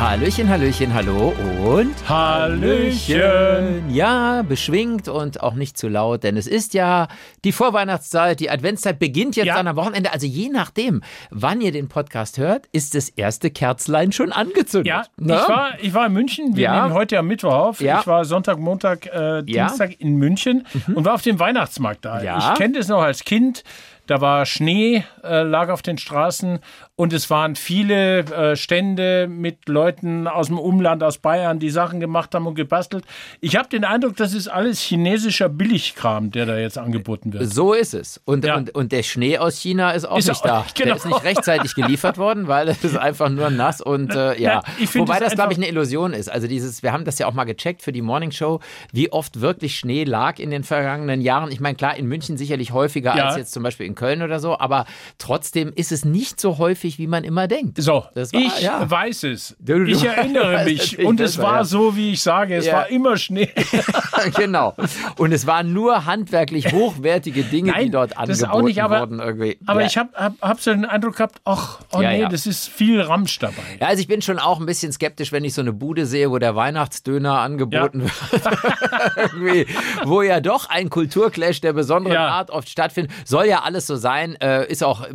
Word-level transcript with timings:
Hallöchen, 0.00 0.48
Hallöchen, 0.48 0.92
hallo 0.92 1.32
und 1.64 1.94
Hallöchen. 2.08 3.88
Ja, 3.90 4.42
beschwingt 4.42 5.08
und 5.08 5.40
auch 5.40 5.54
nicht 5.54 5.78
zu 5.78 5.88
laut, 5.88 6.24
denn 6.24 6.36
es 6.36 6.46
ist 6.48 6.74
ja 6.74 7.06
die 7.44 7.52
Vorweihnachtszeit, 7.52 8.40
die 8.40 8.50
Adventszeit 8.50 8.98
beginnt 8.98 9.36
jetzt 9.36 9.46
Ja. 9.46 9.54
dann 9.54 9.68
am 9.68 9.76
Wochenende. 9.76 10.12
Also 10.12 10.26
je 10.26 10.48
nachdem, 10.50 11.02
wann 11.30 11.60
ihr 11.60 11.70
den 11.72 11.88
Podcast 11.88 12.38
hört, 12.38 12.66
ist 12.72 12.94
das 12.94 13.08
erste 13.08 13.50
Kerzlein 13.50 14.10
schon 14.12 14.32
angezündet. 14.32 14.88
Ja, 14.88 15.04
Ne? 15.16 15.34
ich 15.40 15.48
war, 15.48 15.70
ich 15.80 15.94
war 15.94 16.06
in 16.06 16.12
München. 16.12 16.56
Wir 16.56 16.64
Ja. 16.64 16.82
nehmen 16.82 16.94
heute 16.94 17.18
am 17.18 17.28
Mittwoch 17.28 17.54
auf. 17.54 17.80
Ja. 17.80 18.00
Ich 18.00 18.06
war 18.06 18.24
Sonntag, 18.24 18.58
Montag, 18.58 19.06
äh, 19.06 19.42
Dienstag 19.44 20.00
in 20.00 20.16
München 20.16 20.66
und 20.94 21.04
war 21.04 21.14
auf 21.14 21.22
dem 21.22 21.38
Weihnachtsmarkt 21.38 22.04
da. 22.04 22.18
Mhm. 22.18 22.24
Ja. 22.24 22.52
Ich 22.52 22.58
kenne 22.58 22.78
das 22.78 22.88
noch 22.88 23.00
als 23.02 23.24
Kind. 23.24 23.62
Da 24.06 24.20
war 24.20 24.44
Schnee, 24.44 25.02
äh, 25.22 25.44
lag 25.44 25.70
auf 25.70 25.80
den 25.80 25.96
Straßen 25.96 26.58
und 26.96 27.12
es 27.12 27.28
waren 27.28 27.56
viele 27.56 28.20
äh, 28.20 28.56
Stände 28.56 29.26
mit 29.28 29.68
Leuten 29.68 30.28
aus 30.28 30.46
dem 30.46 30.58
Umland, 30.60 31.02
aus 31.02 31.18
Bayern, 31.18 31.58
die 31.58 31.70
Sachen 31.70 31.98
gemacht 31.98 32.34
haben 32.34 32.46
und 32.46 32.54
gebastelt. 32.54 33.04
Ich 33.40 33.56
habe 33.56 33.68
den 33.68 33.84
Eindruck, 33.84 34.16
das 34.16 34.32
ist 34.32 34.46
alles 34.46 34.80
chinesischer 34.80 35.48
Billigkram, 35.48 36.30
der 36.30 36.46
da 36.46 36.56
jetzt 36.56 36.78
angeboten 36.78 37.32
wird. 37.32 37.52
So 37.52 37.72
ist 37.72 37.94
es. 37.94 38.20
Und, 38.24 38.44
Ja. 38.44 38.54
und, 38.56 38.72
und 38.76 38.92
der 38.92 39.02
Schnee 39.02 39.38
aus 39.38 39.58
China 39.58 39.90
ist 39.90 40.04
auch 40.04 40.18
Ist 40.18 40.28
nicht 40.28 40.40
auch- 40.42 40.46
da. 40.46 40.66
Der 40.78 40.84
genau. 40.84 40.96
ist 40.96 41.06
nicht 41.06 41.24
rechtzeitig 41.24 41.74
geliefert 41.74 42.16
worden, 42.16 42.46
weil 42.46 42.68
es 42.68 42.84
ist 42.84 42.96
einfach 42.96 43.28
nur 43.28 43.50
nass 43.50 43.80
und 43.80 44.14
äh, 44.14 44.40
ja. 44.40 44.62
Nein, 44.78 44.88
Wobei 44.94 45.14
es 45.14 45.20
das, 45.20 45.34
glaube 45.34 45.52
ich, 45.52 45.58
eine 45.58 45.66
Illusion 45.68 46.12
ist. 46.12 46.30
Also 46.30 46.46
dieses, 46.46 46.82
wir 46.84 46.92
haben 46.92 47.04
das 47.04 47.18
ja 47.18 47.26
auch 47.26 47.32
mal 47.34 47.44
gecheckt 47.44 47.82
für 47.82 47.90
die 47.92 48.02
Morning 48.02 48.30
Show, 48.30 48.60
wie 48.92 49.10
oft 49.10 49.40
wirklich 49.40 49.76
Schnee 49.78 50.04
lag 50.04 50.38
in 50.38 50.50
den 50.50 50.62
vergangenen 50.62 51.20
Jahren. 51.22 51.50
Ich 51.50 51.58
meine, 51.58 51.74
klar, 51.74 51.96
in 51.96 52.06
München 52.06 52.36
sicherlich 52.36 52.70
häufiger 52.72 53.16
Ja. 53.16 53.24
als 53.26 53.36
jetzt 53.36 53.52
zum 53.52 53.64
Beispiel 53.64 53.86
in 53.86 53.96
Köln 53.96 54.22
oder 54.22 54.38
so, 54.38 54.56
aber 54.58 54.86
trotzdem 55.18 55.72
ist 55.74 55.90
es 55.90 56.04
nicht 56.04 56.40
so 56.40 56.58
häufig, 56.58 56.83
wie 56.98 57.06
man 57.06 57.24
immer 57.24 57.48
denkt. 57.48 57.80
So, 57.82 58.04
Das 58.14 58.32
war- 58.32 58.40
ich 58.40 58.60
ja. 58.60 58.88
weiß 58.90 59.24
es. 59.24 59.56
Du- 59.58 59.78
du- 59.84 59.90
ich 59.90 60.04
erinnere 60.04 60.64
mich. 60.66 60.98
Und 60.98 61.20
es 61.20 61.38
war 61.38 61.56
ja. 61.58 61.64
so, 61.64 61.96
wie 61.96 62.12
ich 62.12 62.20
sage. 62.22 62.54
Es 62.56 62.66
Ja. 62.66 62.74
war 62.74 62.90
immer 62.90 63.16
Schnee. 63.16 63.48
genau. 64.36 64.74
Und 65.16 65.32
es 65.32 65.46
waren 65.46 65.72
nur 65.72 66.04
handwerklich 66.06 66.72
hochwertige 66.72 67.42
Dinge, 67.44 67.72
die 67.72 67.78
Nein, 67.78 67.90
dort 67.92 68.10
das 68.12 68.42
angeboten 68.42 68.50
auch 68.50 68.62
nicht, 68.62 68.82
aber- 68.82 69.00
wurden. 69.00 69.20
Irgendwie. 69.20 69.58
Aber 69.66 69.80
Ja. 69.80 69.86
ich 69.86 69.96
habe 69.96 70.10
hab, 70.14 70.40
hab 70.40 70.60
so 70.60 70.70
den 70.72 70.84
Eindruck 70.84 71.16
gehabt, 71.16 71.40
ach, 71.44 71.80
oh 71.92 72.00
Ja, 72.02 72.10
nee, 72.10 72.20
ja. 72.22 72.28
das 72.28 72.46
ist 72.46 72.68
viel 72.68 73.00
Ramsch 73.00 73.38
dabei. 73.38 73.54
Ja, 73.80 73.86
also 73.88 74.00
ich 74.00 74.06
bin 74.08 74.20
schon 74.22 74.38
auch 74.38 74.60
ein 74.60 74.66
bisschen 74.66 74.92
skeptisch, 74.92 75.32
wenn 75.32 75.44
ich 75.44 75.54
so 75.54 75.60
eine 75.62 75.72
Bude 75.72 76.06
sehe, 76.06 76.30
wo 76.30 76.38
der 76.38 76.54
Weihnachtsdöner 76.54 77.38
angeboten 77.40 78.02
wird. 78.02 78.12
Wo 80.04 80.22
ja 80.22 80.40
doch 80.40 80.68
ein 80.68 80.90
Kulturclash 80.90 81.60
der 81.60 81.72
besonderen 81.72 82.14
Ja. 82.14 82.28
Art 82.28 82.50
oft 82.50 82.68
stattfindet. 82.68 83.12
Soll 83.24 83.46
ja 83.46 83.62
alles 83.62 83.86
so 83.86 83.96
sein, 83.96 84.36
äh, 84.40 84.66
ist, 84.70 84.82
auch, 84.82 85.06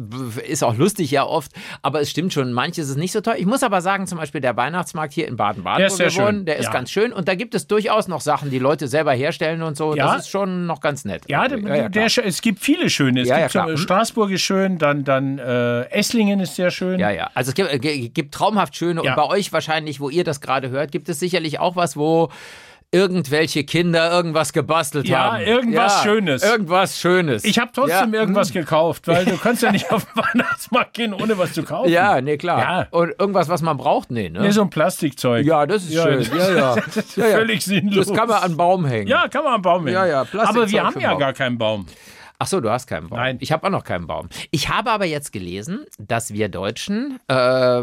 ist 0.48 0.64
auch 0.64 0.76
lustig 0.76 1.12
ja 1.12 1.26
oft, 1.26 1.52
aber 1.82 2.02
es 2.02 2.10
stimmt 2.10 2.34
schon, 2.34 2.54
manches 2.54 2.90
ist 2.90 2.98
nicht 2.98 3.12
so 3.12 3.22
toll. 3.22 3.36
Ich 3.38 3.46
muss 3.46 3.64
aber 3.64 3.82
sagen, 3.82 4.08
zum 4.08 4.18
Beispiel 4.18 4.42
der 4.42 4.56
Weihnachtsmarkt 4.58 5.14
hier 5.14 5.28
in 5.28 5.36
Baden-Baden, 5.38 5.84
wo 5.84 5.86
ist 5.94 6.00
wir 6.00 6.24
wohnen, 6.26 6.46
der 6.46 6.58
ist 6.58 6.66
Ja. 6.66 6.72
ganz 6.72 6.92
schön 6.92 7.14
und 7.14 7.28
da 7.28 7.36
gibt 7.36 7.56
es 7.56 7.68
durchaus 7.68 8.08
noch 8.08 8.22
Sachen, 8.22 8.50
die 8.50 8.60
Leute 8.60 8.88
selber 8.88 9.14
herstellen 9.14 9.62
und 9.62 9.78
so. 9.78 9.96
Ja. 9.96 10.14
Das 10.14 10.24
ist 10.24 10.30
schon 10.30 10.66
noch 10.66 10.82
ganz 10.82 11.06
nett. 11.06 11.24
Ja, 11.28 11.48
der, 11.48 11.60
ja, 11.60 11.90
der, 11.90 12.06
es 12.06 12.42
gibt 12.42 12.60
viele 12.60 12.90
schöne. 12.90 13.24
Gibt 13.24 13.52
so. 13.52 13.62
Mhm. 13.62 13.78
Straßburg 13.78 14.32
ist 14.32 14.42
schön, 14.42 14.78
dann, 14.78 15.04
dann 15.04 15.40
äh, 15.40 15.84
Esslingen 15.92 16.40
ist 16.40 16.56
sehr 16.56 16.72
schön. 16.72 17.00
Ja, 17.00 17.10
ja. 17.12 17.30
Also 17.34 17.50
es 17.50 17.56
gibt, 17.56 17.72
äh, 17.72 18.10
gibt 18.10 18.34
traumhaft 18.34 18.76
schöne 18.76 19.02
und 19.02 19.16
bei 19.16 19.26
euch 19.26 19.52
wahrscheinlich, 19.54 20.00
wo 20.00 20.10
ihr 20.10 20.24
das 20.24 20.42
gerade 20.42 20.70
hört, 20.70 20.92
gibt 20.92 21.10
es 21.10 21.20
sicherlich 21.20 21.60
auch 21.60 21.76
was, 21.76 21.96
wo 21.98 22.30
irgendwelche 22.92 23.64
Kinder 23.64 24.12
irgendwas 24.12 24.52
gebastelt 24.52 25.08
Ja, 25.08 25.34
haben. 25.34 25.44
irgendwas 25.44 26.02
Schönes. 26.02 26.44
Irgendwas 26.44 26.98
Schönes. 27.00 27.44
Ich 27.44 27.60
habe 27.60 27.70
trotzdem 27.74 28.14
ja. 28.14 28.20
irgendwas 28.22 28.52
gekauft, 28.52 29.08
weil 29.08 29.26
du 29.26 29.38
kannst 29.38 29.62
ja 29.62 29.72
nicht 29.72 29.92
auf 29.92 30.06
den 30.06 30.24
Weihnachtsmarkt 30.24 30.94
gehen, 30.96 31.14
ohne 31.14 31.38
was 31.38 31.54
zu 31.54 31.64
kaufen. 31.64 31.92
Ja, 31.92 32.20
nee, 32.20 32.38
klar. 32.38 32.60
Ja. 32.60 32.88
Und 32.90 33.14
irgendwas, 33.20 33.48
was 33.48 33.62
man 33.62 33.78
braucht, 33.78 34.10
nee, 34.10 34.30
ne? 34.30 34.42
Nee, 34.42 34.52
so 34.52 34.62
ein 34.62 34.70
Plastikzeug. 34.72 35.46
ja, 35.46 35.68
das 35.68 35.84
ist 35.84 35.94
Ja, 35.94 36.04
schön. 36.04 36.22
Ja, 36.38 36.52
ja. 36.52 36.76
Das 36.86 36.98
ist 36.98 37.18
ja, 37.18 37.28
ja. 37.28 37.36
völlig 37.38 37.64
sinnlos. 37.64 38.08
Das 38.08 38.18
kann 38.18 38.28
man 38.28 38.42
an 38.42 38.58
Baum 38.58 38.86
hängen. 38.86 39.08
Ja, 39.08 39.28
kann 39.28 39.44
man 39.44 39.54
am 39.56 39.62
Baum 39.62 39.84
hängen. 39.84 39.94
Ja, 39.94 40.06
ja, 40.08 40.24
Plastikzeug 40.24 40.64
Aber 40.64 40.72
wir 40.72 40.84
haben 40.84 41.00
ja 41.00 41.10
Baum. 41.12 41.20
gar 41.20 41.34
keinen 41.34 41.58
Baum. 41.58 41.86
Ach 42.42 42.48
so, 42.48 42.62
du 42.62 42.70
hast 42.72 42.88
keinen 42.88 43.10
Baum. 43.10 43.20
Nein. 43.20 43.38
Ich 43.42 43.52
habe 43.52 43.68
auch 43.68 43.72
noch 43.72 43.84
keinen 43.84 44.08
Baum. 44.08 44.30
Ich 44.50 44.70
habe 44.70 44.92
aber 44.92 45.04
jetzt 45.06 45.34
gelesen, 45.34 45.86
dass 46.00 46.32
wir 46.34 46.48
Deutschen 46.48 47.20
äh, 47.28 47.82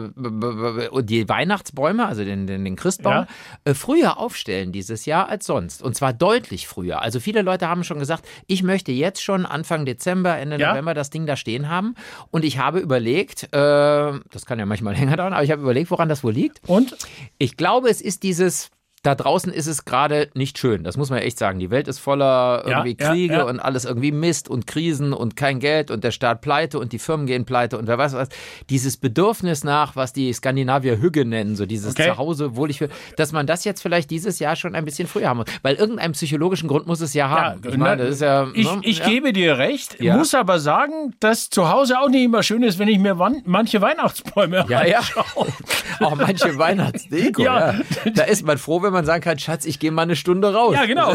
die 1.02 1.28
Weihnachtsbäume, 1.28 2.06
also 2.06 2.24
den, 2.24 2.46
den, 2.46 2.64
den 2.64 2.74
Christbaum, 2.74 3.12
Ja. 3.12 3.26
äh, 3.64 3.74
früher 3.74 4.18
aufstellen 4.18 4.72
dieses 4.72 5.04
Jahr 5.04 5.28
als 5.28 5.44
sonst. 5.44 5.82
Und 5.82 5.94
zwar 5.94 6.14
deutlich 6.14 6.66
früher. 6.68 7.02
Also 7.02 7.20
viele 7.20 7.42
Leute 7.42 7.68
haben 7.68 7.84
schon 7.84 7.98
gesagt, 7.98 8.24
ich 8.46 8.62
möchte 8.62 8.92
jetzt 8.92 9.22
schon 9.22 9.44
Anfang 9.44 9.84
Dezember, 9.84 10.38
Ende 10.38 10.58
Ja. 10.58 10.70
November 10.70 10.94
das 10.94 11.10
Ding 11.10 11.26
da 11.26 11.36
stehen 11.36 11.68
haben. 11.68 11.94
Und 12.30 12.42
ich 12.44 12.58
habe 12.58 12.78
überlegt, 12.78 13.44
äh, 13.44 13.48
das 13.52 14.46
kann 14.46 14.58
ja 14.58 14.64
manchmal 14.64 14.94
länger 14.98 15.16
dauern, 15.18 15.34
aber 15.34 15.44
ich 15.44 15.50
habe 15.50 15.60
überlegt, 15.62 15.90
woran 15.90 16.08
das 16.08 16.24
wohl 16.24 16.32
liegt. 16.32 16.60
Und? 16.66 16.96
Ich 17.38 17.58
glaube, 17.58 17.90
es 17.90 18.00
ist 18.00 18.22
dieses. 18.22 18.70
Da 19.06 19.14
draußen 19.14 19.52
ist 19.52 19.68
es 19.68 19.84
gerade 19.84 20.30
nicht 20.34 20.58
schön. 20.58 20.82
Das 20.82 20.96
muss 20.96 21.10
man 21.10 21.20
echt 21.20 21.38
sagen. 21.38 21.60
Die 21.60 21.70
Welt 21.70 21.86
ist 21.86 22.00
voller 22.00 22.64
Ja, 22.66 22.78
irgendwie 22.78 22.96
ja, 22.98 23.08
Kriege 23.12 23.34
ja. 23.34 23.42
und 23.44 23.60
alles 23.60 23.84
irgendwie 23.84 24.10
Mist 24.10 24.48
und 24.48 24.66
Krisen 24.66 25.12
und 25.12 25.36
kein 25.36 25.60
Geld 25.60 25.92
und 25.92 26.02
der 26.02 26.10
Staat 26.10 26.40
pleite 26.40 26.80
und 26.80 26.92
die 26.92 26.98
Firmen 26.98 27.26
gehen 27.26 27.44
pleite 27.44 27.78
und 27.78 27.86
wer 27.86 27.98
weiß 27.98 28.14
was. 28.14 28.30
Dieses 28.68 28.96
Bedürfnis 28.96 29.62
nach, 29.62 29.94
was 29.94 30.12
die 30.12 30.32
Skandinavier 30.32 30.98
Hügge 31.00 31.24
nennen, 31.24 31.54
so 31.54 31.66
dieses 31.66 31.92
Okay. 31.92 32.08
Zuhause, 32.10 32.56
wohl 32.56 32.68
ich 32.68 32.78
für, 32.78 32.88
dass 33.16 33.30
man 33.30 33.46
das 33.46 33.62
jetzt 33.62 33.80
vielleicht 33.80 34.10
dieses 34.10 34.40
Jahr 34.40 34.56
schon 34.56 34.74
ein 34.74 34.84
bisschen 34.84 35.06
früher 35.06 35.28
haben 35.28 35.36
muss. 35.36 35.46
Weil 35.62 35.76
irgendeinen 35.76 36.14
psychologischen 36.14 36.68
Grund 36.68 36.88
muss 36.88 37.00
es 37.00 37.14
ja 37.14 37.28
haben. 37.28 37.60
ich 37.64 37.76
meine, 37.76 38.06
das 38.06 38.16
ist 38.16 38.22
ja. 38.22 38.48
ich, 38.54 38.66
ne? 38.66 38.80
ich 38.82 38.98
ja. 38.98 39.08
gebe 39.08 39.32
dir 39.32 39.56
recht, 39.56 40.00
Ja. 40.00 40.16
muss 40.16 40.34
aber 40.34 40.58
sagen, 40.58 41.14
dass 41.20 41.48
zu 41.48 41.68
Hause 41.68 42.00
auch 42.00 42.08
nicht 42.08 42.24
immer 42.24 42.42
schön 42.42 42.64
ist, 42.64 42.80
wenn 42.80 42.88
ich 42.88 42.98
mir 42.98 43.14
manche 43.44 43.80
Weihnachtsbäume 43.80 44.66
Ja, 44.68 44.84
ja. 44.84 44.98
anschaue. 44.98 45.46
Auch 46.00 46.16
manche 46.16 46.58
Weihnachtsdeko. 46.58 47.42
ja. 47.44 47.72
Ja. 47.72 47.80
Da 48.14 48.24
ist 48.24 48.44
man 48.44 48.58
froh, 48.58 48.82
wenn 48.82 48.92
man 48.92 48.95
sagen 49.04 49.22
kann, 49.22 49.38
Schatz, 49.38 49.64
ich 49.66 49.78
gehe 49.78 49.90
mal 49.90 50.02
eine 50.02 50.16
Stunde 50.16 50.54
raus. 50.54 50.74
Ja, 50.74 50.86
genau. 50.86 51.12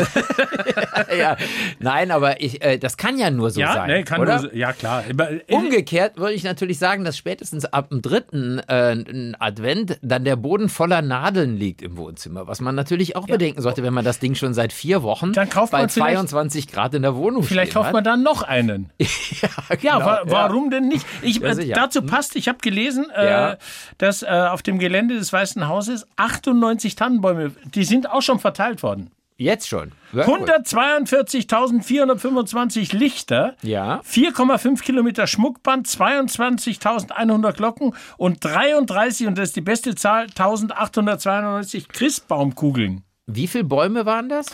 ja. 1.18 1.38
Nein, 1.80 2.12
aber 2.12 2.42
ich, 2.42 2.64
äh, 2.64 2.78
das 2.78 2.98
kann 2.98 3.18
ja 3.18 3.32
nur 3.32 3.50
so 3.52 3.60
ja, 3.62 3.74
sein. 3.74 3.88
nee, 3.90 4.04
kann 4.04 4.22
oder? 4.22 4.42
nur, 4.42 4.56
ja, 4.56 4.74
klar. 4.74 5.04
Äh, 5.08 5.40
Umgekehrt 5.54 6.18
würde 6.18 6.34
ich 6.34 6.44
natürlich 6.44 6.78
sagen, 6.80 7.04
dass 7.04 7.18
spätestens 7.18 7.66
ab 7.66 7.90
dem 7.90 8.02
dritten 8.02 8.60
äh, 8.60 9.34
Advent 9.40 9.98
dann 10.02 10.24
der 10.26 10.36
Boden 10.36 10.70
voller 10.70 11.02
Nadeln 11.02 11.58
liegt 11.58 11.82
im 11.82 11.98
Wohnzimmer, 11.98 12.48
was 12.48 12.62
man 12.62 12.76
natürlich 12.76 13.16
auch 13.16 13.28
bedenken 13.28 13.62
sollte, 13.62 13.84
wenn 13.84 13.94
man 13.94 14.06
das 14.06 14.20
Ding 14.20 14.36
schon 14.36 14.54
seit 14.54 14.74
vier 14.74 15.04
Wochen 15.04 15.34
Dann 15.34 15.50
kauft 15.50 15.72
bei 15.72 15.80
man 15.80 15.90
vielleicht- 15.90 16.12
22 16.18 16.68
Grad 16.72 16.94
in 16.94 17.02
der 17.02 17.16
Wohnung 17.16 17.44
Vielleicht 17.44 17.74
kauft 17.74 17.94
man 17.94 18.04
dann 18.04 18.24
noch 18.24 18.44
einen. 18.44 18.90
hat. 19.00 19.08
Ja, 19.82 19.98
Genau, 20.00 20.06
wa 20.06 20.22
warum 20.26 20.70
denn 20.70 20.88
nicht? 20.88 21.06
Ich, 21.22 21.38
Ja, 21.40 21.50
äh, 21.58 21.70
dazu 21.70 22.02
passt, 22.04 22.36
ich 22.36 22.48
habe 22.48 22.60
gelesen, 22.62 23.06
Ja. 23.16 23.54
äh, 23.54 23.58
dass 23.98 24.22
äh, 24.24 24.28
auf 24.28 24.62
dem 24.62 24.78
Gelände 24.80 25.16
des 25.16 25.32
Weißen 25.34 25.68
Hauses 25.68 26.06
98 26.18 26.96
Tannenbäume, 26.96 27.52
die 27.76 27.84
sind 27.84 28.10
auch 28.10 28.22
schon 28.22 28.40
verteilt 28.40 28.82
worden. 28.84 29.12
Jetzt 29.38 29.68
schon. 29.70 29.92
Ja, 30.14 30.26
gut. 30.26 30.42
142.425 30.50 32.96
Lichter, 32.96 33.56
Ja. 33.62 34.02
4,5 34.02 34.82
Kilometer 34.84 35.26
Schmuckband, 35.28 35.88
22.100 35.88 37.54
Glocken 37.54 37.96
und 38.18 38.44
33, 38.44 39.28
und 39.28 39.38
das 39.38 39.50
ist 39.50 39.56
die 39.56 39.62
beste 39.62 39.96
Zahl, 39.96 40.26
1.892 40.28 41.88
Christbaumkugeln. 41.88 43.04
Wie 43.26 43.48
viele 43.48 43.64
Bäume 43.64 44.06
waren 44.06 44.30
das? 44.30 44.48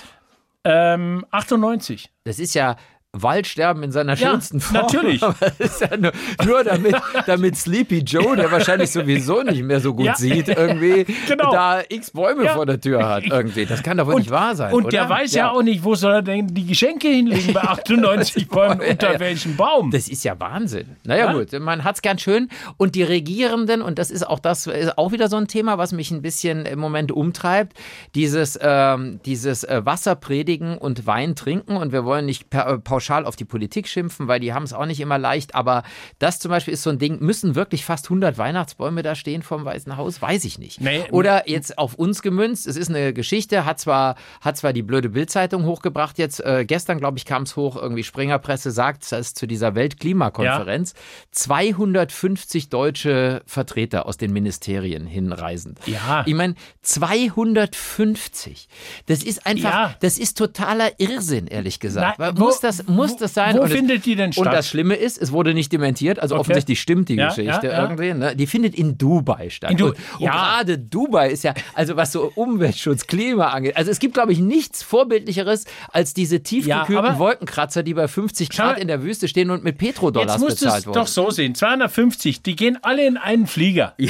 Ähm, 0.63 1.25
98. 1.31 2.11
Das 2.23 2.39
ist 2.39 2.53
ja 2.53 2.77
Waldsterben 3.13 3.83
in 3.83 3.91
seiner 3.91 4.15
Ja, 4.15 4.29
schönsten 4.31 4.59
Form. 4.59 4.81
natürlich. 4.81 5.21
Ja 5.79 5.97
nur, 5.97 6.11
nur 6.45 6.63
damit, 6.63 6.95
damit 7.25 7.55
Sleepy 7.55 7.99
Joe, 7.99 8.35
der 8.35 8.51
wahrscheinlich 8.51 8.91
sowieso 8.91 9.41
nicht 9.43 9.63
mehr 9.63 9.79
so 9.79 9.93
gut 9.93 10.05
Ja. 10.05 10.15
sieht, 10.15 10.47
irgendwie 10.49 11.05
Genau. 11.27 11.51
da 11.51 11.81
x 11.87 12.11
Bäume 12.11 12.47
vor 12.49 12.65
der 12.65 12.79
Tür 12.79 13.07
hat. 13.07 13.25
Irgendwie. 13.25 13.65
Das 13.65 13.81
kann 13.83 13.97
doch 13.97 14.07
wohl 14.07 14.15
nicht 14.15 14.29
wahr 14.29 14.55
sein. 14.55 14.73
Und 14.73 14.85
oder? 14.85 14.89
der 14.91 15.09
weiß 15.09 15.33
ja. 15.33 15.51
auch 15.51 15.61
nicht, 15.63 15.83
wo 15.83 15.95
soll 15.95 16.13
er 16.13 16.21
denn 16.21 16.47
die 16.47 16.65
Geschenke 16.65 17.07
hinlegen 17.07 17.53
bei 17.53 17.61
98 17.63 18.47
Bäumen, 18.49 18.81
unter 18.81 19.19
welchem 19.19 19.55
Baum. 19.55 19.91
Das 19.91 20.07
ist 20.07 20.23
ja 20.23 20.39
Wahnsinn. 20.39 20.95
Naja, 21.03 21.27
Ja. 21.27 21.33
gut, 21.33 21.57
man 21.59 21.83
hat's 21.83 22.01
gern 22.01 22.19
schön. 22.19 22.49
Und 22.77 22.95
die 22.95 23.03
Regierenden, 23.03 23.81
und 23.81 23.99
das 23.99 24.11
ist 24.11 24.27
auch 24.27 24.39
das, 24.39 24.67
ist 24.67 24.97
auch 24.97 25.11
wieder 25.11 25.27
so 25.29 25.37
ein 25.37 25.47
Thema, 25.47 25.77
was 25.77 25.91
mich 25.91 26.11
ein 26.11 26.21
bisschen 26.21 26.65
im 26.65 26.79
Moment 26.79 27.11
umtreibt, 27.11 27.73
dieses, 28.15 28.57
ähm, 28.61 29.19
dieses 29.25 29.63
äh, 29.63 29.81
Wasser 29.85 30.15
predigen 30.15 30.77
und 30.77 31.05
Wein 31.07 31.35
trinken. 31.35 31.77
Und 31.77 31.91
wir 31.91 32.03
wollen 32.05 32.25
nicht 32.25 32.49
pa 32.49 32.77
pauschal 32.97 33.25
auf 33.25 33.35
die 33.35 33.45
Politik 33.45 33.87
schimpfen, 33.87 34.27
weil 34.27 34.39
die 34.39 34.53
haben 34.53 34.63
es 34.63 34.73
auch 34.73 34.85
nicht 34.87 34.99
immer 34.99 35.19
leicht. 35.19 35.53
Aber 35.53 35.83
das 36.17 36.39
zum 36.39 36.49
Beispiel 36.49 36.73
ist 36.73 36.81
so 36.81 36.89
ein 36.89 36.97
Ding, 36.97 37.19
müssen 37.19 37.53
wirklich 37.53 37.85
fast 37.85 38.05
100 38.05 38.37
Weihnachtsbäume 38.39 39.03
da 39.03 39.13
stehen 39.13 39.43
vom 39.43 39.65
Weißen 39.65 39.97
Haus? 39.97 40.19
Weiß 40.21 40.43
ich 40.45 40.57
nicht. 40.57 40.81
Nee, 40.81 41.03
Oder 41.11 41.47
jetzt 41.47 41.77
auf 41.77 41.93
uns 41.93 42.23
gemünzt, 42.23 42.65
es 42.65 42.75
ist 42.75 42.89
eine 42.89 43.13
Geschichte, 43.13 43.65
hat 43.65 43.79
zwar, 43.79 44.15
hat 44.41 44.57
zwar 44.57 44.73
die 44.73 44.81
blöde 44.81 45.09
Bildzeitung 45.09 45.65
hochgebracht 45.65 46.17
jetzt, 46.17 46.39
äh, 46.43 46.65
gestern 46.65 46.97
glaube 46.97 47.19
ich 47.19 47.25
kam 47.25 47.43
es 47.43 47.55
hoch, 47.55 47.75
irgendwie 47.75 48.03
Springerpresse 48.03 48.71
sagt, 48.71 49.11
dass 49.11 49.35
zu 49.35 49.45
dieser 49.45 49.75
Weltklimakonferenz 49.75 50.95
250 51.31 52.69
deutsche 52.69 53.43
Vertreter 53.45 54.07
aus 54.07 54.17
den 54.17 54.33
Ministerien 54.33 55.05
hinreisen. 55.05 55.75
Ja. 55.85 56.23
Ich 56.25 56.33
meine, 56.33 56.55
250. 56.81 58.67
Das 59.05 59.21
ist 59.23 59.45
einfach, 59.45 59.71
Ja. 59.71 59.95
das 59.99 60.17
ist 60.17 60.37
totaler 60.37 60.99
Irrsinn, 60.99 61.45
ehrlich 61.47 61.79
gesagt. 61.79 62.17
Weil 62.19 62.35
wo- 62.37 62.45
muss, 62.45 62.59
das, 62.59 62.86
muss 62.87 63.11
wo- 63.13 63.17
das 63.19 63.33
sein? 63.33 63.55
wo 63.55 63.61
Und 63.61 63.67
es- 63.67 63.73
findet 63.73 64.05
die 64.05 64.15
denn 64.15 64.27
Und 64.27 64.33
statt? 64.33 64.53
das 64.53 64.67
Schlimme 64.69 64.95
ist, 64.95 65.17
es 65.21 65.31
wurde 65.31 65.53
nicht 65.53 65.71
dementiert, 65.71 66.19
also 66.19 66.35
Okay. 66.35 66.41
offensichtlich 66.41 66.81
stimmt 66.81 67.09
die 67.09 67.15
Ja, 67.15 67.29
Geschichte 67.29 67.67
ja, 67.67 67.81
irgendwie. 67.83 68.13
Ne? 68.13 68.35
Die 68.35 68.47
findet 68.47 68.75
in 68.75 68.97
Dubai 68.97 69.49
statt. 69.49 69.71
In 69.71 69.77
Du- 69.77 69.87
und 69.87 69.97
und 70.19 70.25
gerade 70.27 70.77
Dubai 70.77 71.29
ist 71.29 71.43
ja, 71.43 71.53
also 71.73 71.95
was 71.95 72.11
so 72.11 72.31
Umweltschutz, 72.35 73.07
Klima 73.07 73.47
angeht, 73.49 73.77
also 73.77 73.91
es 73.91 73.99
gibt, 73.99 74.13
glaube 74.13 74.31
ich, 74.33 74.39
nichts 74.39 74.83
Vorbildlicheres 74.83 75.65
als 75.91 76.13
diese 76.13 76.41
tiefgekühlten 76.41 77.19
Wolkenkratzer, 77.19 77.83
die 77.83 77.93
bei 77.93 78.07
50 78.07 78.49
Schau 78.51 78.63
Grad 78.63 78.75
mal, 78.77 78.81
in 78.81 78.87
der 78.87 79.03
Wüste 79.03 79.27
stehen 79.27 79.49
und 79.51 79.63
mit 79.63 79.77
Petrodollars 79.77 80.33
Jetzt 80.33 80.41
musst 80.41 80.61
du 80.61 80.65
bezahlt 80.65 80.81
es 80.81 80.87
wurden. 80.87 80.95
doch 80.99 81.07
so 81.07 81.29
sehen. 81.31 81.55
250, 81.55 82.41
die 82.41 82.55
gehen 82.55 82.77
alle 82.81 83.05
in 83.05 83.17
einen 83.17 83.47
Flieger. 83.47 83.93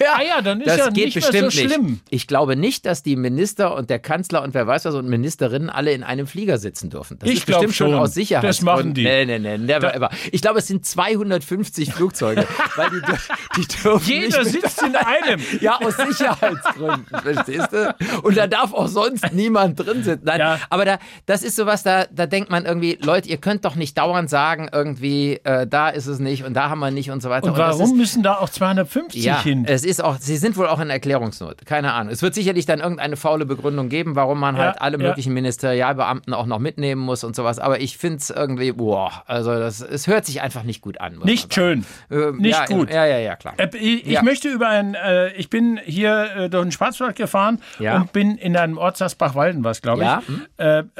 Ja, 0.00 0.06
Ah 0.18 0.22
ja, 0.26 0.42
dann 0.42 0.60
ist 0.60 0.66
das 0.66 0.76
ja 0.78 0.90
geht 0.90 1.04
nicht 1.04 1.14
mehr 1.14 1.22
bestimmt 1.30 1.52
so 1.52 1.58
schlimm. 1.68 1.84
nicht. 1.92 2.02
Ich 2.10 2.26
glaube 2.26 2.56
nicht, 2.56 2.84
dass 2.84 3.04
die 3.04 3.14
Minister 3.14 3.76
und 3.76 3.90
der 3.90 4.00
Kanzler 4.00 4.42
und 4.42 4.52
wer 4.52 4.66
weiß 4.66 4.86
was 4.86 4.94
und 4.96 5.08
Ministerinnen 5.08 5.70
alle 5.70 5.92
in 5.92 6.02
einem 6.02 6.26
Flieger 6.26 6.58
sitzen 6.58 6.90
dürfen. 6.90 7.16
Das 7.20 7.28
Ich 7.30 7.36
ist 7.36 7.46
bestimmt 7.46 7.74
schon. 7.76 7.94
Aus 8.04 8.14
Sicherheit. 8.14 8.48
Das 8.48 8.62
machen 8.62 8.94
die. 8.94 9.04
Nee, 9.04 9.24
nee, 9.26 9.38
nee, 9.38 9.58
never 9.58 9.94
ever. 9.94 10.10
Ich 10.32 10.40
glaube, 10.42 10.58
es 10.60 10.66
sind 10.66 10.84
250 10.86 11.92
Flugzeuge, 11.92 12.46
weil 12.76 12.90
die, 12.90 13.00
die 13.60 13.66
dürfen 13.82 14.06
Jeder 14.08 14.44
sitzt 14.44 14.82
in 14.82 14.96
einem. 14.96 15.40
ja, 15.60 15.78
aus 15.80 15.96
Sicherheitsgründen, 15.96 17.06
verstehst 17.22 17.72
du? 17.72 17.94
Und 18.22 18.36
da 18.36 18.46
darf 18.46 18.72
auch 18.72 18.88
sonst 18.88 19.32
niemand 19.32 19.78
drin 19.80 20.02
sitzen. 20.02 20.24
Nein, 20.24 20.40
Ja. 20.40 20.58
aber 20.70 20.84
da, 20.84 20.98
das 21.26 21.42
ist 21.42 21.56
sowas, 21.56 21.82
da, 21.82 22.06
da 22.10 22.26
denkt 22.26 22.50
man 22.50 22.64
irgendwie, 22.66 22.98
Leute, 23.02 23.28
ihr 23.28 23.38
könnt 23.38 23.64
doch 23.64 23.74
nicht 23.74 23.96
dauernd 23.98 24.30
sagen, 24.30 24.68
irgendwie, 24.72 25.40
äh, 25.44 25.66
da 25.66 25.88
ist 25.88 26.06
es 26.06 26.18
nicht 26.18 26.44
und 26.44 26.54
da 26.54 26.70
haben 26.70 26.80
wir 26.80 26.90
nicht 26.90 27.10
und 27.10 27.22
so 27.22 27.30
weiter. 27.30 27.48
Und 27.48 27.58
das 27.58 27.74
ist, 27.76 27.80
warum 27.80 27.96
müssen 27.96 28.22
da 28.22 28.34
auch 28.36 28.48
250 28.48 29.24
ja, 29.24 29.42
hin? 29.42 29.64
es 29.66 29.84
ist 29.84 30.02
auch, 30.02 30.16
sie 30.18 30.36
sind 30.36 30.56
wohl 30.56 30.66
auch 30.66 30.80
in 30.80 30.90
Erklärungsnot. 30.90 31.64
Keine 31.66 31.92
Ahnung. 31.92 32.12
Es 32.12 32.22
wird 32.22 32.34
sicherlich 32.34 32.66
dann 32.66 32.80
irgendeine 32.80 33.16
faule 33.16 33.46
Begründung 33.46 33.88
geben, 33.88 34.16
warum 34.16 34.40
man 34.40 34.56
Ja, 34.56 34.62
halt 34.64 34.80
alle 34.80 34.98
möglichen 34.98 35.32
Ministerialbeamten 35.34 36.34
auch 36.34 36.46
noch 36.46 36.58
mitnehmen 36.58 37.00
muss 37.00 37.24
und 37.24 37.34
sowas. 37.36 37.58
Aber 37.58 37.80
ich 37.80 37.93
finde 37.96 38.18
es 38.18 38.30
irgendwie, 38.30 38.72
boah, 38.72 39.22
also 39.26 39.54
das, 39.58 39.80
es 39.80 40.06
hört 40.06 40.24
sich 40.26 40.40
einfach 40.42 40.62
nicht 40.62 40.80
gut 40.80 41.00
an. 41.00 41.18
Nicht 41.24 41.52
schön. 41.54 41.84
Ähm, 42.10 42.38
nicht 42.38 42.52
ja, 42.58 42.66
gut. 42.66 42.90
Ja, 42.90 43.04
ja, 43.06 43.18
ja, 43.18 43.36
klar. 43.36 43.54
Äh, 43.58 43.68
Ich, 43.76 44.06
ich 44.06 44.12
Ja. 44.12 44.22
möchte 44.22 44.48
über 44.48 44.68
ein, 44.68 44.94
äh, 44.94 45.32
ich 45.34 45.50
bin 45.50 45.78
hier 45.84 46.30
äh, 46.36 46.50
durch 46.50 46.64
den 46.64 46.72
Schwarzwald 46.72 47.16
gefahren 47.16 47.60
Ja. 47.78 47.96
und 47.96 48.12
bin 48.12 48.36
in 48.38 48.56
einem 48.56 48.78
Ort 48.78 48.96
Sassbach-Walden, 48.96 49.64
was 49.64 49.82
glaube 49.82 50.02
ich. 50.02 50.06
Ja, 50.08 50.22
hm. 50.26 50.90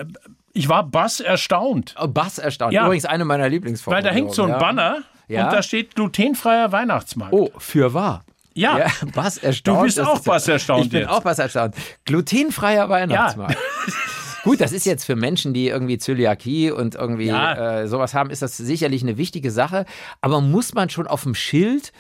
Ich 0.56 0.68
war 0.68 0.84
bass 0.84 1.18
erstaunt, 1.20 1.94
Oh, 2.00 2.06
Bass 2.06 2.38
erstaunt. 2.38 2.72
Ja. 2.72 2.84
Übrigens 2.86 3.06
eine 3.06 3.24
meiner 3.24 3.48
Lieblingsformen. 3.48 3.96
weil 3.96 4.08
da 4.08 4.14
hängt 4.14 4.32
so 4.32 4.44
ein 4.44 4.50
ja. 4.50 4.58
Banner 4.58 4.98
Ja. 5.26 5.44
und 5.46 5.52
da 5.52 5.62
steht 5.64 5.96
glutenfreier 5.96 6.70
Weihnachtsmarkt. 6.70 7.32
Oh, 7.32 7.50
für 7.58 7.92
wahr. 7.92 8.24
Ja. 8.54 8.78
Ja, 8.78 8.86
Bass 9.12 9.36
erstaunt. 9.38 9.78
Du 9.80 9.82
bist 9.82 10.00
auch 10.00 10.14
ja- 10.24 10.32
Bass 10.32 10.46
erstaunt 10.46 10.84
Ich 10.84 10.90
bin 10.92 11.00
jetzt. 11.00 11.10
auch 11.10 11.22
Bass 11.24 11.40
erstaunt. 11.40 11.74
Glutenfreier 12.04 12.88
Weihnachtsmarkt. 12.88 13.56
Gut, 14.44 14.60
das 14.60 14.72
ist 14.72 14.86
jetzt 14.86 15.04
für 15.04 15.16
Menschen, 15.16 15.52
die 15.54 15.68
irgendwie 15.68 15.98
Zöliakie 15.98 16.70
und 16.70 16.94
irgendwie 16.94 17.26
Ja. 17.26 17.80
äh, 17.80 17.88
sowas 17.88 18.14
haben, 18.14 18.30
ist 18.30 18.42
das 18.42 18.56
sicherlich 18.56 19.02
eine 19.02 19.16
wichtige 19.16 19.50
Sache. 19.50 19.84
Aber 20.20 20.40
muss 20.40 20.74
man 20.74 20.90
schon 20.90 21.06
auf 21.06 21.22
dem 21.24 21.34
Schild 21.34 21.92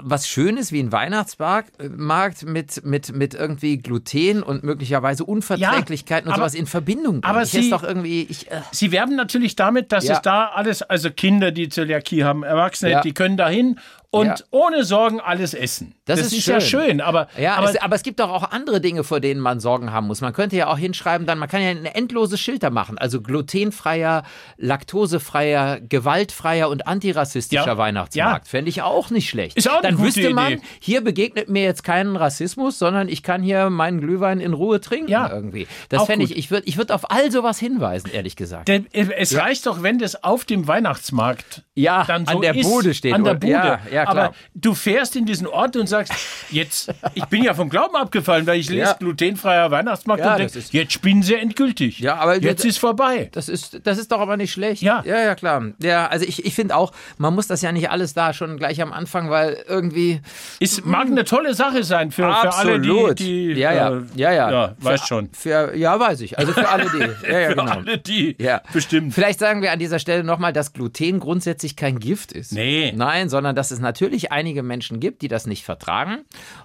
was 0.00 0.28
Schönes 0.28 0.70
wie 0.70 0.78
ein 0.80 0.92
Weihnachtsmarkt 0.92 1.80
äh, 1.80 1.88
mit, 1.88 2.84
mit, 2.84 3.12
mit 3.16 3.34
irgendwie 3.34 3.78
Gluten 3.78 4.44
und 4.44 4.62
möglicherweise 4.62 5.24
Unverträglichkeiten 5.24 6.28
und 6.28 6.34
aber- 6.34 6.42
sowas 6.42 6.54
in 6.54 6.66
Verbindung 6.66 7.20
bringen. 7.20 7.24
aber 7.24 7.42
ich 7.42 7.50
Sie- 7.50 7.68
doch 7.70 7.82
irgendwie, 7.82 8.22
ich, 8.30 8.48
äh, 8.48 8.60
Sie 8.70 8.92
werben 8.92 9.16
natürlich 9.16 9.56
damit, 9.56 9.90
dass 9.90 10.06
Ja. 10.06 10.14
es 10.14 10.22
da 10.22 10.46
alles, 10.54 10.82
also 10.82 11.10
Kinder, 11.10 11.50
die 11.50 11.68
Zöliakie 11.68 12.22
haben, 12.22 12.44
Erwachsene, 12.44 12.92
Ja. 12.92 13.00
die 13.00 13.12
können 13.12 13.36
dahin 13.36 13.80
und 14.10 14.26
Ja. 14.26 14.34
ohne 14.50 14.84
Sorgen 14.84 15.20
alles 15.20 15.52
essen. 15.52 15.94
Das 16.06 16.20
ist 16.20 16.46
ja 16.46 16.60
schön. 16.62 16.80
schön, 16.82 17.00
aber, 17.02 17.28
Ja, 17.38 17.56
aber 17.56 17.68
es, 17.68 17.76
aber 17.76 17.94
es 17.94 18.02
gibt 18.02 18.20
doch 18.20 18.30
auch 18.30 18.50
andere 18.52 18.80
Dinge, 18.80 19.04
vor 19.04 19.20
denen 19.20 19.40
man 19.40 19.60
Sorgen 19.60 19.92
haben 19.92 20.06
muss. 20.06 20.22
Man 20.22 20.32
könnte 20.32 20.56
ja 20.56 20.68
auch 20.68 20.78
hinschreiben, 20.78 21.26
dann 21.26 21.38
man 21.38 21.48
kann 21.50 21.60
ja 21.60 21.68
ein 21.68 21.84
endloses 21.84 22.40
Schild 22.40 22.62
da 22.62 22.70
machen. 22.70 22.96
Also 22.96 23.20
glutenfreier, 23.20 24.22
laktosefreier, 24.56 25.80
gewaltfreier 25.80 26.68
und 26.70 26.86
antirassistischer 26.86 27.66
Ja. 27.66 27.76
Weihnachtsmarkt. 27.78 28.48
Fände 28.48 28.70
ich 28.70 28.80
auch 28.82 29.10
nicht 29.10 29.28
schlecht. 29.28 29.56
Ist 29.58 29.68
auch 29.68 29.74
eine 29.74 29.82
dann 29.82 29.96
gute 29.96 30.06
wüsste 30.08 30.30
man, 30.30 30.52
Idee. 30.54 30.62
hier 30.80 31.02
begegnet 31.04 31.48
mir 31.50 31.62
jetzt 31.62 31.84
keinen 31.84 32.16
Rassismus, 32.16 32.78
sondern 32.78 33.08
ich 33.08 33.22
kann 33.22 33.42
hier 33.42 33.68
meinen 33.68 34.00
Glühwein 34.00 34.40
in 34.40 34.54
Ruhe 34.54 34.80
trinken 34.80 35.10
Ja. 35.10 35.30
irgendwie. 35.30 35.66
Das 35.90 36.04
fände 36.06 36.24
ich, 36.24 36.36
ich 36.36 36.50
würde 36.50 36.66
ich 36.66 36.78
würd 36.78 36.90
auf 36.92 37.10
all 37.10 37.30
sowas 37.30 37.58
hinweisen, 37.58 38.10
ehrlich 38.12 38.36
gesagt. 38.36 38.68
Der, 38.68 38.82
es 38.92 39.36
reicht 39.36 39.66
doch, 39.66 39.82
wenn 39.82 39.98
das 39.98 40.22
auf 40.24 40.44
dem 40.46 40.66
Weihnachtsmarkt 40.66 41.64
Ja, 41.74 42.04
dann 42.04 42.24
so 42.24 42.36
an 42.36 42.40
der 42.40 42.54
ist, 42.56 42.62
Bude 42.68 42.94
steht. 42.94 43.12
An 43.14 43.24
der? 43.24 43.34
Bude. 43.34 43.78
Ja, 43.98 44.10
klar. 44.10 44.24
Aber 44.26 44.34
du 44.54 44.74
fährst 44.74 45.16
in 45.16 45.26
diesen 45.26 45.46
Ort 45.46 45.76
und 45.76 45.86
sagst, 45.88 46.12
jetzt, 46.50 46.92
ich 47.14 47.24
bin 47.26 47.42
ja 47.42 47.54
vom 47.54 47.68
Glauben 47.68 47.96
abgefallen, 47.96 48.46
weil 48.46 48.58
ich 48.60 48.68
lese 48.68 48.80
Ja. 48.82 48.92
glutenfreier 48.94 49.70
Weihnachtsmarkt 49.70 50.22
Ja, 50.24 50.32
und 50.34 50.40
das 50.44 50.52
denke, 50.52 50.58
ist- 50.66 50.72
jetzt 50.72 50.92
spinnen 50.92 51.22
sie 51.22 51.34
endgültig. 51.34 51.98
Ja, 52.00 52.16
aber 52.16 52.36
jetzt 52.40 52.60
das- 52.60 52.70
ist 52.70 52.78
vorbei. 52.78 53.28
Das 53.32 53.48
ist, 53.48 53.80
das 53.84 53.98
ist 53.98 54.10
doch 54.12 54.20
aber 54.20 54.36
nicht 54.36 54.52
schlecht. 54.52 54.82
Ja. 54.82 55.02
ja, 55.04 55.20
ja 55.22 55.34
klar. 55.34 55.62
Ja, 55.82 56.06
also 56.06 56.24
ich, 56.26 56.44
ich 56.44 56.54
finde 56.54 56.76
auch, 56.76 56.92
man 57.18 57.34
muss 57.34 57.46
das 57.46 57.62
ja 57.62 57.72
nicht 57.72 57.90
alles 57.90 58.14
da 58.14 58.32
schon 58.32 58.56
gleich 58.56 58.80
am 58.82 58.92
Anfang, 58.92 59.30
weil 59.30 59.64
irgendwie. 59.68 60.20
Es 60.60 60.84
mag 60.84 61.06
eine 61.06 61.24
tolle 61.24 61.54
Sache 61.54 61.84
sein 61.84 62.10
für, 62.10 62.22
für 62.32 62.54
alle, 62.54 62.80
die, 62.80 63.14
die 63.16 63.52
ja, 63.60 63.72
ja, 63.72 63.96
äh, 63.96 64.02
ja, 64.14 64.32
ja. 64.32 64.50
ja, 64.50 64.74
weißt 64.80 65.02
für, 65.04 65.08
schon. 65.08 65.28
Für, 65.32 65.76
ja, 65.76 65.98
weiß 65.98 66.20
ich. 66.20 66.38
Also 66.38 66.52
für 66.52 66.68
alle 66.68 66.84
die. 66.84 66.98
Ja, 67.28 67.38
ja, 67.40 67.48
Für 67.50 67.54
genau. 67.56 67.70
alle 67.72 67.98
die, 67.98 68.36
Ja, 68.38 68.62
bestimmt. 68.72 69.12
Vielleicht 69.14 69.38
sagen 69.40 69.60
wir 69.62 69.72
an 69.72 69.78
dieser 69.78 69.98
Stelle 69.98 70.24
nochmal, 70.24 70.52
dass 70.52 70.72
Gluten 70.72 71.20
grundsätzlich 71.20 71.74
kein 71.76 71.98
Gift 71.98 72.32
ist. 72.32 72.52
Nee. 72.52 72.92
Nein, 72.94 73.28
sondern 73.28 73.54
dass 73.56 73.70
es 73.70 73.80
natürlich 73.88 74.30
einige 74.32 74.62
Menschen 74.62 75.00
gibt, 75.00 75.22
die 75.22 75.28
das 75.28 75.46
nicht 75.46 75.64
vertragen, 75.64 76.18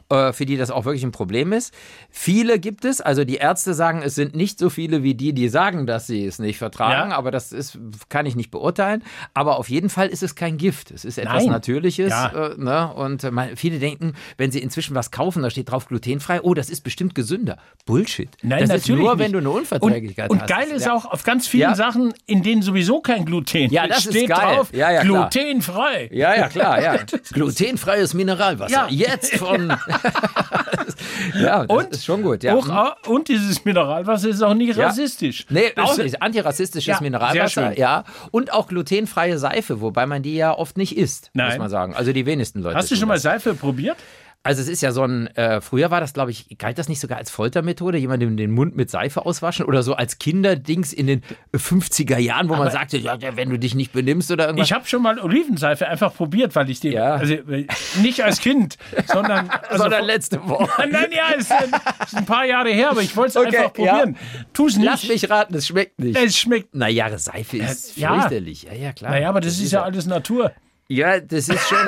äh, 0.10 0.34
für 0.34 0.46
die 0.46 0.58
das 0.58 0.72
auch 0.72 0.84
wirklich 0.84 1.04
ein 1.04 1.12
Problem 1.14 1.54
ist. 1.54 1.74
Viele 2.10 2.60
gibt 2.60 2.84
es, 2.84 3.00
also 3.00 3.24
die 3.24 3.36
Ärzte 3.36 3.74
sagen, 3.74 4.02
es 4.04 4.16
sind 4.16 4.36
nicht 4.36 4.60
so 4.60 4.70
viele 4.70 5.04
wie 5.04 5.16
die, 5.16 5.31
die 5.34 5.48
sagen, 5.48 5.88
dass 5.88 6.06
sie 6.08 6.25
es 6.25 6.38
nicht 6.40 6.58
vertragen, 6.58 7.12
Ja. 7.12 7.18
aber 7.18 7.31
das 7.31 7.52
ist, 7.54 7.80
kann 8.10 8.25
ich 8.25 8.36
nicht 8.36 8.52
beurteilen. 8.52 9.04
Aber 9.34 9.58
auf 9.58 9.70
jeden 9.70 9.90
Fall 9.90 10.08
ist 10.10 10.22
es 10.22 10.36
kein 10.36 10.58
Gift. 10.58 10.92
Es 10.92 11.06
ist 11.06 11.18
etwas 11.18 11.44
Nein. 11.44 11.52
Natürliches. 11.52 12.10
Ja. 12.12 12.50
Äh, 12.52 12.56
ne? 12.58 12.94
Und 12.94 13.24
man, 13.31 13.56
viele 13.56 13.80
denken, 13.80 14.14
wenn 14.38 14.52
sie 14.52 14.60
inzwischen 14.60 14.96
was 14.96 15.12
kaufen, 15.12 15.42
da 15.44 15.50
steht 15.50 15.72
drauf 15.72 15.88
glutenfrei, 15.88 16.42
oh, 16.42 16.54
das 16.54 16.70
ist 16.70 16.81
bestimmt 16.81 17.16
gesünder. 17.16 17.58
Bullshit. 17.86 18.30
Nein, 18.42 18.60
das 18.62 18.70
natürlich 18.70 19.00
ist 19.02 19.06
nur, 19.06 19.16
nicht. 19.16 19.24
wenn 19.25 19.31
du 19.31 19.38
eine 19.40 19.50
Unverträglichkeit 19.50 20.30
und, 20.30 20.42
hast. 20.42 20.50
Und 20.52 20.58
geil 20.58 20.68
ist 20.75 20.86
Ja. 20.86 20.94
auch 20.94 21.06
auf 21.06 21.24
ganz 21.24 21.48
vielen. 21.48 21.74
Sachen, 21.75 22.14
in 22.25 22.44
denen 22.44 22.62
sowieso 22.62 23.00
kein 23.02 23.24
Gluten 23.25 23.72
Ja, 23.72 23.88
das 23.88 24.06
ist 24.06 24.14
steht 24.16 24.30
geil. 24.30 24.56
drauf, 24.58 24.72
glutenfrei. 24.72 26.10
Ja, 26.12 26.36
ja, 26.36 26.48
klar, 26.50 26.81
ja. 26.81 26.94
Glutenfreies 27.33 28.13
Mineralwasser. 28.13 28.74
Ja. 28.74 28.88
Jetzt 28.89 29.36
von. 29.36 29.69
ja, 31.39 31.65
das 31.65 31.77
Und 31.77 31.92
ist 31.92 32.06
schon 32.06 32.21
gut, 32.21 32.44
ja. 32.44 32.56
Auch, 32.56 32.68
Hm. 32.68 33.12
und 33.13 33.27
dieses 33.27 33.65
Mineralwasser 33.65 34.30
ist 34.30 34.42
auch 34.42 34.54
nicht 34.54 34.77
rassistisch. 34.77 35.45
Nee, 35.50 35.72
auch 35.77 35.98
nicht. 35.98 36.22
Antirassistisches 36.22 37.01
Mineralwasser, 37.01 37.77
ja. 37.77 38.03
Und 38.32 38.53
auch 38.53 38.67
glutenfreie 38.67 39.38
Seife, 39.38 39.82
wobei 39.82 40.05
man 40.05 40.24
die 40.24 40.36
ja 40.36 40.53
oft 40.58 40.77
nicht 40.77 40.98
isst, 40.98 41.32
muss 41.34 41.48
Nein. 41.48 41.58
man 41.60 41.70
sagen. 41.70 41.96
Also 41.96 42.13
die 42.13 42.25
wenigsten 42.25 42.62
Leute. 42.62 42.75
Hast 42.77 42.91
du 42.91 42.96
schon 42.96 43.08
mal 43.08 43.15
das. 43.15 43.24
Seife 43.24 43.53
probiert? 43.53 43.98
Also 44.45 44.62
es 44.62 44.67
ist 44.67 44.81
ja 44.81 44.91
so 44.91 45.03
ein, 45.03 45.27
äh, 45.38 45.62
früher 45.62 45.89
war 45.89 46.01
das, 46.01 46.13
glaube 46.13 46.31
ich, 46.31 46.57
galt 46.57 46.77
das 46.77 46.89
nicht 46.89 47.00
sogar 47.00 47.17
als 47.17 47.31
Foltermethode, 47.31 47.97
jemandem 47.97 48.35
den 48.35 48.51
Mund 48.51 48.75
mit 48.75 48.89
Seife 48.89 49.25
auswaschen 49.25 49.65
oder 49.65 49.83
so 49.83 49.93
als 49.93 50.19
Kinderdings 50.19 50.91
in 50.91 51.07
den 51.07 51.21
50er 51.55 52.17
Jahren, 52.17 52.50
wo 52.50 52.55
man 52.55 52.69
sagte, 52.69 52.97
ja, 52.97 53.15
ja, 53.15 53.38
wenn 53.38 53.50
du 53.50 53.57
dich 53.57 53.73
nicht 53.73 53.93
benimmst 53.93 54.31
oder 54.31 54.47
irgendwas. 54.47 54.67
Ich 54.67 54.73
habe 54.73 54.85
schon 54.85 55.01
mal 55.01 55.17
Olivenseife 55.17 55.88
einfach 55.88 56.13
probiert, 56.13 56.53
weil 56.57 56.69
ich 56.69 56.81
die, 56.81 56.89
Ja. 56.89 57.15
also 57.15 57.35
äh, 57.35 57.67
nicht 58.01 58.21
als 58.21 58.39
Kind, 58.41 58.77
sondern, 59.07 59.50
also, 59.50 59.83
sondern 59.83 60.03
letzte 60.03 60.43
Woche. 60.50 60.89
Nein, 60.91 61.07
ja, 61.12 61.23
es 61.38 61.43
ist, 61.45 61.51
ein- 61.53 61.71
ist 62.05 62.17
ein 62.17 62.25
paar 62.25 62.43
Jahre 62.45 62.69
her, 62.71 62.89
aber 62.91 63.01
ich 63.01 63.15
wollte 63.15 63.29
es 63.39 63.45
Okay, 63.47 63.57
einfach 63.57 63.73
probieren. 63.73 64.17
Tu 64.51 64.67
es 64.67 64.75
nicht. 64.75 64.85
Lass 64.85 65.07
mich 65.07 65.29
raten, 65.29 65.55
es 65.55 65.67
schmeckt 65.67 66.00
nicht. 66.00 66.17
Es 66.17 66.38
schmeckt. 66.38 66.75
Naja, 66.75 67.17
Seife 67.17 67.57
ist 67.59 67.95
ja. 67.97 68.13
fürchterlich. 68.19 68.63
Ja, 68.63 68.73
ja, 68.73 68.91
klar. 68.91 69.12
Naja, 69.12 69.29
aber 69.29 69.39
das, 69.39 69.57
ist 69.57 69.71
ja 69.71 69.83
alles 69.83 70.05
Natur. 70.05 70.51
Ja, 70.89 71.21
das 71.21 71.47
ist 71.47 71.65
schon. 71.69 71.77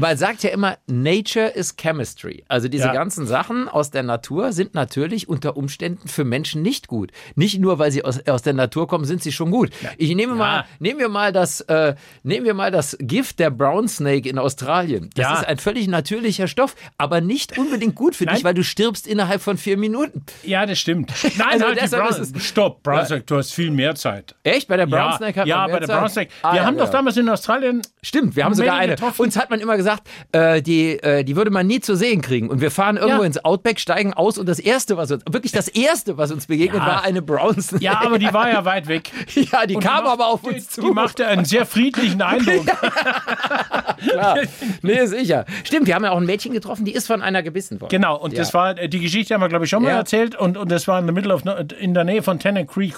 man 0.00 0.16
sagt 0.16 0.42
ja 0.42 0.50
immer, 0.50 0.76
Nature 0.86 1.48
is 1.48 1.76
Chemistry. 1.76 2.44
Also 2.48 2.68
diese 2.68 2.86
Ja. 2.86 2.92
ganzen 2.92 3.26
Sachen 3.26 3.68
aus 3.68 3.90
der 3.90 4.02
Natur 4.02 4.52
sind 4.52 4.74
natürlich 4.74 5.28
unter 5.28 5.56
Umständen 5.56 6.08
für 6.08 6.24
Menschen 6.24 6.62
nicht 6.62 6.88
gut. 6.88 7.12
Nicht 7.34 7.58
nur, 7.60 7.78
weil 7.78 7.90
sie 7.92 8.04
aus, 8.04 8.26
aus 8.26 8.42
der 8.42 8.52
Natur 8.54 8.88
kommen, 8.88 9.04
sind 9.04 9.22
sie 9.22 9.32
schon 9.32 9.50
gut. 9.50 9.70
Ich 9.98 10.14
nehme 10.14 10.34
mal, 10.34 10.64
nehmen 10.78 10.98
wir 11.00 11.08
mal 11.08 11.32
das, 11.32 11.60
äh, 11.62 11.94
nehmen 12.22 12.46
wir 12.46 12.54
mal 12.54 12.70
das 12.70 12.96
Gift 13.00 13.38
der 13.38 13.50
Brown 13.50 13.88
Snake 13.88 14.28
in 14.28 14.38
Australien. 14.38 15.10
Das 15.14 15.24
Ja. 15.24 15.34
ist 15.40 15.46
ein 15.46 15.58
völlig 15.58 15.88
natürlicher 15.88 16.48
Stoff, 16.48 16.74
aber 16.98 17.20
nicht 17.20 17.58
unbedingt 17.58 17.94
gut 17.94 18.16
für 18.16 18.24
dich, 18.26 18.34
Nein. 18.36 18.44
weil 18.44 18.54
du 18.54 18.64
stirbst 18.64 19.06
innerhalb 19.06 19.42
von 19.42 19.56
vier 19.56 19.76
Minuten. 19.76 20.24
Ja, 20.42 20.66
das 20.66 20.78
stimmt. 20.78 21.12
Nein, 21.38 21.48
Also 21.52 21.66
halt 21.66 21.80
deshalb 21.80 22.08
Brown, 22.08 22.40
Stopp, 22.40 22.82
Brown 22.82 23.06
Snake, 23.06 23.24
du 23.26 23.36
hast 23.36 23.52
viel 23.52 23.70
mehr 23.70 23.94
Zeit. 23.94 24.34
Echt? 24.42 24.68
Bei 24.68 24.76
der 24.76 24.86
Brown 24.86 25.10
ja, 25.10 25.16
Snake 25.16 25.40
hat 25.40 25.46
ja 25.46 25.66
bei 25.66 25.78
der 25.80 25.88
Zeit? 25.88 25.98
Brown 25.98 26.08
Snake. 26.08 26.30
Ah, 26.42 26.52
Wir 26.52 26.60
ja, 26.60 26.66
haben 26.66 26.76
ja. 26.78 26.84
doch 26.84 26.90
damals 26.90 27.16
in 27.16 27.28
Australien 27.28 27.82
Stimmt, 28.02 28.34
wir 28.36 28.44
haben 28.44 28.54
sogar 28.54 28.76
eine. 28.76 28.92
getroffen. 28.94 29.22
Uns 29.22 29.36
hat 29.36 29.50
man 29.50 29.60
immer 29.60 29.76
gesagt, 29.76 29.89
äh, 30.32 30.62
die, 30.62 30.98
äh, 31.02 31.24
die 31.24 31.36
würde 31.36 31.50
man 31.50 31.66
nie 31.66 31.80
zu 31.80 31.94
sehen 31.96 32.20
kriegen. 32.22 32.48
Und 32.48 32.60
wir 32.60 32.70
fahren 32.70 32.96
irgendwo 32.96 33.22
Ja. 33.22 33.26
ins 33.26 33.44
Outback, 33.44 33.80
steigen 33.80 34.14
aus 34.14 34.38
und 34.38 34.48
das 34.48 34.58
erste, 34.58 34.96
was 34.96 35.10
uns, 35.10 35.22
wirklich 35.30 35.52
das 35.52 35.68
erste, 35.68 36.16
was 36.18 36.30
uns 36.32 36.46
begegnet, 36.46 36.80
Ja. 36.82 36.86
war 36.86 37.04
eine 37.04 37.22
Brown 37.22 37.60
Snake. 37.60 37.82
Ja, 37.84 38.00
aber 38.04 38.18
die 38.18 38.32
war 38.32 38.48
ja 38.50 38.64
weit 38.64 38.88
weg. 38.88 39.10
Ja, 39.52 39.66
die 39.66 39.76
Und 39.76 39.82
kam 39.84 40.04
macht- 40.04 40.12
aber 40.12 40.26
auf 40.28 40.42
die, 40.42 40.50
uns 40.54 40.68
zu. 40.68 40.80
Die 40.82 40.90
machte 40.90 41.26
einen 41.26 41.44
sehr 41.44 41.64
friedlichen 41.66 42.20
Eindruck. 42.22 42.66
Klar. 44.08 44.38
Nee, 44.82 45.06
sicher. 45.06 45.44
Stimmt, 45.64 45.86
wir 45.86 45.94
haben 45.94 46.04
ja 46.04 46.10
auch 46.10 46.16
ein 46.18 46.26
Mädchen 46.26 46.52
getroffen, 46.52 46.84
die 46.84 46.92
ist 46.92 47.06
von 47.06 47.22
einer 47.22 47.42
gebissen 47.42 47.80
worden. 47.80 47.90
Genau, 47.90 48.16
und 48.16 48.32
Ja. 48.32 48.38
das 48.38 48.54
war, 48.54 48.74
die 48.74 48.98
Geschichte 49.00 49.34
haben 49.34 49.40
wir, 49.40 49.48
glaube 49.48 49.64
ich, 49.64 49.70
schon 49.70 49.82
mal 49.82 49.90
erzählt. 49.90 50.34
Und, 50.36 50.56
und 50.56 50.70
das 50.70 50.88
war 50.88 50.98
in, 50.98 51.06
the 51.06 51.12
middle 51.12 51.34
of, 51.34 51.42
in 51.78 51.94
der 51.94 52.04
Nähe 52.04 52.22
von 52.22 52.38
Tennant 52.38 52.68
Creek, 52.70 52.94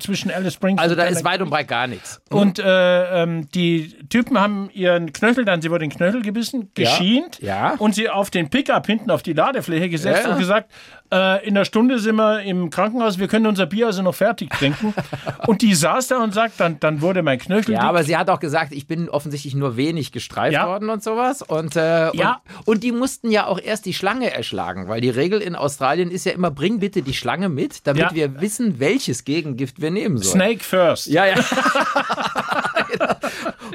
zwischen 0.00 0.30
Alice 0.30 0.54
Springs 0.54 0.80
Also 0.80 0.94
und 0.94 0.98
da 0.98 1.04
ist 1.04 1.24
weit 1.24 1.40
und 1.40 1.50
breit 1.50 1.68
gar 1.68 1.86
nichts. 1.86 2.20
Und 2.30 2.58
äh, 2.58 3.22
ähm, 3.22 3.48
die 3.54 3.94
Typen 4.08 4.38
haben 4.40 4.70
ihren 4.72 5.12
Knöchel, 5.12 5.44
dann 5.44 5.60
sie 5.62 5.70
wurde 5.70 5.80
den 5.80 5.90
Knöchel 5.90 6.22
gebissen, 6.22 6.33
geschient 6.74 7.38
Ja. 7.40 7.74
und 7.78 7.94
sie 7.94 8.08
auf 8.10 8.30
den 8.30 8.50
Pickup 8.50 8.86
hinten 8.86 9.10
auf 9.10 9.22
die 9.22 9.32
Ladefläche 9.32 9.88
gesetzt 9.88 10.24
Ja. 10.24 10.32
und 10.32 10.38
gesagt, 10.38 10.70
äh, 11.12 11.46
in 11.46 11.54
der 11.54 11.64
Stunde 11.64 11.98
sind 11.98 12.16
wir 12.16 12.40
im 12.42 12.70
Krankenhaus, 12.70 13.18
wir 13.18 13.28
können 13.28 13.46
unser 13.46 13.66
Bier 13.66 13.86
also 13.86 14.02
noch 14.02 14.14
fertig 14.14 14.50
trinken. 14.50 14.94
und 15.46 15.62
die 15.62 15.74
saß 15.74 16.08
da 16.08 16.22
und 16.22 16.34
sagt, 16.34 16.58
dann, 16.58 16.80
dann 16.80 17.00
wurde 17.00 17.22
mein 17.22 17.38
Knöchel 17.38 17.74
Ja, 17.74 17.80
dick. 17.80 17.88
aber 17.88 18.02
sie 18.04 18.16
hat 18.16 18.28
auch 18.30 18.40
gesagt, 18.40 18.72
ich 18.72 18.86
bin 18.86 19.08
offensichtlich 19.08 19.54
nur 19.54 19.76
wenig 19.76 20.12
gestreift 20.12 20.54
Ja. 20.54 20.66
worden 20.66 20.90
und 20.90 21.02
sowas. 21.02 21.42
Und, 21.42 21.76
äh, 21.76 22.14
Ja. 22.16 22.40
und, 22.64 22.66
und 22.74 22.82
die 22.82 22.92
mussten 22.92 23.30
ja 23.30 23.46
auch 23.46 23.60
erst 23.60 23.86
die 23.86 23.94
Schlange 23.94 24.32
erschlagen, 24.32 24.88
weil 24.88 25.00
die 25.00 25.10
Regel 25.10 25.40
in 25.40 25.54
Australien 25.54 26.10
ist 26.10 26.24
ja 26.26 26.32
immer, 26.32 26.50
bring 26.50 26.80
bitte 26.80 27.02
die 27.02 27.14
Schlange 27.14 27.48
mit, 27.48 27.86
damit 27.86 28.02
Ja. 28.02 28.14
wir 28.14 28.40
wissen, 28.40 28.80
welches 28.80 29.24
Gegengift 29.24 29.80
wir 29.80 29.90
nehmen 29.90 30.18
sollen. 30.18 30.34
Snake 30.40 30.64
first. 30.64 31.06
Ja, 31.06 31.26
ja. 31.26 31.34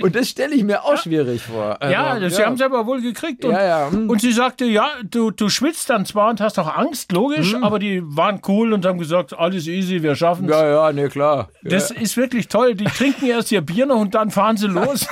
und 0.02 0.16
das 0.16 0.30
stelle 0.30 0.56
ich 0.56 0.64
mir 0.64 0.84
auch 0.84 0.98
schwierig 0.98 1.42
vor. 1.44 1.78
Ja, 1.82 2.06
Also, 2.12 2.22
das, 2.26 2.36
sie 2.36 2.44
haben 2.44 2.58
sie 2.58 2.64
aber 2.66 2.86
wohl 2.86 3.02
gekriegt. 3.02 3.44
Und, 3.46 3.52
Ja, 3.52 3.64
ja, 3.66 3.92
hm. 3.92 4.10
und 4.10 4.22
sie 4.22 4.32
sagte, 4.32 4.66
ja, 4.66 4.90
du, 5.10 5.32
du 5.32 5.50
schwitzt 5.50 5.90
dann 5.90 6.06
zwar 6.06 6.30
und 6.30 6.42
hast 6.42 6.58
auch 6.60 6.76
Angst, 6.76 7.12
logisch, 7.12 7.56
aber 7.62 7.80
die 7.80 8.02
waren 8.04 8.42
cool 8.48 8.74
und 8.74 8.86
haben 8.86 9.00
gesagt, 9.00 9.38
alles 9.38 9.68
easy, 9.68 10.02
wir 10.04 10.16
schaffen 10.16 10.46
es. 10.46 10.52
ja, 10.52 10.68
ja, 10.88 10.92
nee, 10.92 11.08
klar. 11.08 11.50
Das 11.64 11.92
ist 11.92 12.18
wirklich 12.18 12.48
toll. 12.48 12.76
Die 12.76 12.86
trinken 12.86 13.26
erst 13.28 13.52
ihr 13.52 13.62
Bier 13.62 13.86
noch 13.86 14.00
und 14.00 14.16
dann 14.16 14.30
fahren 14.32 14.58
sie 14.58 14.68
los. 14.68 15.08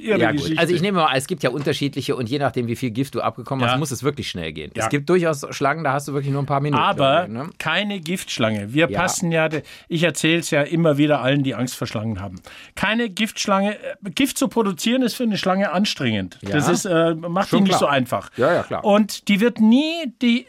Ja, 0.00 0.30
gut. 0.30 0.40
Geschichte. 0.40 0.60
Also 0.60 0.74
ich 0.74 0.80
nehme 0.80 0.98
mal, 1.00 1.16
es 1.16 1.26
gibt 1.26 1.42
ja 1.42 1.50
unterschiedliche 1.50 2.14
und 2.14 2.28
je 2.28 2.38
nachdem, 2.38 2.68
wie 2.68 2.76
viel 2.76 2.90
Gift 2.90 3.14
du 3.14 3.20
abgekommen 3.20 3.64
hast, 3.64 3.72
Ja. 3.72 3.78
muss 3.78 3.90
es 3.90 4.02
wirklich 4.02 4.28
schnell 4.28 4.52
gehen. 4.52 4.70
Ja. 4.76 4.84
Es 4.84 4.88
gibt 4.90 5.08
durchaus 5.08 5.44
Schlangen, 5.50 5.82
da 5.84 5.92
hast 5.92 6.08
du 6.08 6.12
wirklich 6.12 6.32
nur 6.32 6.42
ein 6.42 6.46
paar 6.46 6.60
Minuten. 6.60 6.82
aber 6.82 7.26
ne? 7.28 7.50
keine 7.58 7.98
Giftschlange. 8.00 8.72
Wir 8.72 8.88
Ja. 8.88 8.98
passen 9.00 9.32
ja, 9.32 9.48
ich 9.88 10.02
erzähle 10.02 10.38
es 10.38 10.50
ja 10.50 10.62
immer 10.62 10.98
wieder 10.98 11.20
allen, 11.20 11.42
die 11.42 11.54
Angst 11.54 11.76
vor 11.76 11.86
Schlangen 11.86 12.20
haben. 12.20 12.40
Keine 12.74 13.08
Giftschlange. 13.10 13.65
Äh, 13.72 14.10
Gift 14.14 14.38
zu 14.38 14.48
produzieren 14.48 15.02
ist 15.02 15.14
für 15.14 15.22
eine 15.24 15.36
Schlange 15.38 15.72
anstrengend. 15.72 16.38
Ja. 16.42 16.50
Das 16.50 16.68
ist, 16.68 16.84
äh, 16.84 17.14
macht 17.14 17.48
Schon 17.48 17.58
die 17.58 17.70
nicht 17.70 17.78
klar. 17.78 17.80
so 17.80 17.86
einfach. 17.86 18.30
Ja, 18.36 18.52
ja, 18.52 18.62
klar. 18.62 18.84
Und 18.84 19.28
die 19.28 19.40
wird 19.40 19.60
nie 19.60 20.12
die, 20.22 20.46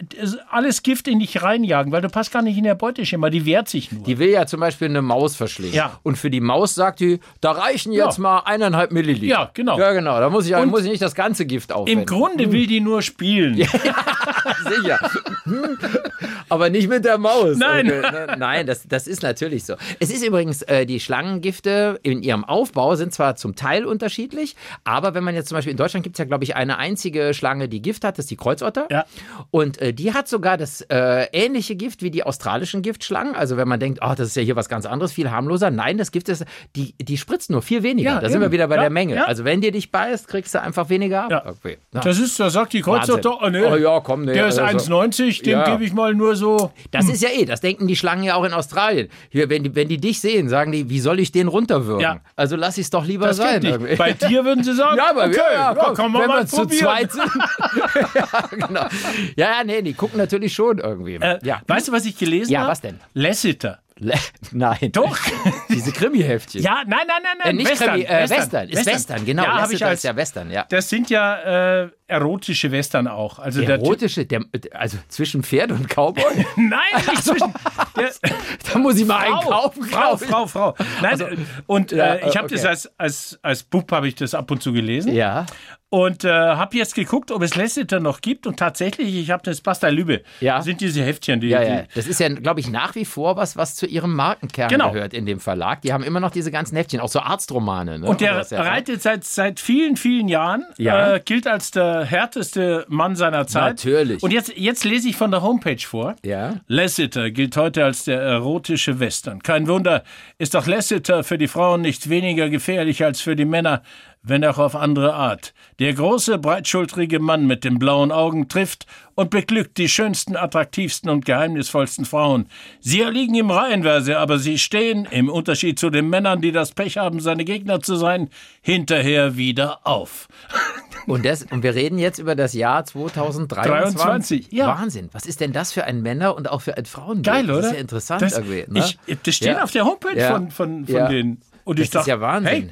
alles 0.49 0.83
Gift 0.83 1.07
in 1.07 1.19
dich 1.19 1.41
reinjagen, 1.41 1.91
weil 1.91 2.01
du 2.01 2.09
passt 2.09 2.31
gar 2.31 2.41
nicht 2.41 2.57
in 2.57 2.63
der 2.63 2.75
Beuteschema. 2.75 3.29
Die 3.29 3.45
wehrt 3.45 3.69
sich 3.69 3.91
nur. 3.91 4.03
Die 4.03 4.19
will 4.19 4.29
ja 4.29 4.45
zum 4.45 4.59
Beispiel 4.59 4.87
eine 4.89 5.01
Maus 5.01 5.35
verschlingen. 5.35 5.75
Ja. 5.75 5.99
Und 6.03 6.17
für 6.17 6.29
die 6.29 6.41
Maus 6.41 6.75
sagt 6.75 6.99
die, 6.99 7.19
da 7.41 7.51
reichen 7.51 7.91
jetzt 7.91 8.17
Ja. 8.17 8.21
mal 8.23 8.39
eineinhalb 8.45 8.91
Milliliter. 8.91 9.25
Ja, 9.27 9.51
genau. 9.53 9.77
Ja, 9.79 9.91
genau. 9.93 10.19
Da 10.19 10.29
muss 10.29 10.47
ich, 10.47 10.55
Und 10.55 10.69
muss 10.69 10.83
ich 10.83 10.89
nicht 10.91 11.01
das 11.01 11.15
ganze 11.15 11.45
Gift 11.45 11.71
aufwenden. 11.71 11.99
Im 12.01 12.05
Grunde 12.05 12.51
will 12.51 12.67
die 12.67 12.79
nur 12.81 13.01
spielen. 13.01 13.55
Sicher. 13.57 14.99
Hm. 15.43 15.77
Aber 16.49 16.69
nicht 16.69 16.87
mit 16.87 17.03
der 17.05 17.17
Maus. 17.17 17.57
Nein. 17.57 17.87
Okay, 17.87 18.01
ne? 18.01 18.35
Nein, 18.37 18.65
das, 18.67 18.87
das 18.87 19.07
ist 19.07 19.21
natürlich 19.23 19.65
so. 19.65 19.75
Es 19.99 20.09
ist 20.09 20.23
übrigens, 20.25 20.61
äh, 20.63 20.85
die 20.85 20.99
Schlangengifte 20.99 21.99
in 22.03 22.21
ihrem 22.23 22.45
Aufbau 22.45 22.95
sind 22.95 23.06
zwar 23.11 23.35
zum 23.35 23.55
Teil 23.55 23.85
unterschiedlich, 23.85 24.55
aber 24.83 25.13
wenn 25.13 25.23
man 25.23 25.35
jetzt 25.35 25.49
zum 25.49 25.55
Beispiel 25.57 25.71
in 25.71 25.77
Deutschland 25.77 26.03
gibt 26.03 26.15
es 26.15 26.19
ja, 26.19 26.25
glaube 26.25 26.43
ich, 26.43 26.55
eine 26.55 26.77
einzige 26.77 27.33
Schlange, 27.33 27.67
die 27.69 27.81
Gift 27.81 28.03
hat, 28.03 28.17
das 28.17 28.25
ist 28.25 28.31
die 28.31 28.37
Kreuzotter. 28.37 28.87
Ja. 28.91 29.05
Und 29.51 29.79
äh, 29.81 29.93
die 29.93 30.13
hat 30.13 30.27
sogar 30.27 30.57
das 30.57 30.81
äh, 30.81 31.27
ähnliche 31.33 31.75
Gift 31.75 32.01
wie 32.01 32.11
die 32.11 32.23
australischen 32.23 32.81
Giftschlangen. 32.81 33.35
Also 33.35 33.57
wenn 33.57 33.67
man 33.67 33.79
denkt, 33.79 33.99
oh, 34.03 34.13
das 34.15 34.29
ist 34.29 34.35
ja 34.35 34.41
hier 34.43 34.55
was 34.55 34.69
ganz 34.69 34.85
anderes, 34.85 35.13
viel 35.13 35.29
harmloser. 35.31 35.71
Nein, 35.71 35.97
das 35.97 36.11
Gift 36.11 36.29
ist, 36.29 36.45
die, 36.75 36.93
die 36.99 37.17
spritzt 37.17 37.49
nur 37.49 37.61
viel 37.61 37.83
weniger. 37.83 38.11
Ja, 38.15 38.19
da 38.19 38.29
sind 38.29 38.39
wir 38.39 38.45
eben. 38.45 38.53
wieder 38.53 38.67
bei 38.67 38.75
Ja, 38.75 38.81
der 38.81 38.89
Menge. 38.89 39.15
ja. 39.15 39.25
Also 39.25 39.43
wenn 39.45 39.61
dir 39.61 39.71
dich 39.71 39.91
beißt, 39.91 40.27
kriegst 40.27 40.53
du 40.55 40.61
einfach 40.61 40.89
weniger 40.89 41.23
ab. 41.31 41.55
Okay. 41.59 41.77
Das 41.91 42.19
ist, 42.19 42.39
da 42.39 42.49
sagt 42.49 42.73
die 42.73 42.81
Kreuzotter, 42.81 43.39
oh, 43.41 43.49
nee, 43.49 43.63
Oh 43.65 43.75
ja, 43.75 43.99
komm, 43.99 44.25
nee, 44.25 44.33
der 44.33 44.47
ist 44.47 44.59
also- 44.59 44.77
1,90, 44.99 45.43
dem 45.43 45.51
Ja. 45.59 45.71
gebe 45.71 45.83
ich 45.83 45.93
mal 45.93 46.13
nur 46.13 46.35
so. 46.35 46.71
Das 46.91 47.09
ist 47.09 47.21
ja 47.21 47.29
eh, 47.29 47.45
das 47.45 47.61
denken 47.61 47.87
die 47.87 47.95
Schlangen 47.95 48.23
ja 48.23 48.35
auch 48.35 48.43
in 48.43 48.53
Australien. 48.53 49.09
Hier, 49.29 49.49
wenn, 49.49 49.63
die, 49.63 49.75
wenn 49.75 49.87
die 49.87 49.97
dich 49.97 50.19
sehen, 50.21 50.49
sagen 50.49 50.71
die, 50.71 50.89
wie 50.89 50.99
soll 50.99 51.19
ich 51.19 51.31
den 51.31 51.47
runterwürgen? 51.47 52.19
Also 52.35 52.55
lass 52.55 52.77
ich 52.77 52.85
es 52.85 52.89
doch 52.89 52.96
lieber 53.05 53.27
Das 53.27 53.37
sein. 53.37 53.61
Bei 53.97 54.13
dir 54.13 54.43
würden 54.45 54.63
sie 54.63 54.73
sagen, 54.75 54.97
ja, 54.97 55.09
aber 55.11 55.25
okay, 55.25 55.37
ja, 55.53 55.73
ja, 55.73 55.93
komm, 55.95 56.11
man 56.11 56.21
wenn 56.23 56.27
mal 56.29 56.39
wir 56.41 56.47
zu 56.47 56.57
probieren. 56.57 56.79
zweit 56.83 57.11
sind. 57.11 57.31
ja, 58.15 58.41
genau. 58.51 58.87
Ja, 59.35 59.57
ja, 59.57 59.63
nee, 59.63 59.81
die 59.81 59.93
gucken 59.93 60.17
natürlich 60.17 60.53
schon 60.53 60.79
irgendwie. 60.79 61.15
Äh, 61.15 61.39
ja. 61.43 61.61
Weißt 61.67 61.87
du, 61.87 61.91
was 61.91 62.05
ich 62.05 62.17
gelesen 62.17 62.51
Ja, 62.51 62.61
habe? 62.61 62.71
was 62.71 62.81
denn? 62.81 62.99
Lassiter. 63.13 63.79
Le- 63.99 64.13
Nein. 64.51 64.91
Doch. 64.91 65.17
Diese 65.69 65.91
Krimi-Heftchen. 65.91 66.61
ja, 66.61 66.83
nein, 66.85 66.99
nein, 67.07 67.21
nein, 67.23 67.37
Äh, 67.39 67.47
nein. 67.47 67.55
nicht 67.55 67.71
Western, 67.71 67.89
Krimi, 67.93 68.03
äh, 68.05 68.29
Western. 68.29 68.69
Ist 68.69 68.85
Western, 68.85 69.25
genau. 69.25 69.43
Ja, 69.43 69.61
habe 69.61 69.73
ich 69.73 69.83
als, 69.83 69.99
ist 69.99 70.03
ja 70.03 70.15
Western, 70.15 70.51
ja. 70.51 70.65
das 70.69 70.87
sind 70.87 71.09
ja 71.09 71.81
äh, 71.85 71.89
erotische 72.05 72.71
Western 72.71 73.07
auch. 73.07 73.39
Also 73.39 73.59
Erotische, 73.61 74.27
der, 74.27 74.41
also 74.71 74.99
zwischen 75.09 75.41
Pferd 75.41 75.71
und 75.71 75.89
Cowboy? 75.89 76.23
Nein, 76.57 76.79
nicht 77.09 77.23
zwischen. 77.23 77.51
Der, 77.97 78.11
da 78.73 78.79
muss 78.79 78.97
ich 78.99 79.05
mal 79.05 79.25
Frau, 79.25 79.49
kaufen, 79.49 79.83
Frau, 79.83 80.15
ich. 80.15 80.21
Frau, 80.27 80.47
Frau. 80.47 80.75
Nein, 81.01 81.45
und 81.65 81.91
ja, 81.91 82.15
äh, 82.15 82.29
ich 82.29 82.35
habe 82.37 82.45
okay. 82.45 82.55
das 82.55 82.65
als, 82.65 82.91
als, 82.97 83.39
als 83.41 83.63
Bub 83.63 83.91
habe 83.91 84.07
ich 84.07 84.15
das 84.15 84.33
ab 84.33 84.49
und 84.51 84.61
zu 84.63 84.73
gelesen. 84.73 85.13
Ja. 85.13 85.45
Und 85.89 86.25
äh, 86.25 86.29
habe 86.29 86.75
jetzt 86.75 86.95
geguckt, 86.95 87.31
ob 87.31 87.41
es 87.43 87.55
Lasseter 87.55 88.01
noch 88.01 88.19
gibt. 88.19 88.45
Und 88.45 88.57
tatsächlich, 88.59 89.15
ich 89.15 89.31
habe 89.31 89.41
das 89.43 89.61
Basta 89.61 89.87
Lübbe. 89.87 90.21
Ja. 90.41 90.61
Sind 90.61 90.81
diese 90.81 91.01
Heftchen, 91.01 91.39
die. 91.39 91.47
Ja, 91.47 91.61
ja. 91.63 91.83
Das 91.95 92.07
ist 92.07 92.19
ja, 92.19 92.27
glaube 92.27 92.59
ich, 92.59 92.69
nach 92.69 92.93
wie 92.95 93.05
vor 93.05 93.37
was, 93.37 93.55
was 93.55 93.75
zu 93.75 93.85
ihrem 93.85 94.13
Markenkern 94.13 94.67
Genau. 94.67 94.91
gehört 94.91 95.13
in 95.13 95.25
dem 95.25 95.39
Verlag. 95.39 95.81
Die 95.83 95.93
haben 95.93 96.03
immer 96.03 96.19
noch 96.19 96.31
diese 96.31 96.51
ganzen 96.51 96.75
Heftchen, 96.75 96.99
auch 96.99 97.07
so 97.07 97.21
Arztromane. 97.21 97.99
Ne? 97.99 98.05
und 98.05 98.19
der 98.19 98.33
das 98.33 98.49
ja- 98.49 98.63
reitet 98.63 99.01
seit, 99.01 99.23
seit 99.23 99.61
vielen, 99.61 99.95
vielen 99.95 100.27
Jahren, 100.27 100.65
Ja. 100.77 101.13
äh, 101.13 101.19
gilt 101.23 101.47
als 101.47 101.71
der 101.71 102.03
härteste 102.03 102.85
Mann 102.89 103.15
seiner 103.15 103.47
Zeit. 103.47 103.77
Natürlich. 103.77 104.21
Und 104.21 104.33
jetzt, 104.33 104.57
jetzt 104.57 104.83
lese 104.83 105.07
ich 105.07 105.15
von 105.15 105.31
der 105.31 105.41
Homepage 105.41 105.79
vor. 105.79 106.17
Ja. 106.25 106.55
Lasseter 106.67 107.31
gilt 107.31 107.55
heute 107.55 107.85
als 107.87 108.03
der 108.03 108.21
erotische 108.21 108.99
Western. 108.99 109.41
Kein 109.41 109.67
Wunder, 109.67 110.03
ist 110.37 110.53
doch 110.53 110.67
Lasseter 110.67 111.23
für 111.23 111.37
die 111.37 111.47
Frauen 111.47 111.81
nicht 111.81 112.09
weniger 112.09 112.49
gefährlich 112.49 113.03
als 113.03 113.21
für 113.21 113.35
die 113.35 113.45
Männer, 113.45 113.81
wenn 114.23 114.43
auch 114.45 114.57
auf 114.57 114.75
andere 114.75 115.13
Art. 115.13 115.53
Der 115.79 115.93
große, 115.93 116.37
breitschultrige 116.37 117.19
Mann 117.19 117.47
mit 117.47 117.63
den 117.63 117.79
blauen 117.79 118.11
Augen 118.11 118.49
trifft 118.49 118.85
und 119.15 119.29
beglückt 119.29 119.77
die 119.77 119.89
schönsten, 119.89 120.35
attraktivsten 120.35 121.09
und 121.09 121.25
geheimnisvollsten 121.25 122.05
Frauen. 122.05 122.47
Sie 122.79 123.01
erliegen 123.01 123.35
ihm 123.35 123.49
reihenweise, 123.51 124.17
aber 124.19 124.37
sie 124.39 124.59
stehen, 124.59 125.07
im 125.11 125.29
Unterschied 125.29 125.79
zu 125.79 125.89
den 125.89 126.09
Männern, 126.09 126.41
die 126.41 126.51
das 126.51 126.71
Pech 126.73 126.97
haben, 126.97 127.19
seine 127.19 127.45
Gegner 127.45 127.79
zu 127.79 127.95
sein, 127.95 128.29
hinterher 128.61 129.37
wieder 129.37 129.85
auf. 129.87 130.27
Und, 131.07 131.23
das, 131.23 131.43
und 131.43 131.63
wir 131.63 131.73
reden 131.73 131.99
jetzt 131.99 132.19
über 132.19 132.35
das 132.35 132.53
Jahr 132.53 132.83
2023. 132.83 133.95
23, 133.95 134.51
ja. 134.51 134.67
Wahnsinn. 134.67 135.07
Was 135.13 135.25
ist 135.25 135.39
denn 135.39 135.53
das 135.53 135.71
für 135.71 135.85
ein 135.85 136.01
Männer- 136.01 136.35
und 136.35 136.49
auch 136.49 136.61
für 136.61 136.75
ein 136.75 136.83
Frauenbild? 136.85 137.25
Geil, 137.25 137.45
oder? 137.45 137.61
Das 137.61 137.65
ist 137.67 137.73
ja 137.75 137.79
interessant 137.79 138.21
das, 138.23 138.37
irgendwie. 138.37 138.65
Ne? 138.67 138.79
Ich, 139.05 139.17
das 139.23 139.35
steht 139.35 139.47
Ja. 139.53 139.63
auf 139.63 139.71
der 139.71 139.85
Homepage 139.85 140.17
Ja. 140.19 140.33
von, 140.33 140.51
von, 140.51 140.85
von 140.85 140.93
Ja. 140.95 141.07
denen. 141.07 141.41
Und 141.63 141.79
das 141.79 141.85
ich 141.85 141.91
dachte, 141.91 142.01
ist 142.01 142.07
ja 142.07 142.19
Wahnsinn. 142.19 142.51
Hey, 142.51 142.69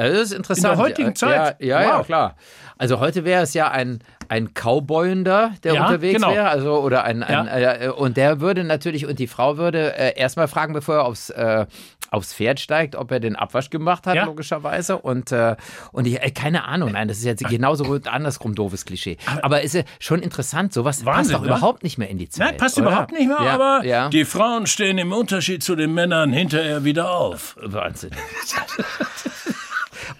Also 0.00 0.18
das 0.18 0.30
ist 0.30 0.36
interessant. 0.36 0.72
In 0.72 0.78
der 0.78 0.86
heutigen 0.86 1.08
ja, 1.08 1.14
Zeit. 1.14 1.60
Ja, 1.60 1.66
ja, 1.80 1.82
ja, 1.82 1.98
Wow. 1.98 2.06
klar. 2.06 2.36
Also 2.78 2.98
heute 3.00 3.24
wäre 3.26 3.42
es 3.42 3.52
ja 3.52 3.70
ein, 3.70 3.98
ein 4.28 4.54
Cowboyender, 4.54 5.52
der 5.64 5.74
Ja, 5.74 5.84
unterwegs 5.86 6.14
genau. 6.14 6.32
wäre. 6.32 6.48
Also, 6.48 6.80
oder 6.80 7.04
ein, 7.04 7.22
ein 7.22 7.46
Ja. 7.60 7.74
äh, 7.74 7.88
und 7.90 8.16
der 8.16 8.40
würde 8.40 8.64
natürlich, 8.64 9.04
und 9.06 9.18
die 9.18 9.26
Frau 9.26 9.58
würde 9.58 9.94
äh, 9.98 10.18
erstmal 10.18 10.48
fragen, 10.48 10.72
bevor 10.72 10.94
er 10.94 11.04
aufs, 11.04 11.28
äh, 11.28 11.66
aufs 12.10 12.32
Pferd 12.32 12.58
steigt, 12.58 12.96
ob 12.96 13.10
er 13.12 13.20
den 13.20 13.36
Abwasch 13.36 13.68
gemacht 13.68 14.06
hat, 14.06 14.14
Ja. 14.14 14.24
logischerweise. 14.24 14.96
Und, 14.96 15.30
äh, 15.30 15.56
und 15.92 16.06
ich, 16.06 16.22
äh, 16.22 16.30
keine 16.30 16.64
Ahnung, 16.64 16.92
nein, 16.92 17.06
das 17.08 17.18
ist 17.18 17.24
jetzt 17.24 17.46
genauso 17.46 17.98
andersrum 18.10 18.54
doofes 18.54 18.86
Klischee. 18.86 19.18
Aber 19.42 19.60
ist 19.60 19.74
ja 19.74 19.82
schon 19.98 20.22
interessant, 20.22 20.72
sowas 20.72 21.02
passt 21.02 21.06
Wahnsinn, 21.06 21.32
doch 21.34 21.40
ne? 21.42 21.48
überhaupt 21.48 21.82
nicht 21.82 21.98
mehr 21.98 22.08
in 22.08 22.16
die 22.16 22.30
Zeit. 22.30 22.46
Nein, 22.46 22.56
passt 22.56 22.78
oder? 22.78 22.86
überhaupt 22.88 23.12
nicht 23.12 23.28
mehr, 23.28 23.44
ja, 23.44 23.52
aber 23.52 23.84
ja. 23.84 24.08
die 24.08 24.24
Frauen 24.24 24.66
stehen 24.66 24.96
im 24.96 25.12
Unterschied 25.12 25.62
zu 25.62 25.76
den 25.76 25.92
Männern 25.92 26.32
hinterher 26.32 26.82
wieder 26.84 27.10
auf. 27.10 27.56
Wahnsinn. 27.60 28.12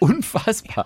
Unfassbar. 0.01 0.85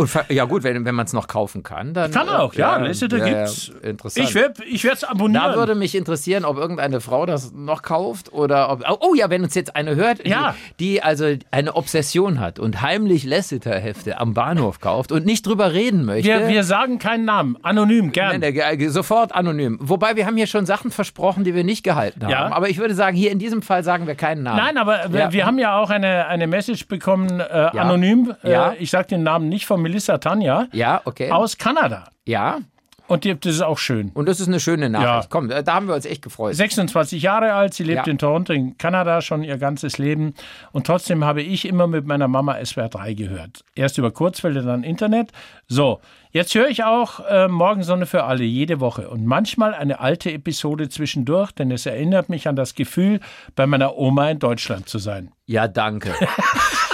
Und 0.00 0.10
ja 0.30 0.46
gut, 0.46 0.62
wenn, 0.62 0.84
wenn 0.86 0.94
man 0.94 1.04
es 1.04 1.12
noch 1.12 1.28
kaufen 1.28 1.62
kann, 1.62 1.92
dann... 1.92 2.10
Kann 2.10 2.28
äh, 2.28 2.30
auch, 2.30 2.54
ja. 2.54 2.78
Ja, 2.82 2.90
ja, 2.90 3.06
gibt's. 3.08 3.70
Interessant. 3.82 4.28
Ich 4.28 4.34
werde 4.34 4.64
ich 4.64 4.84
es 4.84 5.04
abonnieren. 5.04 5.44
Da 5.44 5.56
würde 5.56 5.74
mich 5.74 5.94
interessieren, 5.94 6.46
ob 6.46 6.56
irgendeine 6.56 7.00
Frau 7.02 7.26
das 7.26 7.52
noch 7.52 7.82
kauft 7.82 8.32
oder 8.32 8.70
ob. 8.70 8.82
Oh 9.00 9.14
ja, 9.14 9.28
wenn 9.28 9.42
uns 9.42 9.54
jetzt 9.54 9.76
eine 9.76 9.96
hört, 9.96 10.26
Ja. 10.26 10.54
die, 10.78 10.92
die 10.92 11.02
also 11.02 11.34
eine 11.50 11.76
Obsession 11.76 12.40
hat 12.40 12.58
und 12.58 12.80
heimlich 12.80 13.24
Lassiter-Hefte 13.24 14.18
am 14.18 14.32
Bahnhof 14.32 14.80
kauft 14.80 15.12
und 15.12 15.26
nicht 15.26 15.46
drüber 15.46 15.74
reden 15.74 16.06
möchte. 16.06 16.28
wir, 16.28 16.48
wir 16.48 16.64
sagen 16.64 16.98
keinen 16.98 17.26
Namen. 17.26 17.58
Anonym, 17.62 18.10
gern. 18.12 18.40
Nein, 18.40 18.54
der- 18.54 18.80
äh, 18.80 18.88
sofort 18.88 19.34
anonym. 19.34 19.76
Wobei 19.82 20.16
wir 20.16 20.24
haben 20.24 20.36
hier 20.38 20.46
schon 20.46 20.64
Sachen 20.64 20.90
versprochen, 20.90 21.44
die 21.44 21.54
wir 21.54 21.64
nicht 21.64 21.82
gehalten 21.84 22.22
haben. 22.22 22.30
Ja. 22.30 22.52
Aber 22.52 22.70
ich 22.70 22.78
würde 22.78 22.94
sagen, 22.94 23.16
hier 23.16 23.30
in 23.30 23.38
diesem 23.38 23.60
Fall 23.60 23.84
sagen 23.84 24.06
wir 24.06 24.14
keinen 24.14 24.44
Namen. 24.44 24.56
Nein, 24.56 24.78
aber 24.78 25.12
wir, 25.12 25.32
wir 25.32 25.44
haben 25.44 25.58
ja 25.58 25.78
auch 25.78 25.90
eine, 25.90 26.26
eine 26.26 26.46
Message 26.46 26.86
bekommen, 26.88 27.40
äh, 27.40 27.42
anonym. 27.42 28.34
Ja. 28.42 28.70
Äh, 28.70 28.76
ich 28.78 28.90
sage 28.90 29.08
den 29.08 29.22
Namen 29.22 29.48
nicht 29.48 29.66
von 29.66 29.82
Melissa 29.90 30.18
Tanja 30.18 30.68
Ja, 30.72 31.00
okay. 31.04 31.30
aus 31.32 31.58
Kanada. 31.58 32.08
ja. 32.24 32.58
Und 33.08 33.24
die, 33.24 33.34
das 33.34 33.54
ist 33.56 33.60
auch 33.62 33.78
schön. 33.78 34.12
Und 34.14 34.28
das 34.28 34.38
ist 34.38 34.46
eine 34.46 34.60
schöne 34.60 34.88
Nachricht. 34.88 35.24
Ja. 35.24 35.28
Komm, 35.28 35.50
äh, 35.50 35.64
da 35.64 35.74
haben 35.74 35.88
wir 35.88 35.96
uns 35.96 36.04
echt 36.06 36.22
gefreut. 36.22 36.54
26 36.54 37.20
Jahre 37.20 37.54
alt, 37.54 37.74
sie 37.74 37.82
lebt 37.82 38.06
Ja. 38.06 38.12
in 38.12 38.18
Toronto 38.18 38.52
in 38.52 38.78
Kanada 38.78 39.20
schon 39.20 39.42
ihr 39.42 39.58
ganzes 39.58 39.98
Leben. 39.98 40.32
Und 40.70 40.86
trotzdem 40.86 41.24
habe 41.24 41.42
ich 41.42 41.66
immer 41.66 41.88
mit 41.88 42.06
meiner 42.06 42.28
Mama 42.28 42.64
SWR 42.64 42.88
3 42.88 43.14
gehört. 43.14 43.64
Erst 43.74 43.98
über 43.98 44.12
Kurzwelle, 44.12 44.62
dann 44.62 44.84
Internet. 44.84 45.32
So, 45.66 45.98
jetzt 46.30 46.54
höre 46.54 46.68
ich 46.68 46.84
auch 46.84 47.18
äh, 47.28 47.48
Morgensonne 47.48 48.06
für 48.06 48.22
alle 48.22 48.44
jede 48.44 48.78
Woche. 48.78 49.10
Und 49.10 49.26
manchmal 49.26 49.74
eine 49.74 49.98
alte 49.98 50.30
Episode 50.30 50.88
zwischendurch, 50.88 51.50
denn 51.50 51.72
es 51.72 51.86
erinnert 51.86 52.28
mich 52.28 52.46
an 52.46 52.54
das 52.54 52.76
Gefühl, 52.76 53.18
bei 53.56 53.66
meiner 53.66 53.96
Oma 53.96 54.30
in 54.30 54.38
Deutschland 54.38 54.88
zu 54.88 54.98
sein. 54.98 55.32
Ja, 55.46 55.66
danke. 55.66 56.14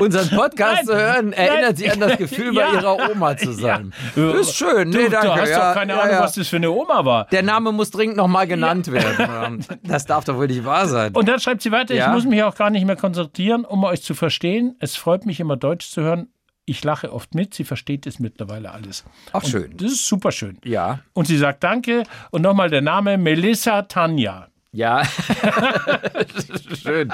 Unseren 0.00 0.28
Podcast 0.30 0.76
Nein, 0.76 0.86
zu 0.86 0.94
hören, 0.96 1.32
erinnert 1.32 1.62
nein. 1.62 1.76
sie 1.76 1.90
an 1.90 2.00
das 2.00 2.16
Gefühl, 2.18 2.54
bei 2.54 2.60
Ja. 2.62 2.72
ihrer 2.72 3.10
Oma 3.10 3.36
zu 3.36 3.52
sein. 3.52 3.92
Ja. 4.16 4.30
Ist 4.32 4.54
schön. 4.56 4.90
Du, 4.92 4.98
Nee, 4.98 5.08
danke. 5.08 5.26
du 5.28 5.34
hast 5.34 5.48
ja, 5.50 5.68
doch 5.68 5.74
keine 5.78 6.00
Ahnung, 6.00 6.16
was 6.20 6.34
das 6.34 6.48
für 6.48 6.56
eine 6.56 6.70
Oma 6.70 7.04
war. 7.04 7.26
Der 7.32 7.42
Name 7.42 7.72
muss 7.72 7.90
dringend 7.90 8.16
nochmal 8.16 8.46
genannt 8.46 8.90
werden. 8.92 9.64
Das 9.82 10.06
darf 10.06 10.24
doch 10.24 10.36
wohl 10.36 10.46
nicht 10.46 10.64
wahr 10.64 10.86
sein. 10.88 11.14
Und 11.14 11.28
dann 11.28 11.40
schreibt 11.40 11.62
sie 11.62 11.72
weiter, 11.72 11.94
ich 11.94 12.06
muss 12.08 12.24
mich 12.24 12.42
auch 12.42 12.54
gar 12.54 12.70
nicht 12.70 12.84
mehr 12.84 12.96
konzentrieren, 12.96 13.64
um 13.64 13.84
euch 13.84 14.02
zu 14.02 14.14
verstehen. 14.14 14.76
Es 14.80 14.96
freut 14.96 15.26
mich 15.26 15.40
immer 15.40 15.56
Deutsch 15.56 15.88
zu 15.90 16.02
hören. 16.02 16.28
Ich 16.64 16.84
lache 16.84 17.12
oft 17.14 17.34
mit, 17.34 17.54
sie 17.54 17.64
versteht 17.64 18.06
es 18.06 18.18
mittlerweile 18.18 18.70
alles. 18.72 19.02
Auch 19.32 19.42
schön. 19.42 19.74
Das 19.78 19.90
ist 19.90 20.06
super 20.06 20.30
schön. 20.32 20.58
Ja. 20.64 20.98
Und 21.14 21.26
sie 21.26 21.38
sagt 21.38 21.64
Danke 21.64 22.02
und 22.30 22.42
nochmal 22.42 22.68
der 22.68 22.82
Name 22.82 23.16
Melissa 23.16 23.82
Tanja. 23.82 24.48
Ja. 24.72 25.02
schön. 26.82 27.10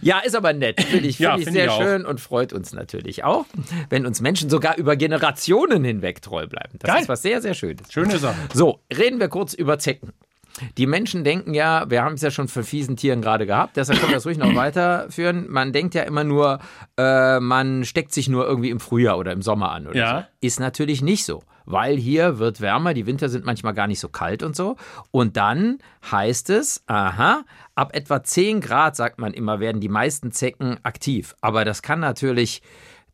Ja, 0.00 0.20
ist 0.20 0.34
aber 0.34 0.52
nett. 0.52 0.80
Finde 0.82 1.06
ich, 1.08 1.18
Ja, 1.18 1.32
find 1.32 1.40
ich 1.40 1.44
finde 1.46 1.60
sehr 1.60 1.68
ich 1.68 1.74
schön 1.86 2.06
und 2.06 2.20
freut 2.20 2.52
uns 2.52 2.72
natürlich 2.72 3.24
auch, 3.24 3.44
wenn 3.90 4.06
uns 4.06 4.20
Menschen 4.20 4.48
sogar 4.50 4.76
über 4.78 4.96
Generationen 4.96 5.84
hinweg 5.84 6.22
treu 6.22 6.46
bleiben. 6.46 6.78
Das 6.78 6.90
Geil. 6.90 7.02
ist 7.02 7.08
was 7.08 7.22
sehr, 7.22 7.42
sehr 7.42 7.54
Schönes. 7.54 7.92
Schöne 7.92 8.18
Sache. 8.18 8.36
So, 8.54 8.80
reden 8.96 9.20
wir 9.20 9.28
kurz 9.28 9.54
über 9.54 9.78
Zecken. 9.78 10.12
Die 10.78 10.86
Menschen 10.86 11.22
denken 11.22 11.52
ja, 11.52 11.84
wir 11.90 12.02
haben 12.02 12.14
es 12.14 12.22
ja 12.22 12.30
schon 12.30 12.48
von 12.48 12.64
fiesen 12.64 12.96
Tieren 12.96 13.20
gerade 13.20 13.44
gehabt, 13.44 13.76
deshalb 13.76 13.98
können 13.98 14.12
wir 14.12 14.16
das 14.16 14.24
ruhig 14.24 14.38
noch 14.38 14.54
weiterführen. 14.54 15.44
Man 15.50 15.74
denkt 15.74 15.94
ja 15.94 16.02
immer 16.04 16.24
nur, 16.24 16.60
äh, 16.96 17.40
man 17.40 17.84
steckt 17.84 18.14
sich 18.14 18.28
nur 18.30 18.46
irgendwie 18.46 18.70
im 18.70 18.80
Frühjahr 18.80 19.18
oder 19.18 19.32
im 19.32 19.42
Sommer 19.42 19.70
an. 19.72 19.86
Oder 19.86 19.96
Ja. 19.98 20.20
so. 20.20 20.46
Ist 20.46 20.60
natürlich 20.60 21.02
nicht 21.02 21.26
so, 21.26 21.42
weil 21.66 21.96
hier 21.96 22.38
wird 22.38 22.60
wärmer, 22.60 22.94
die 22.94 23.06
Winter 23.06 23.28
sind 23.28 23.44
manchmal 23.44 23.74
gar 23.74 23.86
nicht 23.86 24.00
so 24.00 24.08
kalt 24.08 24.42
und 24.42 24.56
so. 24.56 24.76
Und 25.10 25.36
dann 25.36 25.78
heißt 26.10 26.50
es, 26.50 26.82
aha, 26.86 27.44
ab 27.74 27.94
etwa 27.94 28.22
10 28.22 28.60
Grad, 28.60 28.96
sagt 28.96 29.18
man 29.18 29.34
immer, 29.34 29.60
werden 29.60 29.80
die 29.80 29.88
meisten 29.88 30.32
Zecken 30.32 30.78
aktiv. 30.84 31.34
Aber 31.40 31.64
das 31.64 31.82
kann 31.82 32.00
natürlich 32.00 32.62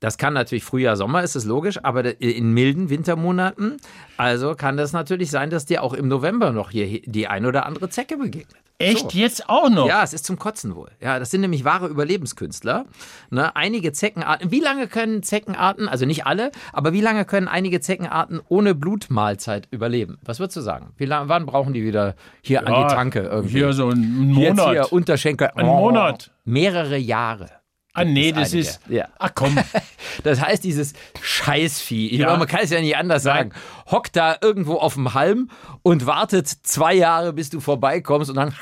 das 0.03 0.19
kann 0.19 0.35
natürlich 0.35 0.65
Frühjahr, 0.65 0.97
Sommer, 0.97 1.23
ist 1.23 1.37
es 1.37 1.45
logisch, 1.45 1.79
aber 1.85 2.21
in 2.21 2.53
milden 2.53 2.91
Wintermonaten, 2.91 3.77
also 4.17 4.57
kann 4.57 4.77
das 4.77 4.93
natürlich 4.93 5.31
sein, 5.31 5.49
dass 5.49 5.65
dir 5.65 5.81
auch 5.83 5.95
im 5.95 6.09
November 6.09 6.51
noch 6.51 6.73
hier 6.73 7.01
die 7.03 7.29
ein 7.29 7.47
oder 7.47 7.67
andere 7.67 7.89
Zecke 7.89 8.17
begegnet. 8.17 8.61
Echt 8.79 9.13
So. 9.13 9.19
jetzt 9.19 9.49
auch 9.49 9.71
noch? 9.71 9.87
Ja, 9.87 10.03
es 10.03 10.13
ist 10.13 10.25
zum 10.25 10.41
Kotzen 10.41 10.75
wohl. 10.75 10.91
Ja, 11.01 11.21
das 11.21 11.31
sind 11.31 11.41
nämlich 11.43 11.65
wahre 11.65 11.87
Überlebenskünstler. 11.87 12.87
Ne, 13.31 13.55
einige 13.55 13.93
Zeckenarten. 13.93 14.51
Wie 14.51 14.59
lange 14.59 14.89
können 14.89 15.23
Zeckenarten, 15.23 15.89
also 15.89 16.05
nicht 16.05 16.27
alle, 16.27 16.51
aber 16.73 16.93
wie 16.93 17.01
lange 17.01 17.25
können 17.25 17.47
einige 17.47 17.81
Zeckenarten 17.81 18.41
ohne 18.49 18.75
Blutmahlzeit 18.75 19.69
überleben? 19.71 20.19
Was 20.25 20.41
würdest 20.41 20.57
du 20.57 20.63
sagen? 20.63 20.95
Wie 20.97 21.05
lange, 21.05 21.29
wann 21.29 21.47
brauchen 21.47 21.75
die 21.75 21.85
wieder 21.85 22.17
hier 22.41 22.67
an 22.67 22.73
Ja, 22.73 22.89
die 22.89 22.95
Tanke 22.95 23.21
irgendwie? 23.21 23.59
Hier 23.59 23.73
so 23.73 23.89
ein 23.91 24.35
Jetzt 24.35 24.57
Monat. 24.57 24.71
hier 24.73 24.93
Unterschenkel. 24.93 25.51
Ein 25.55 25.67
Monat. 25.67 26.33
Mehrere 26.45 26.97
Jahre. 26.97 27.62
Ah, 27.95 28.05
nee, 28.05 28.33
das 28.33 28.53
einige. 28.53 28.59
ist. 28.69 28.81
Ja. 28.89 29.09
Ach 29.19 29.31
komm. 29.35 29.57
Das 30.25 30.41
heißt, 30.43 30.63
dieses 30.63 30.93
Scheißvieh, 31.23 32.09
ich 32.09 32.19
Ja. 32.19 32.27
meine, 32.27 32.39
man 32.41 32.47
kann 32.49 32.61
es 32.63 32.71
ja 32.71 32.81
nicht 32.81 32.97
anders 32.97 33.25
Nein. 33.25 33.51
sagen, 33.51 33.53
hockt 33.91 34.15
da 34.15 34.37
irgendwo 34.43 34.75
auf 34.75 34.95
dem 34.95 35.15
Halm 35.15 35.49
und 35.83 36.05
wartet 36.07 36.49
zwei 36.49 36.93
Jahre, 36.95 37.33
bis 37.33 37.49
du 37.49 37.61
vorbeikommst 37.61 38.29
und 38.29 38.37
dann. 38.37 38.55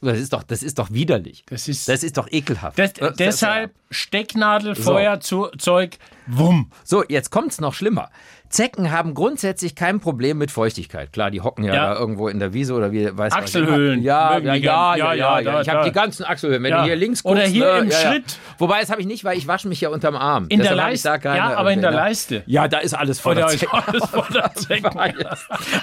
Das 0.00 0.18
ist 0.18 0.32
doch, 0.32 0.42
das 0.42 0.62
ist 0.62 0.78
doch 0.78 0.90
widerlich. 0.90 1.44
Das 1.50 1.68
ist- 1.68 1.86
das 1.86 2.02
ist 2.02 2.16
doch 2.16 2.28
ekelhaft. 2.30 2.78
Das, 2.78 2.94
Das- 2.94 3.16
deshalb 3.16 3.74
Stecknadel, 3.90 4.74
Feuerzeug, 4.74 5.98
wumm. 6.26 6.70
So, 6.84 7.04
jetzt 7.06 7.30
kommt's 7.30 7.60
noch 7.60 7.74
schlimmer. 7.74 8.10
Zecken 8.50 8.90
haben 8.90 9.14
grundsätzlich 9.14 9.74
kein 9.74 10.00
Problem 10.00 10.36
mit 10.38 10.50
Feuchtigkeit. 10.50 11.12
Klar, 11.12 11.30
die 11.30 11.40
hocken 11.40 11.64
ja, 11.64 11.74
Ja. 11.74 11.94
da 11.94 12.00
irgendwo 12.00 12.28
in 12.28 12.38
der 12.40 12.52
Wiese 12.52 12.74
oder 12.74 12.92
wie 12.92 13.16
weiß. 13.16 13.32
Achselhöhlen. 13.32 14.02
Ja, 14.02 14.38
ja, 14.38 14.54
ja, 14.54 14.96
ja, 14.96 15.14
Ja, 15.14 15.40
ja, 15.40 15.60
Ich 15.60 15.68
habe 15.68 15.84
die 15.84 15.92
ganzen 15.92 16.24
Achselhöhlen. 16.24 16.62
Wenn 16.62 16.72
du 16.72 16.82
hier 16.82 16.96
links 16.96 17.22
guckst, 17.22 17.38
Oder 17.38 17.46
hier 17.46 17.72
ne, 17.72 17.78
im. 17.78 17.90
Schritt. 17.90 18.38
Wobei, 18.58 18.80
das 18.80 18.90
habe 18.90 19.00
ich 19.00 19.06
nicht, 19.06 19.24
weil 19.24 19.38
ich 19.38 19.46
wasche 19.46 19.68
mich 19.68 19.80
ja 19.80 19.88
unterm 19.88 20.16
Arm. 20.16 20.46
In 20.48 20.58
der 20.58 20.72
Deshalb 20.72 20.92
ich 20.94 21.04
Leiste. 21.04 21.28
Ja, 21.28 21.54
aber 21.56 21.72
in 21.72 21.80
der 21.80 21.90
ne? 21.92 21.96
Leiste. 21.96 22.42
Ja, 22.46 22.68
da 22.68 22.78
ist 22.78 22.94
alles 22.94 23.20
voller 23.20 23.46
ist 23.52 23.60
Zecken. 23.60 23.78
alles 23.86 24.04
voller 24.10 24.54
Zecken. 24.54 24.98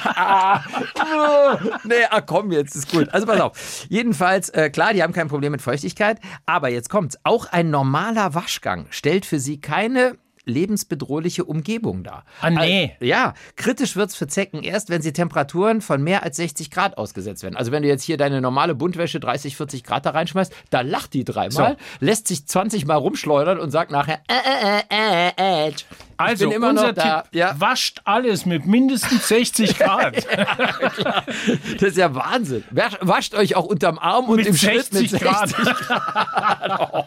ah, 0.06 0.60
nee, 1.86 1.95
ah, 2.10 2.21
komm, 2.21 2.51
jetzt 2.51 2.75
ist 2.75 2.91
gut. 2.91 3.08
Also 3.13 3.25
pass 3.25 3.39
auf. 3.39 3.86
Jedenfalls, 3.89 4.49
äh, 4.49 4.69
klar, 4.69 4.93
die 4.93 5.01
haben 5.03 5.13
kein 5.13 5.27
Problem 5.27 5.51
mit 5.51 5.62
Feuchtigkeit, 5.62 6.19
aber 6.45 6.69
jetzt 6.69 6.89
kommt's. 6.89 7.17
Auch 7.23 7.45
ein 7.51 7.69
normaler 7.69 8.34
Waschgang 8.34 8.88
stellt 8.89 9.25
für 9.25 9.39
sie 9.39 9.62
keine 9.62 10.17
lebensbedrohliche 10.47 11.45
Umgebung 11.45 12.03
dar. 12.03 12.25
Ah, 12.41 12.49
nee. 12.49 12.93
Also, 12.93 13.05
ja, 13.05 13.33
kritisch 13.55 13.95
wird's 13.95 14.15
für 14.15 14.27
Zecken 14.27 14.63
erst, 14.63 14.89
wenn 14.89 15.01
sie 15.01 15.13
Temperaturen 15.13 15.81
von 15.81 16.01
mehr 16.01 16.23
als 16.23 16.38
60 16.38 16.71
Grad 16.71 16.97
ausgesetzt 16.97 17.43
werden. 17.43 17.55
Also 17.55 17.71
wenn 17.71 17.83
du 17.83 17.89
jetzt 17.89 18.03
hier 18.03 18.17
deine 18.17 18.41
normale 18.41 18.75
Buntwäsche 18.75 19.19
30, 19.19 19.55
40 19.55 19.83
Grad 19.83 20.05
da 20.05 20.12
reinschmeißt, 20.12 20.53
da 20.69 20.81
lacht 20.81 21.13
die 21.13 21.23
dreimal, 21.23 21.77
lässt 21.99 22.27
sich 22.27 22.45
20 22.47 22.86
Mal 22.86 22.95
rumschleudern 22.95 23.60
und 23.60 23.71
sagt 23.71 23.91
nachher, 23.91 24.21
äh, 24.27 24.81
äh, 24.89 25.31
äh, 25.38 25.67
äh, 25.67 25.71
Also, 26.17 26.51
immer 26.51 26.69
unser. 26.69 26.93
Tipp, 26.95 27.23
Ja. 27.32 27.56
wascht 27.60 27.99
alles 28.03 28.45
mit 28.45 28.65
mindestens 28.65 29.27
60 29.27 29.77
Grad. 29.80 30.25
Das 31.80 31.82
ist 31.89 31.97
ja 31.97 32.13
Wahnsinn. 32.15 32.63
Wasch- 32.71 32.97
Wascht 33.01 33.36
euch 33.36 33.56
auch 33.56 33.65
unterm 33.65 33.99
Arm 33.99 34.25
und 34.25 34.38
mit 34.38 34.47
im 34.47 34.56
Schritt 34.56 34.91
mit 34.93 35.10
60 35.10 35.12
60 35.12 35.21
Grad. 35.21 35.53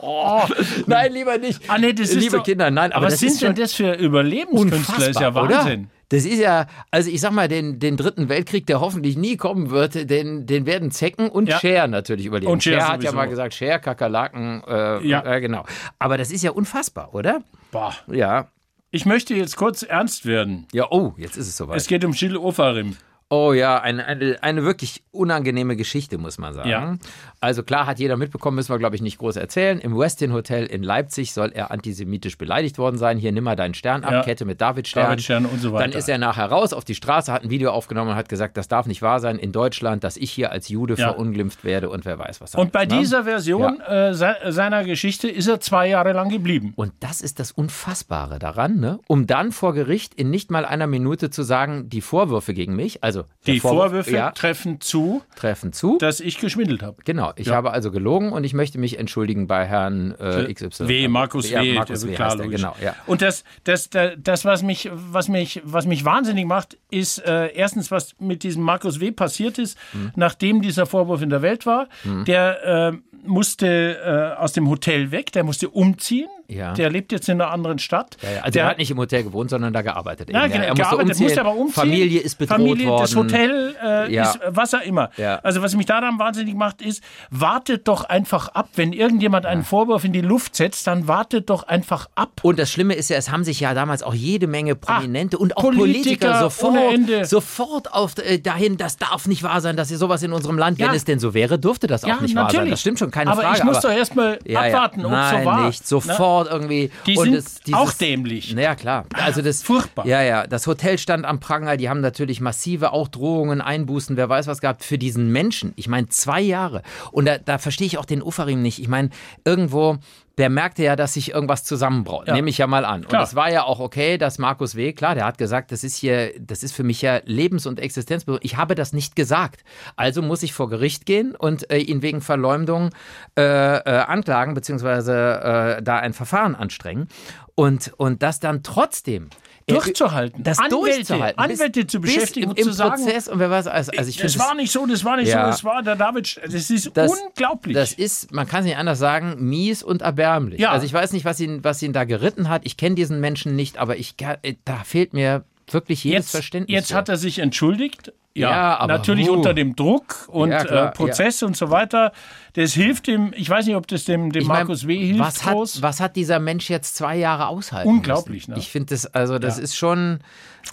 Oh. 0.01 0.43
Nein, 0.87 1.13
lieber 1.13 1.39
nicht. 1.39 1.61
Ah, 1.69 1.79
nee, 1.79 1.93
das 1.93 2.15
Liebe 2.15 2.39
doch- 2.39 2.45
Kinder, 2.45 2.71
nein, 2.71 2.93
aber 2.93 3.07
was 3.07 3.15
das 3.15 3.21
sind 3.21 3.43
denn 3.43 3.55
das 3.55 3.73
für 3.75 3.93
Überlebenskünstler? 3.95 4.79
unfassbar, 4.79 5.09
ist 5.09 5.21
ja 5.21 5.35
Wahnsinn. 5.35 5.81
Oder? 5.81 5.89
Das 6.13 6.25
ist 6.25 6.39
ja, 6.41 6.67
also 6.91 7.09
ich 7.09 7.21
sag 7.21 7.31
mal, 7.31 7.47
den, 7.47 7.79
den 7.79 7.97
dritten 7.97 8.29
Weltkrieg, 8.29 8.67
der 8.67 8.81
hoffentlich 8.81 9.17
nie 9.17 9.37
kommen 9.37 9.71
wird, 9.71 10.11
den, 10.11 10.45
den 10.45 10.67
werden 10.67 10.91
Zecken 10.91 11.29
und 11.29 11.49
Ja. 11.49 11.61
Cher 11.61 11.87
natürlich 11.87 12.27
überleben. 12.27 12.51
Und 12.51 12.65
Cher 12.65 12.81
Cher 12.81 12.89
hat 12.89 13.03
ja 13.05 13.13
mal 13.13 13.27
gesagt, 13.29 13.55
Cher, 13.55 13.79
Kakerlaken, 13.79 14.63
äh, 14.67 15.07
Ja. 15.07 15.25
äh, 15.25 15.41
genau. 15.41 15.65
Aber 16.01 16.19
das 16.19 16.33
ist 16.33 16.43
ja 16.43 16.51
unfassbar, 16.51 17.15
oder? 17.15 17.43
Boah. 17.71 17.95
Ja. 18.09 18.49
Ich 18.93 19.07
möchte 19.07 19.35
jetzt 19.35 19.57
kurz 19.57 19.85
ernst 19.85 20.27
werden. 20.27 20.67
Ja, 20.73 20.91
oh, 20.91 21.15
jetzt 21.17 21.37
ist 21.37 21.47
es 21.47 21.57
soweit. 21.57 21.77
Es 21.77 21.87
geht 21.87 22.05
um 22.05 22.11
Gilles 22.11 22.39
Ofarim. 22.39 22.97
Oh 23.33 23.53
ja, 23.53 23.81
eine, 23.81 24.05
eine, 24.07 24.43
eine 24.43 24.65
wirklich 24.65 25.05
unangenehme 25.13 25.77
Geschichte, 25.77 26.19
muss 26.19 26.37
man 26.39 26.53
sagen. 26.53 26.69
Ja. 26.69 26.97
Also 27.39 27.63
klar, 27.63 27.87
hat 27.87 28.01
jeder 28.01 28.17
mitbekommen, 28.17 28.57
müssen 28.57 28.73
wir, 28.75 28.79
glaube 28.79 28.97
ich, 28.97 29.03
nicht 29.03 29.19
groß 29.19 29.37
erzählen. 29.37 29.79
Im 29.79 29.97
Westin 29.97 30.33
Hotel 30.33 30.67
in 30.67 30.83
Leipzig 30.83 31.33
soll 31.33 31.53
er 31.55 31.71
antisemitisch 31.71 32.37
beleidigt 32.39 32.77
worden 32.77 32.99
sein. 32.99 33.19
Hier, 33.19 33.31
nimm 33.31 33.45
mal 33.45 33.55
deinen 33.55 33.75
Stern 33.75 34.03
ab, 34.03 34.13
Ja. 34.13 34.23
Kette 34.25 34.45
mit 34.45 34.61
Davidstern. 34.61 35.05
Davidstern 35.05 35.47
und 35.47 35.61
so 35.61 35.73
weiter. 35.73 35.85
Dann 35.89 35.99
ist 35.99 36.09
er 36.09 36.19
nachher 36.19 36.47
raus 36.47 36.73
auf 36.73 36.85
die 36.85 36.97
Straße, 36.97 37.33
hat 37.33 37.45
ein 37.45 37.51
Video 37.51 37.71
aufgenommen 37.71 38.11
und 38.11 38.17
hat 38.17 38.29
gesagt, 38.29 38.57
das 38.57 38.67
darf 38.67 38.87
nicht 38.87 39.01
wahr 39.01 39.21
sein 39.21 39.39
in 39.39 39.53
Deutschland, 39.53 40.03
dass 40.03 40.17
ich 40.17 40.33
hier 40.33 40.51
als 40.51 40.69
Jude 40.69 40.95
Ja. 40.95 41.11
verunglimpft 41.11 41.63
werde 41.63 41.89
und 41.89 42.05
wer 42.05 42.19
weiß 42.19 42.41
was. 42.41 42.57
Und 42.57 42.73
bei 42.73 42.81
alles, 42.81 42.93
ne? 42.95 42.99
dieser 42.99 43.25
Version 43.25 43.81
äh, 43.81 44.13
se 44.13 44.35
seiner 44.49 44.83
Geschichte 44.83 45.29
ist 45.29 45.47
er 45.47 45.61
zwei 45.61 45.87
Jahre 45.89 46.13
lang 46.15 46.31
geblieben. 46.31 46.73
Und 46.75 46.93
das 46.99 47.21
ist 47.21 47.39
das 47.39 47.53
Unfassbare 47.53 48.41
daran, 48.41 48.81
ne? 48.81 48.99
um 49.07 49.29
dann 49.29 49.53
vor 49.53 49.73
Gericht 49.73 50.15
in 50.15 50.31
nicht 50.31 50.51
mal 50.51 50.65
einer 50.65 50.89
Minute 50.89 51.31
zu 51.31 51.45
sagen, 51.45 51.89
die 51.89 52.01
Vorwürfe 52.01 52.55
gegen 52.55 52.75
mich, 52.75 53.05
also 53.05 53.20
der 53.47 53.55
Die 53.55 53.61
Vorwurf- 53.61 53.77
Vorwürfe 53.91 54.11
ja, 54.13 54.31
treffen 54.33 54.81
zu, 54.81 55.23
treffen 55.37 55.73
zu. 55.73 55.99
dass 55.99 56.21
ich 56.21 56.39
geschwindelt 56.39 56.83
habe. 56.83 56.97
Genau, 57.05 57.33
ich 57.37 57.47
Ja. 57.49 57.55
habe 57.57 57.71
also 57.73 57.91
gelogen 57.91 58.33
und 58.33 58.45
ich 58.45 58.53
möchte 58.55 58.79
mich 58.79 58.99
entschuldigen 58.99 59.47
bei 59.47 59.67
Herrn 59.67 60.15
äh, 60.19 60.53
XY. 60.53 60.89
W, 60.89 61.09
Markus 61.09 61.49
ja, 61.51 61.63
W. 61.63 61.75
Markus 61.75 62.07
W. 62.07 62.15
klar, 62.15 62.37
genau, 62.37 62.75
ja. 62.83 62.95
Und 63.07 63.23
das, 63.23 63.45
das, 63.65 63.89
das, 63.91 64.13
das 64.19 64.45
was, 64.45 64.63
mich, 64.63 64.91
was, 64.93 65.29
mich, 65.29 65.61
was 65.65 65.87
mich 65.87 66.05
wahnsinnig 66.05 66.47
macht, 66.47 66.77
ist 66.91 67.19
äh, 67.27 67.49
erstens, 67.55 67.91
was 67.91 68.15
mit 68.19 68.43
diesem 68.43 68.63
Markus 68.63 69.01
W. 69.01 69.11
passiert 69.13 69.59
ist, 69.59 69.79
Mhm. 69.93 70.13
nachdem 70.17 70.63
dieser 70.63 70.87
Vorwurf 70.87 71.23
in 71.23 71.31
der 71.31 71.43
Welt 71.43 71.67
war. 71.67 71.89
Der 72.27 72.93
äh, 72.93 73.10
musste 73.25 74.35
äh, 74.37 74.41
aus 74.41 74.53
dem 74.53 74.69
Hotel 74.69 75.11
weg, 75.11 75.33
der 75.33 75.45
musste 75.45 75.69
umziehen. 75.69 76.29
Ja. 76.49 76.73
der 76.73 76.91
lebt 76.91 77.13
jetzt 77.13 77.29
in 77.29 77.41
einer 77.41 77.53
anderen 77.53 77.79
Stadt. 77.79 78.17
Ja, 78.23 78.29
ja. 78.29 78.41
Also 78.41 78.51
der 78.51 78.65
er 78.65 78.71
hat 78.71 78.79
nicht 78.79 78.91
im 78.91 78.99
Hotel 78.99 79.23
gewohnt, 79.23 79.51
sondern 79.51 79.73
da 79.73 79.83
gearbeitet. 79.83 80.31
ja, 80.31 80.49
genau, 80.49 80.65
er 80.65 80.71
musste 80.71 80.83
gearbeitet, 80.83 81.11
umziehen. 81.11 81.25
musste 81.27 81.41
aber 81.43 81.55
umziehen. 81.55 81.75
Familie 81.75 82.21
ist 82.21 82.39
bedroht 82.39 82.57
Familie, 82.57 82.89
worden. 82.89 83.03
Das 83.03 83.15
Hotel 83.15 83.77
äh, 83.81 84.17
ist 84.17 84.41
was 84.49 84.75
auch 84.75 84.81
immer. 84.81 85.11
Also 85.45 85.63
was 85.63 85.77
mich 85.77 85.87
daran 85.87 86.19
wahnsinnig 86.19 86.57
macht, 86.57 86.83
ist, 86.83 87.05
wartet 87.31 87.87
doch 87.87 88.03
einfach 88.03 88.49
ab. 88.49 88.71
Wenn 88.75 88.93
irgendjemand 88.93 89.47
einen 89.47 89.63
Vorwurf 89.63 90.03
in 90.03 90.13
die 90.13 90.23
Luft 90.23 90.57
setzt, 90.57 90.89
dann 90.89 91.07
wartet 91.07 91.51
doch 91.51 91.63
einfach 91.63 92.09
ab. 92.17 92.41
Und 92.43 92.59
das 92.59 92.69
Schlimme 92.69 92.95
ist 92.95 93.11
ja, 93.11 93.17
es 93.17 93.31
haben 93.31 93.45
sich 93.45 93.61
ja 93.61 93.73
damals 93.73 94.03
auch 94.03 94.15
jede 94.15 94.49
Menge 94.49 94.75
Prominente 94.75 95.39
und 95.39 95.57
auch 95.57 95.63
Politiker 95.63 95.91
Politiker, 95.93 96.41
sofort, 96.41 97.27
sofort 97.27 97.95
auf, 97.95 98.19
äh, 98.19 98.39
dahin, 98.39 98.77
das 98.77 98.97
darf 98.97 99.27
nicht 99.27 99.43
wahr 99.43 99.61
sein, 99.61 99.77
dass 99.77 99.89
hier 99.89 99.99
sowas 99.99 100.23
in 100.23 100.33
unserem 100.33 100.59
Land, 100.59 100.79
wenn 100.79 100.91
es 100.91 101.05
denn 101.05 101.19
so 101.19 101.35
wäre, 101.35 101.59
dürfte 101.59 101.87
das 101.87 102.05
auch 102.05 102.21
nicht 102.21 102.35
wahr 102.35 102.51
sein. 102.51 102.71
Das 102.71 102.81
stimmt 102.81 102.99
schon, 102.99 103.10
keine 103.11 103.31
aber 103.31 103.43
Frage. 103.43 103.59
ich 103.59 103.65
muss 103.65 103.81
doch 103.81 103.91
erstmal 103.91 104.39
Ja, 104.45 104.67
ja. 104.67 104.75
abwarten, 104.75 105.01
ob 105.05 105.13
es 105.13 105.19
Nein, 105.19 105.41
so 105.45 105.51
war. 105.51 105.67
nicht. 105.67 105.87
Sofort 105.89 106.51
irgendwie. 106.51 106.91
Die 107.07 107.17
Und 107.17 107.25
sind 107.25 107.35
es- 107.35 107.61
dieses- 107.61 107.79
auch 107.81 107.93
dämlich. 107.93 108.55
Naja, 108.55 108.75
klar. 108.75 109.07
Also 109.13 109.43
das, 109.43 109.63
Furchtbar. 109.71 110.07
Ja, 110.07 110.23
ja. 110.23 110.47
Das 110.47 110.67
Hotel 110.67 110.99
stand 110.99 111.25
am 111.25 111.41
Pranger. 111.41 111.77
Die 111.77 111.89
haben 111.89 112.01
natürlich 112.01 112.41
massive 112.41 112.93
auch 112.93 113.09
Drohungen, 113.09 113.61
Einbußen, 113.61 114.17
wer 114.17 114.29
weiß 114.29 114.47
was 114.47 114.61
gehabt 114.61 114.85
für 114.85 114.99
diesen 114.99 115.31
Menschen. 115.33 115.73
Ich 115.77 115.89
meine, 115.89 116.09
zwei 116.09 116.41
Jahre. 116.41 116.83
Und 117.13 117.27
da, 117.27 117.39
da 117.39 117.59
verstehe 117.59 117.87
ich 117.87 117.99
auch 117.99 118.05
den 118.05 118.23
Ufarim 118.23 118.63
nicht. 118.63 118.79
Ich 118.81 118.89
meine, 118.89 119.11
irgendwo. 119.45 119.99
Der 120.41 120.49
merkte 120.49 120.83
ja, 120.83 120.97
dass 120.97 121.13
sich 121.13 121.33
irgendwas 121.33 121.65
zusammenbraut. 121.65 122.27
Ja. 122.27 122.33
Nehme 122.33 122.49
ich 122.49 122.57
ja 122.57 122.67
mal 122.67 122.87
an. 122.87 123.05
Klar. 123.05 123.21
Und 123.21 123.29
es 123.29 123.35
war 123.35 123.51
ja 123.51 123.65
auch 123.65 123.79
okay, 123.79 124.17
dass 124.17 124.39
Markus 124.39 124.75
W., 124.75 124.95
klar, 124.95 125.15
der 125.15 125.27
hat 125.27 125.37
gesagt, 125.37 125.71
das 125.71 125.85
ist 125.85 125.97
hier, 125.97 126.33
das 126.41 126.63
ist 126.63 126.73
für 126.73 126.83
mich 126.83 127.03
ja 127.03 127.21
Lebens- 127.27 127.67
und 127.67 127.79
Existenzbedrohung. 127.79 128.41
Ich 128.43 128.57
habe 128.57 128.75
das 128.75 128.95
nicht 128.95 129.15
gesagt. 129.17 129.65
Also 129.97 130.23
muss 130.23 130.43
ich 130.43 130.55
vor 130.55 130.71
Gericht 130.71 131.05
gehen 131.05 131.37
und 131.37 131.71
äh, 131.71 131.77
ihn 131.77 132.01
wegen 132.01 132.23
Verleumdung 132.23 132.89
äh, 133.37 133.43
äh, 133.43 133.83
anklagen, 133.83 134.55
beziehungsweise 134.55 135.77
äh, 135.79 135.83
da 135.83 135.99
ein 135.99 136.15
Verfahren 136.15 136.55
anstrengen. 136.55 137.09
Und, 137.55 137.93
und 137.99 138.23
das 138.23 138.41
dann 138.41 138.63
trotzdem 138.63 139.29
Durchzuhalten. 139.75 140.43
das 140.43 140.59
Anwälte, 140.59 140.77
durchzuhalten. 140.97 141.45
bis- 141.47 141.61
Anwälte 141.61 141.87
zu 141.87 142.01
bis 142.01 142.15
beschäftigen 142.15 142.45
im, 142.45 142.51
und 142.51 142.63
zu 142.63 142.73
sagen, 142.73 143.03
Prozess 143.05 143.29
und 143.29 143.39
wer 143.39 143.51
weiß, 143.51 143.67
also, 143.67 143.93
also 143.97 144.09
ich 144.11 144.17
das 144.19 144.39
war 144.39 144.55
nicht 144.55 144.71
so, 144.73 144.87
das 144.87 145.05
war 145.05 145.17
nicht 145.17 145.29
Ja. 145.29 145.45
so, 145.47 145.51
das 145.51 145.65
war 145.65 145.83
der 145.83 145.97
David. 145.97 146.41
Das 146.45 146.71
ist 146.71 146.91
das, 146.95 147.13
unglaublich. 147.13 147.75
Das 147.75 147.93
ist, 147.93 148.33
man 148.33 148.47
kann 148.47 148.61
es 148.61 148.67
nicht 148.67 148.77
anders 148.77 148.99
sagen, 148.99 149.37
mies 149.39 149.83
und 149.83 150.03
erbärmlich. 150.03 150.61
Ja. 150.61 150.71
Also 150.73 150.87
ich 150.87 150.93
weiß 150.93 151.13
nicht, 151.13 151.25
was 151.25 151.41
ihn, 151.41 151.63
was 151.65 151.83
ihn 151.83 151.93
da 151.93 152.05
geritten 152.05 152.49
hat. 152.49 152.63
Ich 152.65 152.77
kenne 152.77 152.95
diesen 152.95 153.21
Menschen 153.21 153.57
nicht, 153.57 153.79
aber 153.79 153.97
ich, 153.97 154.15
da 154.17 154.85
fehlt 154.85 155.13
mir 155.15 155.45
wirklich 155.71 156.03
jedes 156.05 156.27
jetzt, 156.27 156.31
Verständnis. 156.33 156.75
jetzt 156.75 156.89
für. 156.91 156.97
hat 156.97 157.09
er 157.09 157.17
sich 157.17 157.39
entschuldigt. 157.39 158.13
Ja, 158.35 158.51
Ja, 158.51 158.77
aber 158.79 158.93
natürlich 158.93 159.29
huh. 159.29 159.35
unter 159.35 159.55
dem 159.55 159.75
Druck 159.75 160.29
und 160.29 160.51
Ja, 160.53 160.65
klar, 160.65 160.89
äh, 160.89 160.93
Prozess 160.93 161.43
und 161.43 161.57
so 161.57 161.71
weiter. 161.71 162.13
Das 162.55 162.73
hilft 162.73 163.07
ihm, 163.09 163.33
ich 163.37 163.49
weiß 163.51 163.67
nicht, 163.67 163.77
ob 163.77 163.87
das 163.89 164.05
dem, 164.05 164.31
dem 164.33 164.43
Ich 164.43 164.49
mein, 164.49 164.59
Markus 164.67 164.87
W. 164.87 164.97
hilft 164.99 165.21
was 165.21 165.45
hat, 165.45 165.83
was 165.83 166.01
hat 166.01 166.17
dieser 166.17 166.39
Mensch 166.41 166.69
jetzt 166.71 166.97
zwei 166.97 167.17
Jahre 167.17 167.47
aushalten 167.49 167.89
Unglaublich, 167.89 168.43
müssen? 168.49 168.53
ne? 168.53 168.59
Ich 168.59 168.71
finde 168.71 168.95
das, 168.95 169.07
also 169.15 169.39
das 169.39 169.59
ist 169.59 169.77
schon, 169.77 170.21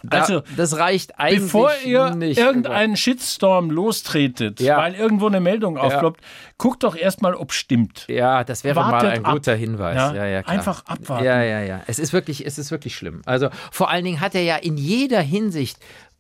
da, 0.04 0.20
Also, 0.22 0.42
das 0.56 0.78
reicht 0.78 1.20
eigentlich 1.20 1.44
Bevor 1.44 1.72
ihr 1.86 2.12
nicht. 2.16 2.38
irgendeinen 2.40 2.96
Shitstorm 2.98 3.70
lostretet, 3.72 4.60
Ja. 4.60 4.78
weil 4.78 4.96
irgendwo 4.96 5.28
eine 5.28 5.40
Meldung 5.40 5.78
aufploppt, 5.78 6.22
guckt 6.58 6.84
doch 6.84 6.96
erstmal, 6.96 7.36
ob 7.36 7.54
stimmt. 7.54 8.06
Ja, 8.08 8.44
das 8.44 8.64
wäre 8.64 8.80
mal 8.80 8.92
Wartet 8.94 9.12
ein 9.12 9.26
ab. 9.26 9.34
guter 9.34 9.56
Hinweis. 9.56 9.96
Ja, 9.96 10.14
Ja, 10.16 10.26
ja, 10.26 10.40
einfach 10.42 10.84
abwarten. 10.88 11.26
Ja, 11.26 11.42
ja, 11.44 11.62
ja. 11.62 11.82
Es 11.88 12.00
ist 12.00 12.12
wirklich, 12.14 12.46
es 12.46 12.58
ist 12.58 12.70
wirklich 12.72 12.96
schlimm. 12.96 13.22
Also 13.26 13.50
vor 13.72 13.90
allen 13.90 14.04
Dingen 14.06 14.20
hat 14.20 14.34
er 14.36 14.42
ja 14.44 14.58
in 14.58 14.78
jeder 14.78 15.22
Hinsicht 15.22 15.78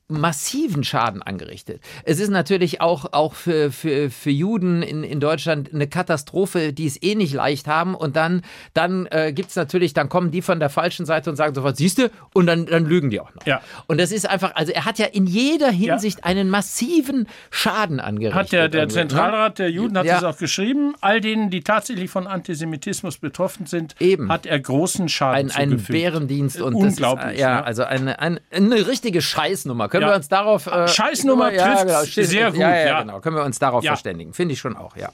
massiven 0.10 0.84
Schaden 0.86 1.22
angerichtet. 1.22 1.82
Es 2.06 2.20
ist 2.20 2.30
natürlich 2.30 2.80
auch, 2.80 3.12
auch 3.12 3.34
für, 3.34 3.72
für, 3.72 4.10
für 4.10 4.30
Juden 4.30 4.82
in, 4.82 5.04
in 5.04 5.20
Deutschland 5.20 5.74
eine 5.74 5.88
Katastrophe, 5.88 6.72
die 6.72 6.86
es 6.88 7.02
eh 7.02 7.15
nicht 7.15 7.34
leicht 7.34 7.67
haben. 7.67 7.93
Und 7.93 8.15
dann, 8.15 8.41
dann 8.74 9.06
äh, 9.12 9.34
gibt 9.34 9.50
es 9.50 9.58
natürlich, 9.58 9.93
dann 9.93 10.08
kommen 10.08 10.32
die 10.32 10.41
von 10.41 10.60
der 10.62 10.70
falschen 10.70 11.06
Seite 11.06 11.30
und 11.30 11.36
sagen 11.36 11.54
sofort, 11.54 11.76
siehst 11.76 11.98
du, 11.98 12.10
und 12.34 12.48
dann, 12.48 12.65
dann 12.67 12.86
lügen 12.86 13.10
die 13.10 13.20
auch 13.20 13.34
noch. 13.36 13.46
Ja. 13.46 13.62
Und 13.88 14.00
das 14.00 14.12
ist 14.13 14.30
einfach, 14.30 14.56
also 14.56 14.72
er 14.72 14.86
hat 14.86 14.98
ja 14.98 15.08
in 15.08 15.26
jeder 15.26 15.70
Hinsicht 15.72 16.24
einen 16.24 16.50
massiven 16.50 17.28
Schaden 17.50 18.00
angerichtet. 18.00 18.39
Hat 18.39 18.52
der, 18.54 18.70
der 18.70 18.84
ne? 18.84 18.88
Zentralrat 18.88 19.60
der 19.60 19.70
Juden 19.72 19.98
hat 19.98 20.06
Ja. 20.06 20.17
es 20.20 20.24
auch 20.24 20.38
geschrieben. 20.38 20.93
All 21.02 21.20
denen, 21.20 21.50
die 21.50 21.62
tatsächlich 21.62 22.10
von 22.10 22.28
Antisemitismus 22.28 23.17
betroffen 23.17 23.65
sind, 23.65 23.96
Eben. 24.00 24.32
hat 24.32 24.46
er 24.46 24.58
großen 24.58 25.10
Schaden 25.10 25.52
ein, 25.52 25.56
ein 25.56 25.70
zugefügt. 25.72 25.91
Bärendienst 25.91 26.62
und 26.62 26.76
Unglaublich, 26.76 27.26
Das 27.26 27.34
ist, 27.34 27.39
ja, 27.41 27.56
ne? 27.58 27.65
also 27.65 27.84
eine, 27.84 28.20
eine, 28.20 28.39
eine 28.52 28.88
richtige 28.88 29.22
Scheißnummer. 29.22 29.89
Können 29.97 30.07
Ja. 30.07 30.13
wir 30.13 30.15
uns 30.17 30.27
darauf. 30.29 30.67
Äh, 30.67 30.88
Scheißnummer 30.88 31.51
ja, 31.51 31.63
trifft's 31.75 32.13
genau, 32.13 32.25
sehr 32.27 32.51
gut, 32.51 32.60
Ja, 32.60 32.75
ja, 32.75 33.01
genau. 33.01 33.19
Können 33.19 33.36
wir 33.36 33.43
uns 33.43 33.60
darauf 33.60 33.83
verständigen. 33.83 34.33
Finde 34.33 34.53
ich 34.53 34.60
schon 34.60 34.75
auch, 34.75 34.95
ja. 34.95 35.10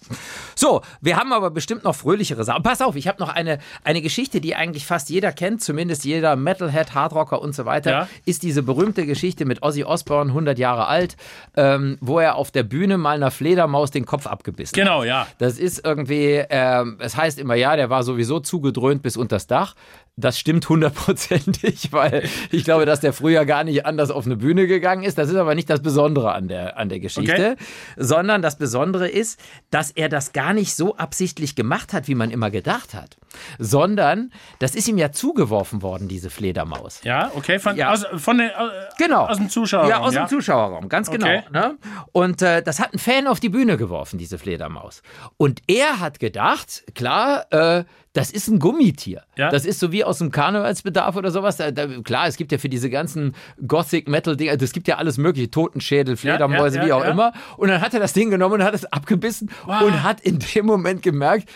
So, 0.56 0.82
wir 1.02 1.17
haben 1.17 1.32
aber 1.34 1.52
bestimmt 1.52 1.84
noch 1.84 1.96
fröhlichere 1.96 2.43
Sachen. 2.43 2.63
Pass 2.63 2.82
auf, 2.82 2.96
ich 2.96 3.08
habe 3.08 3.19
noch 3.19 3.30
eine, 3.30 3.60
eine 3.84 4.02
Geschichte, 4.02 4.41
die 4.41 4.56
eigentlich 4.56 4.86
fast 4.86 5.10
jeder 5.10 5.32
kennt, 5.32 5.63
zumindest 5.63 6.04
jeder 6.06 6.36
Metalhead, 6.36 6.93
Hardrocker 6.93 7.41
und 7.41 7.56
so 7.56 7.65
weiter, 7.65 8.08
ist 8.26 8.43
diese 8.43 8.63
berühmte 8.63 9.06
Geschichte 9.06 9.46
mit 9.46 9.63
Ozzy 9.63 9.84
Osbourne, 9.84 10.32
100 10.32 10.60
Jahre 10.60 10.88
alt, 10.88 11.15
ähm, 11.56 11.98
wo 12.02 12.19
er 12.19 12.36
auf 12.36 12.52
der 12.52 12.63
Bühne 12.63 12.98
mal 12.98 13.15
einer 13.15 13.32
Fledermaus 13.32 13.91
den 13.91 14.06
Kopf 14.06 14.28
abgebissen 14.28 14.76
hat. 14.76 14.84
Genau, 14.86 15.04
ja. 15.04 15.28
Das 15.38 15.58
ist 15.58 15.86
irgendwie, 15.86 16.43
ähm, 16.50 16.98
es 17.00 17.15
heißt 17.17 17.39
immer, 17.39 17.56
ja, 17.56 17.76
der 17.76 17.89
war 17.89 18.04
sowieso 18.04 18.39
zugedröhnt 18.39 19.02
bis 19.02 19.17
unters 19.17 19.48
Dach. 19.48 19.76
Das 20.15 20.38
stimmt 20.38 20.69
hundertprozentig, 20.69 21.88
weil 21.91 22.24
ich 22.52 22.63
glaube, 22.63 22.86
dass 22.86 23.00
der 23.00 23.13
früher 23.13 23.46
gar 23.46 23.63
nicht 23.63 23.86
anders 23.86 24.12
auf 24.12 24.26
eine 24.26 24.36
Bühne 24.38 24.67
gegangen 24.74 25.04
ist. 25.04 25.18
Das 25.18 25.30
ist 25.30 25.36
aber 25.36 25.56
nicht 25.56 25.70
das 25.70 25.82
Besondere 25.82 26.34
an 26.34 26.48
der, 26.48 26.78
an 26.78 26.90
der 26.90 27.00
Geschichte, 27.00 27.56
sondern 27.98 28.42
das 28.42 28.58
Besondere 28.58 29.08
ist, 29.08 29.40
dass 29.70 29.92
er 29.92 30.10
das 30.10 30.34
gar 30.34 30.54
nicht 30.54 30.76
so 30.76 30.98
absichtlich 30.98 31.56
gemacht 31.56 31.94
hat, 31.94 32.08
wie 32.08 32.16
man 32.16 32.32
immer 32.32 32.50
gedacht 32.52 32.94
hat, 32.94 33.18
sondern 33.60 34.32
das 34.60 34.76
ist 34.76 34.88
ihm 34.88 34.98
ja 34.98 35.12
zugeworfen 35.12 35.82
worden, 35.82 36.08
diese 36.08 36.30
Fledermaus. 36.30 37.02
Ja, 37.04 37.32
okay, 37.36 37.60
von, 37.60 37.76
Ja. 37.76 37.91
Aus, 37.91 38.06
von 38.17 38.38
der, 38.38 38.50
äh, 38.50 38.69
Genau. 38.98 39.26
aus 39.26 39.38
dem 39.38 39.50
Zuschauerraum. 39.50 39.89
Ja, 39.89 40.00
aus 40.00 40.13
ja. 40.13 40.26
dem 40.26 40.30
Zuschauerraum, 40.30 40.89
ganz 40.89 41.10
genau. 41.10 41.26
Okay. 41.26 41.43
Ne? 41.52 41.78
Und 42.12 42.41
äh, 42.41 42.62
das 42.62 42.80
hat 42.80 42.93
ein 42.93 43.00
Fan 43.00 43.28
auf 43.28 43.39
die 43.39 43.50
Bühne 43.50 43.78
geworfen, 43.78 44.17
diese 44.17 44.38
Fledermaus. 44.38 45.02
Und 45.38 45.62
er 45.67 46.00
hat 46.00 46.19
gedacht, 46.19 46.84
klar, 46.96 47.46
äh, 47.52 47.84
das 48.13 48.30
ist 48.30 48.48
ein 48.48 48.60
Gummitier. 48.60 49.24
Ja. 49.36 49.50
Das 49.50 49.65
ist 49.65 49.80
so 49.80 49.91
wie 49.91 50.04
aus 50.04 50.19
dem 50.19 50.30
Karnevalsbedarf 50.30 51.15
oder 51.15 51.32
sowas. 51.32 51.58
Da, 51.58 51.72
da, 51.72 51.88
klar, 52.04 52.28
es 52.28 52.38
gibt 52.38 52.52
ja 52.52 52.60
für 52.60 52.69
diese 52.69 52.91
ganzen 52.91 53.34
Gothic-Metal-Dinger, 53.67 54.62
es 54.62 54.72
gibt 54.72 54.88
ja 54.88 54.98
alles 54.98 55.17
mögliche, 55.17 55.50
Totenschädel, 55.50 56.15
Fledermäuse, 56.15 56.78
ja, 56.78 56.86
wie 56.86 56.93
auch 56.93 57.04
ja. 57.04 57.10
immer. 57.10 57.34
Und 57.58 57.69
dann 57.69 57.82
hat 57.82 57.93
er 57.96 58.00
das 58.00 58.13
Ding 58.13 58.30
genommen 58.30 58.56
und 58.56 58.63
hat 58.63 58.76
es 58.76 58.86
abgebissen 58.86 59.50
und 59.65 60.04
hat 60.04 60.22
in 60.22 60.39
dem 60.39 60.67
Moment 60.67 61.02
gemerkt, 61.02 61.50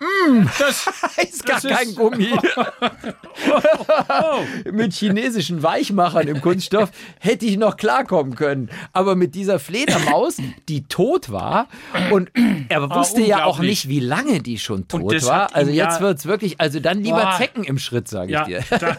Das, 0.58 0.86
ist 1.30 1.46
gar 1.46 1.60
Das 1.60 1.70
kein 1.70 1.88
ist- 1.88 1.96
Gummi. 1.96 2.28
oh, 4.08 4.70
mit 4.72 4.92
chinesischen 4.92 5.62
Weichmachern 5.62 6.28
im 6.28 6.40
Kunststoff 6.40 6.90
hätte 7.20 7.46
ich 7.46 7.56
noch 7.56 7.76
klarkommen 7.76 8.34
können. 8.34 8.70
Aber 8.92 9.16
mit 9.16 9.34
dieser 9.34 9.58
Fledermaus, 9.58 10.36
die 10.68 10.84
tot 10.84 11.30
war 11.30 11.68
und 12.10 12.30
er 12.68 12.90
wusste 12.90 13.22
ja 13.22 13.44
auch 13.44 13.58
nicht, 13.58 13.88
wie 13.88 14.00
lange 14.00 14.40
die 14.40 14.58
schon 14.58 14.88
tot 14.88 15.14
das 15.14 15.26
war. 15.26 15.54
Also 15.54 15.70
ja- 15.70 15.84
jetzt 15.90 16.00
wird's 16.00 16.26
wirklich, 16.26 16.60
also 16.60 16.80
dann 16.80 17.02
lieber. 17.02 17.34
Zecken 17.38 17.64
im 17.64 17.78
Schritt, 17.78 18.06
sage 18.08 18.26
ich 18.26 18.32
ja, 18.32 18.44
dir. 18.44 18.64
da, 18.70 18.96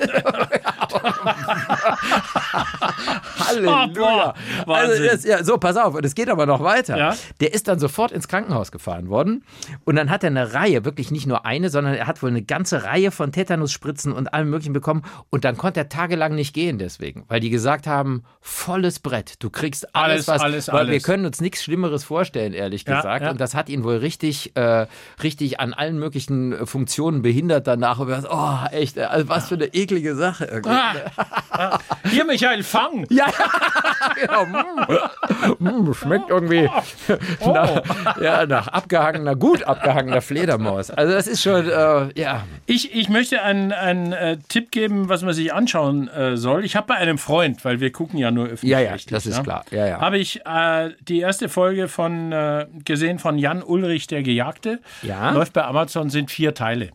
Halleluja. 3.40 4.34
boah, 4.66 4.76
also 4.78 5.04
das, 5.04 5.24
ja, 5.24 5.44
so, 5.44 5.58
pass 5.58 5.78
auf, 5.78 5.94
und 5.96 6.06
es 6.06 6.16
geht 6.16 6.30
aber 6.30 6.46
noch 6.46 6.64
weiter. 6.64 6.98
Ja. 6.98 7.16
Der 7.40 7.54
ist 7.54 7.68
dann 7.68 7.80
sofort 7.80 8.12
ins 8.12 8.28
Krankenhaus 8.28 8.72
gefahren 8.72 9.10
worden 9.10 9.44
und 9.84 9.96
dann 9.96 10.10
hat 10.10 10.24
er 10.24 10.28
eine 10.30 10.54
Reihe, 10.54 10.86
wirklich 10.86 11.12
nicht 11.12 11.28
nur 11.28 11.46
eine, 11.46 11.70
sondern 11.70 11.94
er 11.96 12.08
hat 12.08 12.22
wohl 12.24 12.30
eine 12.30 12.42
ganze 12.44 12.84
Reihe 12.84 13.12
von 13.12 13.32
Tetanusspritzen 13.32 14.12
und 14.12 14.34
allem 14.34 14.50
möglichen 14.50 14.74
bekommen 14.74 15.04
und 15.30 15.46
dann 15.46 15.58
konnte 15.58 15.80
er 15.82 15.90
tagelang 15.90 16.36
nicht 16.36 16.54
gehen 16.54 16.78
deswegen, 16.78 17.26
weil 17.28 17.40
die 17.40 17.50
gesagt 17.50 17.88
haben, 17.88 18.24
volles 18.42 19.00
Brett, 19.00 19.36
du 19.44 19.50
kriegst 19.50 19.96
alles, 19.96 20.06
Alles, 20.16 20.28
was, 20.28 20.42
alles, 20.42 20.68
weil 20.70 20.86
wir 20.88 20.94
alles. 20.94 21.04
können 21.04 21.26
uns 21.26 21.42
nichts 21.42 21.64
Schlimmeres 21.64 22.04
vorstellen, 22.04 22.54
ehrlich 22.54 22.86
Ja, 22.88 22.98
gesagt. 22.98 23.24
ja. 23.24 23.32
Und 23.32 23.42
das 23.42 23.56
hat 23.56 23.70
ihn 23.70 23.84
wohl 23.84 23.98
richtig, 23.98 24.56
äh, 24.56 24.86
richtig 25.24 25.60
an 25.60 25.74
allen 25.74 25.98
möglichen 26.00 26.54
äh, 26.54 26.66
Funktionen 26.66 27.22
behindert 27.22 27.68
danach. 27.68 28.00
Und 28.00 28.08
wir 28.08 28.16
dachten, 28.18 28.28
oh, 28.32 28.76
echt, 28.76 28.98
äh, 28.98 29.04
also 29.04 29.28
was 29.30 29.48
für 29.48 29.56
eine 29.56 29.66
eklige 29.74 30.16
Sache. 30.16 30.46
Irgendwie. 30.46 30.70
Ah. 31.52 31.80
Hier, 32.10 32.26
Michael, 32.26 32.45
fang! 32.64 33.06
Ja, 33.16 33.28
genau. 34.16 34.46
Mm, 34.46 35.88
mm, 35.90 35.94
schmeckt 35.94 36.30
irgendwie 36.30 36.70
nach, 37.46 37.82
ja, 38.22 38.46
nach 38.46 38.68
abgehangener, 38.68 39.36
gut 39.36 39.64
abgehangener 39.64 40.22
Fledermaus. 40.22 40.92
Also 40.92 41.14
das 41.14 41.28
ist 41.28 41.42
schon, 41.42 41.70
äh, 41.70 42.20
ja. 42.20 42.44
Ich, 42.66 42.94
ich 42.94 43.10
möchte 43.10 43.42
einen, 43.42 43.72
einen 43.72 44.12
äh, 44.12 44.38
Tipp 44.50 44.72
geben, 44.72 45.08
was 45.08 45.24
man 45.24 45.34
sich 45.34 45.54
anschauen 45.54 46.08
äh, 46.10 46.36
soll. 46.36 46.66
Ich 46.66 46.76
habe 46.76 46.88
bei 46.88 46.96
einem 46.96 47.18
Freund, 47.18 47.64
weil 47.64 47.80
wir 47.80 47.92
gucken 47.92 48.20
ja 48.20 48.32
nur 48.32 48.46
öffentlich. 48.46 48.72
Ja, 48.72 48.80
ja, 48.80 48.96
das 49.10 49.26
ist 49.26 49.44
klar. 49.44 49.64
Ja, 49.72 49.88
ja. 49.88 50.02
Habe 50.02 50.18
ich 50.18 50.46
äh, 50.46 50.92
die 51.08 51.20
erste 51.20 51.48
Folge 51.48 51.88
von 51.88 52.32
äh, 52.32 52.68
gesehen 52.84 53.20
von 53.20 53.38
Jan 53.38 53.64
Ulrich, 53.64 54.08
der 54.08 54.24
Gejagte. 54.24 54.80
Ja. 55.02 55.32
Läuft 55.32 55.54
bei 55.54 55.64
Amazon, 55.64 56.10
sind 56.10 56.32
vier 56.32 56.54
Teile. 56.54 56.92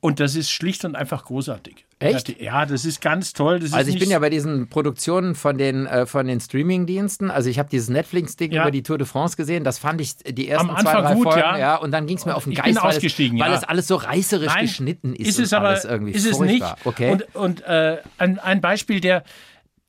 Und 0.00 0.20
das 0.20 0.36
ist 0.36 0.50
schlicht 0.50 0.84
und 0.84 0.96
einfach 0.96 1.24
großartig. 1.24 1.86
Echt? 1.98 2.40
Ja, 2.40 2.64
das 2.64 2.86
ist 2.86 3.02
ganz 3.02 3.34
toll. 3.34 3.60
Das 3.60 3.74
Also 3.74 3.90
ich 3.90 3.98
bin 3.98 4.08
ja 4.08 4.18
bei 4.18 4.30
diesen 4.30 4.68
Produktionen 4.68 5.34
von 5.34 5.58
den, 5.58 5.86
äh, 5.86 6.06
von 6.06 6.26
den 6.26 6.40
Streaming-Diensten, 6.40 7.30
also 7.30 7.50
ich 7.50 7.58
habe 7.58 7.68
dieses 7.68 7.90
Netflix-Ding 7.90 8.52
Ja. 8.52 8.62
über 8.62 8.70
die 8.70 8.82
Tour 8.82 8.96
de 8.96 9.06
France 9.06 9.36
gesehen, 9.36 9.64
das 9.64 9.78
fand 9.78 10.00
ich 10.00 10.16
die 10.16 10.48
ersten 10.48 10.70
Am 10.70 10.78
zwei, 10.78 10.92
Anfang 10.92 11.04
drei 11.04 11.14
gut, 11.14 11.24
Folgen, 11.24 11.58
ja. 11.58 11.76
und 11.76 11.90
dann 11.90 12.06
ging 12.06 12.16
es 12.16 12.24
mir 12.24 12.36
auf 12.36 12.44
den 12.44 12.52
Ich 12.52 12.58
Geist, 12.58 12.68
bin 12.74 12.82
weil, 12.82 12.90
es, 12.90 12.96
ausgestiegen, 12.96 13.38
weil 13.38 13.50
ja. 13.50 13.56
es 13.58 13.64
alles 13.64 13.86
so 13.86 13.96
reißerisch 13.96 14.46
Nein, 14.46 14.62
geschnitten 14.64 15.14
ist, 15.14 15.28
ist 15.28 15.40
es 15.40 15.52
aber 15.52 15.68
alles 15.68 15.84
irgendwie 15.84 16.12
ist 16.12 16.26
es 16.26 16.38
nicht. 16.38 16.64
Okay. 16.84 17.12
Und, 17.12 17.34
und 17.34 17.60
äh, 17.66 17.98
ein, 18.16 18.38
ein 18.38 18.62
Beispiel, 18.62 19.00
der 19.00 19.22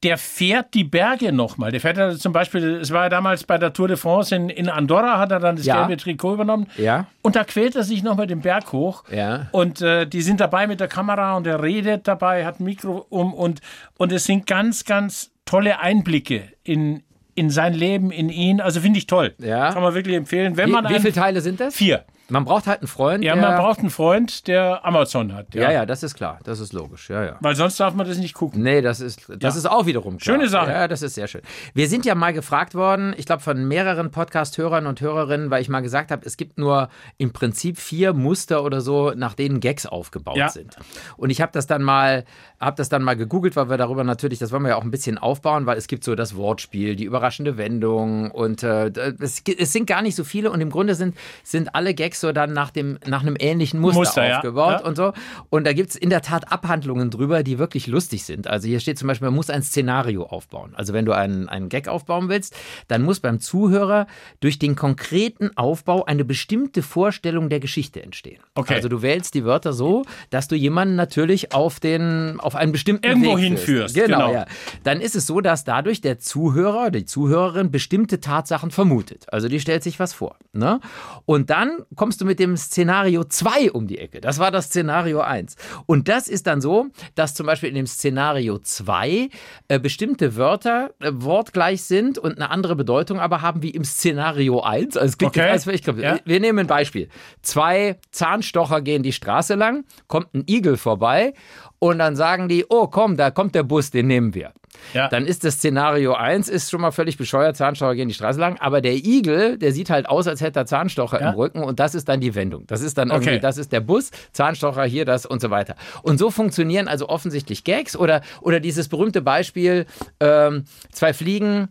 der 0.04 0.18
fährt 0.18 0.74
die 0.74 0.84
Berge 0.84 1.32
nochmal. 1.32 1.72
Der 1.72 1.80
fährt 1.80 1.98
ja 1.98 2.16
zum 2.16 2.34
Beispiel, 2.34 2.78
es 2.82 2.92
war 2.92 3.04
ja 3.04 3.10
damals 3.10 3.44
bei 3.44 3.58
der 3.60 3.72
Tour 3.72 3.88
de 3.88 3.98
France 3.98 4.36
in, 4.36 4.50
in 4.50 4.68
Andorra, 4.68 5.20
hat 5.20 5.32
er 5.32 5.40
dann 5.40 5.56
das 5.58 5.66
Ja. 5.66 5.86
gelbe 5.86 6.02
Trikot 6.02 6.34
übernommen. 6.34 6.68
Ja. 6.78 7.06
Und 7.22 7.36
da 7.36 7.44
quält 7.44 7.76
er 7.76 7.84
sich 7.84 8.02
nochmal 8.02 8.26
den 8.28 8.42
Berg 8.42 8.72
hoch. 8.72 9.04
Ja. 9.12 9.48
Und 9.52 9.82
äh, 9.82 10.08
die 10.08 10.22
sind 10.22 10.40
dabei 10.40 10.66
mit 10.66 10.80
der 10.80 10.88
Kamera 10.88 11.38
und 11.38 11.46
er 11.46 11.62
redet 11.62 12.08
dabei, 12.08 12.46
hat 12.46 12.60
ein 12.60 12.64
Mikro 12.64 13.06
um 13.10 13.34
und, 13.34 13.62
und 13.98 14.12
es 14.12 14.24
sind 14.24 14.48
ganz, 14.48 14.86
ganz 14.86 15.32
tolle 15.46 15.80
Einblicke 15.80 16.44
in, 16.64 17.04
in 17.36 17.50
sein 17.52 17.74
Leben, 17.76 18.10
in 18.12 18.30
ihn. 18.30 18.60
Also 18.60 18.80
finde 18.82 18.98
ich 18.98 19.06
toll. 19.08 19.36
Ja. 19.38 19.72
Kann 19.72 19.84
man 19.84 19.94
wirklich 19.94 20.16
empfehlen. 20.16 20.58
Wenn 20.58 20.70
wie, 20.70 20.72
man 20.74 20.86
wie 20.86 20.96
einen- 20.96 21.02
viele 21.02 21.14
Teile 21.14 21.42
sind 21.42 21.60
das? 21.60 21.76
Vier. 21.76 22.06
Man 22.32 22.46
braucht 22.46 22.66
halt 22.66 22.80
einen 22.80 22.88
Freund. 22.88 23.24
Ja, 23.24 23.36
man 23.36 23.56
braucht 23.58 23.80
einen 23.80 23.90
Freund, 23.90 24.48
der 24.48 24.86
Amazon 24.86 25.34
hat. 25.34 25.54
ja, 25.54 25.72
ja, 25.72 25.86
das 25.86 26.02
ist 26.02 26.16
klar, 26.16 26.40
das 26.44 26.60
ist 26.60 26.72
logisch, 26.74 27.10
ja, 27.10 27.24
ja. 27.24 27.36
Weil 27.42 27.56
sonst 27.56 27.80
darf 27.80 27.94
man 27.94 28.08
das 28.08 28.18
nicht 28.18 28.34
gucken. 28.34 28.64
Nee, 28.64 28.82
das 28.82 29.02
ist, 29.02 29.24
das 29.28 29.54
Ja. 29.56 29.60
ist 29.60 29.70
auch 29.70 29.86
wiederum 29.86 30.18
klar. 30.18 30.36
Schöne 30.38 30.48
Sache. 30.50 30.72
Ja, 30.72 30.88
das 30.88 31.02
ist 31.02 31.16
sehr 31.16 31.28
schön. 31.28 31.42
Wir 31.74 31.90
sind 31.90 32.06
ja 32.06 32.16
mal 32.16 32.32
gefragt 32.32 32.74
worden, 32.74 33.14
ich 33.18 33.26
glaube 33.26 33.42
von 33.42 33.68
mehreren 33.68 34.12
Podcast-Hörern 34.12 34.88
und 34.88 35.02
Hörerinnen, 35.02 35.52
weil 35.52 35.62
ich 35.62 35.68
mal 35.70 35.82
gesagt 35.82 36.10
habe, 36.12 36.26
es 36.26 36.38
gibt 36.38 36.58
nur 36.58 36.88
im 37.18 37.34
Prinzip 37.34 37.78
vier 37.78 38.14
Muster 38.14 38.64
oder 38.64 38.80
so, 38.80 39.12
nach 39.16 39.34
denen 39.34 39.60
Gags 39.60 39.86
aufgebaut 39.86 40.38
Ja. 40.38 40.48
sind. 40.50 40.78
Und 41.18 41.32
ich 41.32 41.42
habe 41.42 41.52
das 41.52 41.68
dann 41.68 41.84
mal, 41.84 42.24
habe 42.62 42.78
das 42.78 42.88
dann 42.88 43.04
mal 43.04 43.18
gegoogelt, 43.18 43.56
weil 43.58 43.70
wir 43.70 43.78
darüber 43.78 44.04
natürlich, 44.06 44.40
das 44.40 44.52
wollen 44.54 44.64
wir 44.64 44.70
ja 44.70 44.76
auch 44.78 44.84
ein 44.84 44.92
bisschen 44.92 45.18
aufbauen, 45.18 45.66
weil 45.66 45.78
es 45.78 45.88
gibt 45.88 46.06
so 46.06 46.16
das 46.16 46.36
Wortspiel, 46.38 46.96
die 46.96 47.04
überraschende 47.04 47.58
Wendung 47.58 48.32
und 48.32 48.64
äh, 48.64 48.88
es, 49.20 49.42
es 49.58 49.74
sind 49.74 49.86
gar 49.86 50.02
nicht 50.02 50.16
so 50.16 50.24
viele 50.24 50.50
und 50.52 50.62
im 50.62 50.70
Grunde 50.70 50.96
sind, 50.96 51.18
sind 51.44 51.76
alle 51.76 51.94
Gags 51.94 52.21
so 52.22 52.32
dann 52.32 52.54
nach 52.54 52.70
dem, 52.72 52.98
nach 53.06 53.22
einem 53.22 53.36
ähnlichen 53.40 53.80
Muster, 53.80 54.00
Muster, 54.00 54.28
ja. 54.28 54.36
aufgebaut 54.38 54.80
Ja. 54.82 54.86
und 54.88 54.96
so. 54.96 55.14
Und 55.50 55.66
da 55.66 55.74
gibt 55.74 55.90
es 55.90 55.96
in 55.96 56.10
der 56.10 56.22
Tat 56.22 56.52
Abhandlungen 56.52 57.10
drüber, 57.10 57.44
die 57.44 57.60
wirklich 57.60 57.88
lustig 57.88 58.24
sind. 58.24 58.48
Also 58.48 58.68
hier 58.68 58.80
steht 58.80 58.98
zum 58.98 59.08
Beispiel, 59.08 59.28
man 59.28 59.36
muss 59.36 59.50
ein 59.50 59.64
Szenario 59.64 60.24
aufbauen. 60.24 60.74
Also 60.76 60.94
wenn 60.94 61.06
du 61.06 61.12
einen, 61.14 61.50
einen 61.50 61.68
Gag 61.70 61.88
aufbauen 61.88 62.30
willst, 62.30 62.56
dann 62.88 63.02
muss 63.04 63.20
beim 63.20 63.40
Zuhörer 63.40 64.08
durch 64.40 64.60
den 64.60 64.76
konkreten 64.76 65.52
Aufbau 65.58 66.06
eine 66.06 66.24
bestimmte 66.24 66.82
Vorstellung 66.82 67.50
der 67.50 67.60
Geschichte 67.60 68.02
entstehen. 68.02 68.40
Okay. 68.56 68.76
Also 68.76 68.88
du 68.88 69.02
wählst 69.02 69.34
die 69.34 69.44
Wörter 69.44 69.74
so, 69.74 70.04
dass 70.30 70.48
du 70.48 70.56
jemanden 70.56 70.96
natürlich 70.96 71.54
auf 71.54 71.80
den, 71.80 72.40
auf 72.40 72.56
einen 72.56 72.72
bestimmten 72.72 73.06
Irgendwo 73.06 73.36
Weg 73.36 73.44
hinführst, 73.44 73.96
Genau, 73.96 74.28
genau. 74.28 74.34
ja. 74.34 74.46
Dann 74.84 75.02
ist 75.02 75.16
es 75.16 75.28
so, 75.28 75.42
dass 75.42 75.64
dadurch 75.64 76.02
der 76.02 76.20
Zuhörer, 76.20 76.92
die 76.92 77.06
Zuhörerin 77.06 77.72
bestimmte 77.72 78.20
Tatsachen 78.20 78.72
vermutet. 78.72 79.26
Also 79.32 79.48
die 79.48 79.60
stellt 79.60 79.84
sich 79.84 80.00
was 80.00 80.14
vor. 80.14 80.36
Ne? 80.54 80.80
Und 81.26 81.50
dann 81.50 81.80
kommst 82.12 82.20
du 82.20 82.26
mit 82.26 82.40
dem 82.40 82.58
Szenario 82.58 83.24
2 83.24 83.72
um 83.72 83.88
die 83.88 83.98
Ecke. 83.98 84.20
Das 84.20 84.38
war 84.38 84.52
das 84.52 84.66
Szenario 84.66 85.22
1. 85.22 85.56
Und 85.86 86.10
das 86.10 86.28
ist 86.28 86.46
dann 86.46 86.60
so, 86.60 86.88
dass 87.16 87.34
zum 87.36 87.46
Beispiel 87.46 87.70
in 87.70 87.76
dem 87.76 87.88
Szenario 87.88 88.60
2 88.60 89.30
äh, 89.70 89.80
bestimmte 89.80 90.36
Wörter 90.36 90.92
äh, 91.00 91.12
wortgleich 91.14 91.84
sind 91.84 92.18
und 92.18 92.36
eine 92.36 92.50
andere 92.50 92.76
Bedeutung 92.76 93.22
aber 93.22 93.42
haben 93.42 93.64
wie 93.64 93.70
im 93.70 93.86
Szenario 93.86 94.60
1. 94.60 94.98
Also 94.98 95.08
es 95.08 95.18
klingt 95.18 95.38
Okay. 95.38 95.50
alles 95.52 95.64
völlig 95.64 95.88
Ja. 95.88 96.20
Wir 96.26 96.40
nehmen 96.42 96.60
ein 96.60 96.68
Beispiel. 96.68 97.08
Zwei 97.44 97.98
Zahnstocher 98.12 98.82
gehen 98.82 99.04
die 99.04 99.14
Straße 99.14 99.56
lang, 99.56 99.86
kommt 100.08 100.34
ein 100.34 100.44
Igel 100.50 100.76
vorbei 100.76 101.34
und 101.80 102.00
dann 102.00 102.18
sagen 102.18 102.50
die, 102.50 102.66
oh 102.68 102.88
komm, 102.88 103.16
da 103.16 103.32
kommt 103.32 103.56
der 103.56 103.64
Bus, 103.64 103.90
den 103.90 104.08
nehmen 104.08 104.34
wir. 104.34 104.52
Ja. 104.94 105.08
Dann 105.08 105.26
ist 105.26 105.44
das 105.44 105.56
Szenario 105.56 106.14
1 106.14 106.50
ist 106.50 106.70
schon 106.72 106.82
mal 106.82 106.92
völlig 106.92 107.18
bescheuert, 107.18 107.56
Zahnstocher 107.56 107.96
gehen 107.96 108.08
die 108.08 108.14
Straße 108.14 108.40
lang, 108.40 108.58
aber 108.60 108.82
der 108.82 108.94
Igel, 108.94 109.58
der 109.58 109.72
sieht 109.72 109.90
halt 109.90 110.08
aus, 110.10 110.28
als 110.28 110.42
hätte 110.42 110.60
er 110.60 110.66
Zahnstocher 110.66 111.22
Ja. 111.22 111.30
im 111.30 111.36
Rücken 111.36 111.64
und 111.64 111.80
das 111.80 111.96
ist 111.96 112.10
dann 112.10 112.20
die 112.20 112.36
Wendung. 112.36 112.66
Das 112.68 112.82
ist 112.82 112.98
dann 112.98 113.10
irgendwie, 113.10 113.30
Okay. 113.32 113.40
das 113.40 113.58
ist 113.58 113.72
der 113.72 113.80
Bus, 113.82 114.12
Zahnstocher 114.34 114.84
hier, 114.84 115.06
das 115.06 115.26
und 115.26 115.42
so 115.42 115.50
weiter. 115.50 115.76
Und 116.04 116.18
so 116.18 116.30
funktionieren 116.32 116.88
also 116.88 117.10
offensichtlich 117.10 117.64
Gags 117.64 117.96
oder, 117.96 118.22
oder 118.42 118.60
dieses 118.60 118.88
berühmte 118.90 119.22
Beispiel, 119.22 119.86
ähm, 120.20 120.66
zwei 120.92 121.14
Fliegen 121.14 121.70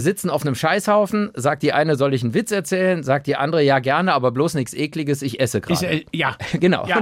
sitzen 0.00 0.30
auf 0.30 0.42
einem 0.42 0.54
Scheißhaufen, 0.54 1.30
sagt 1.34 1.62
die 1.62 1.72
eine, 1.72 1.96
soll 1.96 2.14
ich 2.14 2.22
einen 2.22 2.34
Witz 2.34 2.50
erzählen, 2.50 3.02
sagt 3.02 3.26
die 3.26 3.36
andere, 3.36 3.62
ja 3.62 3.78
gerne, 3.78 4.12
aber 4.14 4.30
bloß 4.30 4.54
nichts 4.54 4.74
ekliges, 4.74 5.22
ich 5.22 5.40
esse 5.40 5.60
gerade. 5.60 5.86
äh, 5.86 6.04
ja. 6.12 6.36
Genau. 6.60 6.86
Ja, 6.86 7.00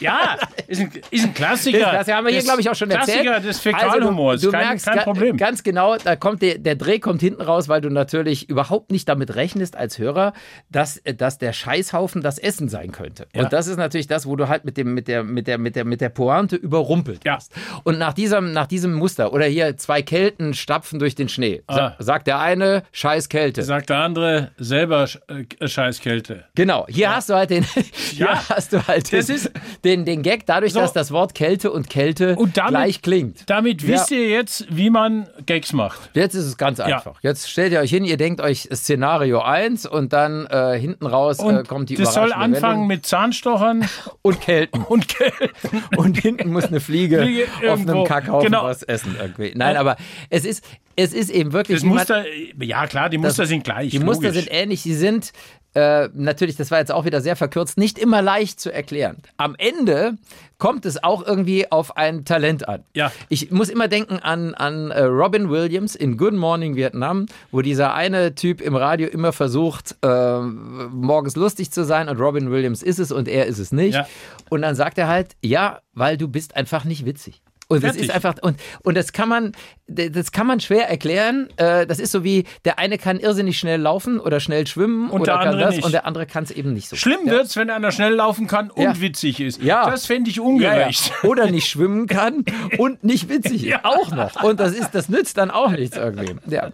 ja 0.00 0.36
ist, 0.66 0.80
ein, 0.80 0.90
ist 1.10 1.24
ein 1.24 1.34
Klassiker. 1.34 1.78
Das, 1.78 2.06
das 2.06 2.14
haben 2.14 2.26
wir 2.26 2.32
hier, 2.32 2.42
glaube 2.42 2.60
ich, 2.60 2.68
auch 2.70 2.74
schon 2.74 2.88
Klassiker 2.88 3.18
erzählt. 3.24 3.44
des 3.44 3.60
Fäkalhumors. 3.60 4.32
Also, 4.34 4.46
du, 4.46 4.52
du 4.52 4.58
kein, 4.58 4.66
merkst 4.68 4.86
kein 4.86 4.98
Problem. 5.04 5.36
ganz 5.36 5.62
genau, 5.62 5.96
da 5.96 6.16
kommt 6.16 6.42
der, 6.42 6.58
der 6.58 6.74
Dreh 6.76 6.98
kommt 6.98 7.20
hinten 7.20 7.42
raus, 7.42 7.68
weil 7.68 7.80
du 7.80 7.90
natürlich 7.90 8.48
überhaupt 8.48 8.90
nicht 8.90 9.08
damit 9.08 9.34
rechnest 9.36 9.76
als 9.76 9.98
Hörer, 9.98 10.32
dass, 10.70 11.00
dass 11.16 11.38
der 11.38 11.52
Scheißhaufen 11.52 12.22
das 12.22 12.38
Essen 12.38 12.68
sein 12.68 12.92
könnte. 12.92 13.26
Ja. 13.34 13.44
Und 13.44 13.52
das 13.52 13.66
ist 13.66 13.76
natürlich 13.76 14.06
das, 14.06 14.26
wo 14.26 14.36
du 14.36 14.48
halt 14.48 14.64
mit 14.64 14.76
dem 14.76 14.94
mit 14.94 15.08
der 15.08 15.24
mit 15.24 15.46
der 15.46 15.58
mit 15.58 15.76
der 15.76 15.84
mit 15.84 16.00
der 16.00 16.08
Pointe 16.08 16.56
überrumpelt 16.56 17.24
Ja. 17.24 17.36
wirst. 17.36 17.52
Und 17.84 17.98
nach 17.98 18.12
diesem 18.14 18.52
nach 18.52 18.66
diesem 18.66 18.94
Muster 18.94 19.32
oder 19.32 19.46
hier 19.46 19.76
zwei 19.76 20.02
Kelten 20.02 20.54
stapfen 20.54 20.98
durch 20.98 21.14
den 21.14 21.28
Schnee, 21.28 21.62
Ah. 21.68 21.92
sagt 21.98 22.25
der 22.26 22.38
eine 22.40 22.82
Scheiß 22.92 23.28
Kälte. 23.28 23.62
Sagt 23.62 23.90
der 23.90 23.98
andere 23.98 24.50
selber 24.58 25.06
äh, 25.28 25.68
Scheißkälte. 25.68 26.44
Genau, 26.54 26.86
hier 26.88 27.14
hast 27.14 27.30
du 27.30 27.34
halt 27.34 27.50
den, 27.50 27.64
hier 28.12 28.26
Ja. 28.26 28.42
hast 28.48 28.72
du 28.72 28.86
halt 28.86 29.10
den, 29.12 29.18
ist- 29.20 29.50
den, 29.84 30.04
den 30.04 30.22
Gag, 30.22 30.46
dadurch, 30.46 30.72
So. 30.72 30.80
dass 30.80 30.92
das 30.92 31.10
Wort 31.12 31.34
Kälte 31.34 31.70
und 31.70 31.88
Kälte 31.90 32.36
Und 32.36 32.56
damit- 32.56 32.70
gleich 32.70 33.02
klingt. 33.02 33.48
Damit 33.48 33.82
Ja. 33.82 33.88
wisst 33.88 34.10
ihr 34.10 34.28
jetzt, 34.28 34.66
wie 34.70 34.90
man 34.90 35.28
Gags 35.46 35.72
macht. 35.72 36.10
Jetzt 36.14 36.34
ist 36.34 36.44
es 36.46 36.56
ganz 36.56 36.80
einfach. 36.80 37.16
Jetzt 37.22 37.50
stellt 37.50 37.72
ihr 37.72 37.80
euch 37.80 37.90
hin, 37.90 38.04
ihr 38.04 38.16
denkt 38.16 38.40
euch 38.40 38.68
Szenario 38.74 39.40
1 39.40 39.86
und 39.86 40.12
dann 40.12 40.46
äh, 40.46 40.78
hinten 40.78 41.06
raus 41.06 41.38
äh, 41.40 41.62
kommt 41.66 41.90
die 41.90 41.94
das 41.96 42.14
soll 42.14 42.32
anfangen 42.32 42.62
Wendung. 42.62 42.86
mit 42.86 43.06
Zahnstochern 43.06 43.88
und 44.22 44.40
Kälten. 44.40 44.82
und 44.88 45.08
Kälten. 45.08 45.50
Und 45.96 46.18
hinten 46.18 46.52
muss 46.52 46.64
eine 46.64 46.80
Fliege, 46.80 47.22
Fliege 47.22 47.46
auf 47.72 47.80
einem 47.80 48.04
Kackhaufen 48.04 48.46
Genau. 48.50 48.64
was 48.64 48.82
essen 48.82 49.16
irgendwie. 49.20 49.52
Nein, 49.54 49.76
aber 49.76 49.96
es 50.30 50.44
ist, 50.44 50.64
es 50.96 51.12
ist 51.12 51.30
eben 51.30 51.52
wirklich... 51.52 51.76
Das 51.78 51.84
wie 51.84 51.88
man- 51.88 51.98
Muster, 51.98 52.24
ja 52.60 52.86
klar, 52.86 53.08
die 53.08 53.18
Muster 53.18 53.46
sind 53.46 53.64
gleich. 53.64 53.90
Die 53.90 53.98
Muster 53.98 54.28
logisch. 54.28 54.44
sind 54.44 54.52
ähnlich, 54.52 54.82
sie 54.82 54.94
sind 54.94 55.32
äh, 55.74 56.08
natürlich, 56.14 56.56
das 56.56 56.70
war 56.70 56.78
jetzt 56.78 56.90
auch 56.90 57.04
wieder 57.04 57.20
sehr 57.20 57.36
verkürzt, 57.36 57.76
nicht 57.76 57.98
immer 57.98 58.22
leicht 58.22 58.58
zu 58.58 58.72
erklären. 58.72 59.18
Am 59.36 59.54
Ende 59.58 60.16
kommt 60.56 60.86
es 60.86 61.04
auch 61.04 61.22
irgendwie 61.22 61.70
auf 61.70 61.98
ein 61.98 62.24
Talent 62.24 62.66
an. 62.66 62.82
Ja. 62.94 63.12
Ich 63.28 63.50
muss 63.50 63.68
immer 63.68 63.86
denken 63.86 64.18
an, 64.18 64.54
an 64.54 64.90
äh, 64.90 65.02
Robin 65.02 65.50
Williams 65.50 65.94
in 65.94 66.16
Good 66.16 66.32
Morning 66.32 66.76
Vietnam, 66.76 67.26
wo 67.50 67.60
dieser 67.60 67.92
eine 67.92 68.34
Typ 68.34 68.62
im 68.62 68.74
Radio 68.74 69.06
immer 69.08 69.34
versucht, 69.34 69.96
äh, 70.00 70.40
morgens 70.40 71.36
lustig 71.36 71.70
zu 71.70 71.84
sein 71.84 72.08
und 72.08 72.18
Robin 72.18 72.50
Williams 72.50 72.82
ist 72.82 72.98
es 72.98 73.12
und 73.12 73.28
er 73.28 73.44
ist 73.44 73.58
es 73.58 73.70
nicht. 73.70 73.96
Ja. 73.96 74.08
Und 74.48 74.62
dann 74.62 74.76
sagt 74.76 74.96
er 74.96 75.08
halt, 75.08 75.36
ja, 75.42 75.80
weil 75.92 76.16
du 76.16 76.26
bist 76.26 76.56
einfach 76.56 76.84
nicht 76.84 77.04
witzig. 77.04 77.42
Und 77.68 77.82
das 77.82 77.92
Fertig. 77.96 78.08
ist 78.08 78.14
einfach, 78.14 78.34
und, 78.42 78.60
und 78.84 78.96
das 78.96 79.12
kann 79.12 79.28
man, 79.28 79.52
das 79.88 80.30
kann 80.30 80.46
man 80.46 80.60
schwer 80.60 80.88
erklären. 80.88 81.48
Äh, 81.56 81.84
Das 81.86 81.98
ist 81.98 82.12
so 82.12 82.22
wie, 82.22 82.44
der 82.64 82.78
eine 82.78 82.96
kann 82.96 83.18
irrsinnig 83.18 83.58
schnell 83.58 83.80
laufen 83.80 84.20
oder 84.20 84.38
schnell 84.38 84.66
schwimmen 84.68 85.10
Und 85.10 85.22
oder 85.22 85.32
der 85.32 85.34
kann 85.38 85.48
andere 85.48 85.62
das 85.66 85.74
nicht. 85.76 85.84
und 85.84 85.92
der 85.92 86.06
andere 86.06 86.26
kann 86.26 86.44
es 86.44 86.52
eben 86.52 86.72
nicht 86.74 86.88
so. 86.88 86.94
Schlimm 86.94 87.20
ja. 87.26 87.32
wird's, 87.32 87.56
wenn 87.56 87.68
einer 87.70 87.90
schnell 87.90 88.14
laufen 88.14 88.46
kann 88.46 88.70
und 88.70 88.82
Ja. 88.84 89.00
witzig 89.00 89.40
ist. 89.40 89.60
Ja. 89.62 89.90
Das 89.90 90.06
fände 90.06 90.30
ich 90.30 90.36
Ja, 90.36 90.42
ja. 90.42 90.48
ungerecht. 90.48 91.12
Oder 91.24 91.50
nicht 91.50 91.66
schwimmen 91.68 92.06
kann 92.06 92.44
und 92.78 93.02
nicht 93.02 93.28
witzig 93.28 93.62
ist. 93.62 93.62
Ja. 93.66 93.80
Auch 93.84 94.10
noch. 94.12 94.42
Und 94.44 94.60
das 94.60 94.72
ist, 94.72 94.90
das 94.94 95.08
nützt 95.08 95.36
dann 95.38 95.50
auch 95.50 95.70
nichts 95.70 95.96
irgendwie. 95.96 96.36
Ja. 96.48 96.70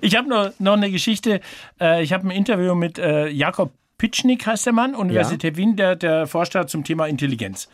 Ich 0.00 0.16
habe 0.16 0.28
noch, 0.28 0.50
noch 0.58 0.72
eine 0.72 0.90
Geschichte. 0.90 1.40
Äh, 1.80 2.02
ich 2.02 2.12
habe 2.12 2.26
ein 2.26 2.30
Interview 2.32 2.74
mit 2.74 2.98
äh, 2.98 3.28
Jakob 3.28 3.70
Pitschnik, 4.02 4.44
heißt 4.48 4.66
der 4.66 4.72
Mann, 4.72 4.96
Universität 4.96 5.56
Wien, 5.56 5.76
der, 5.76 5.94
der 5.94 6.26
forscht 6.26 6.56
zum 6.66 6.82
Thema 6.82 7.06
Intelligenz. 7.06 7.68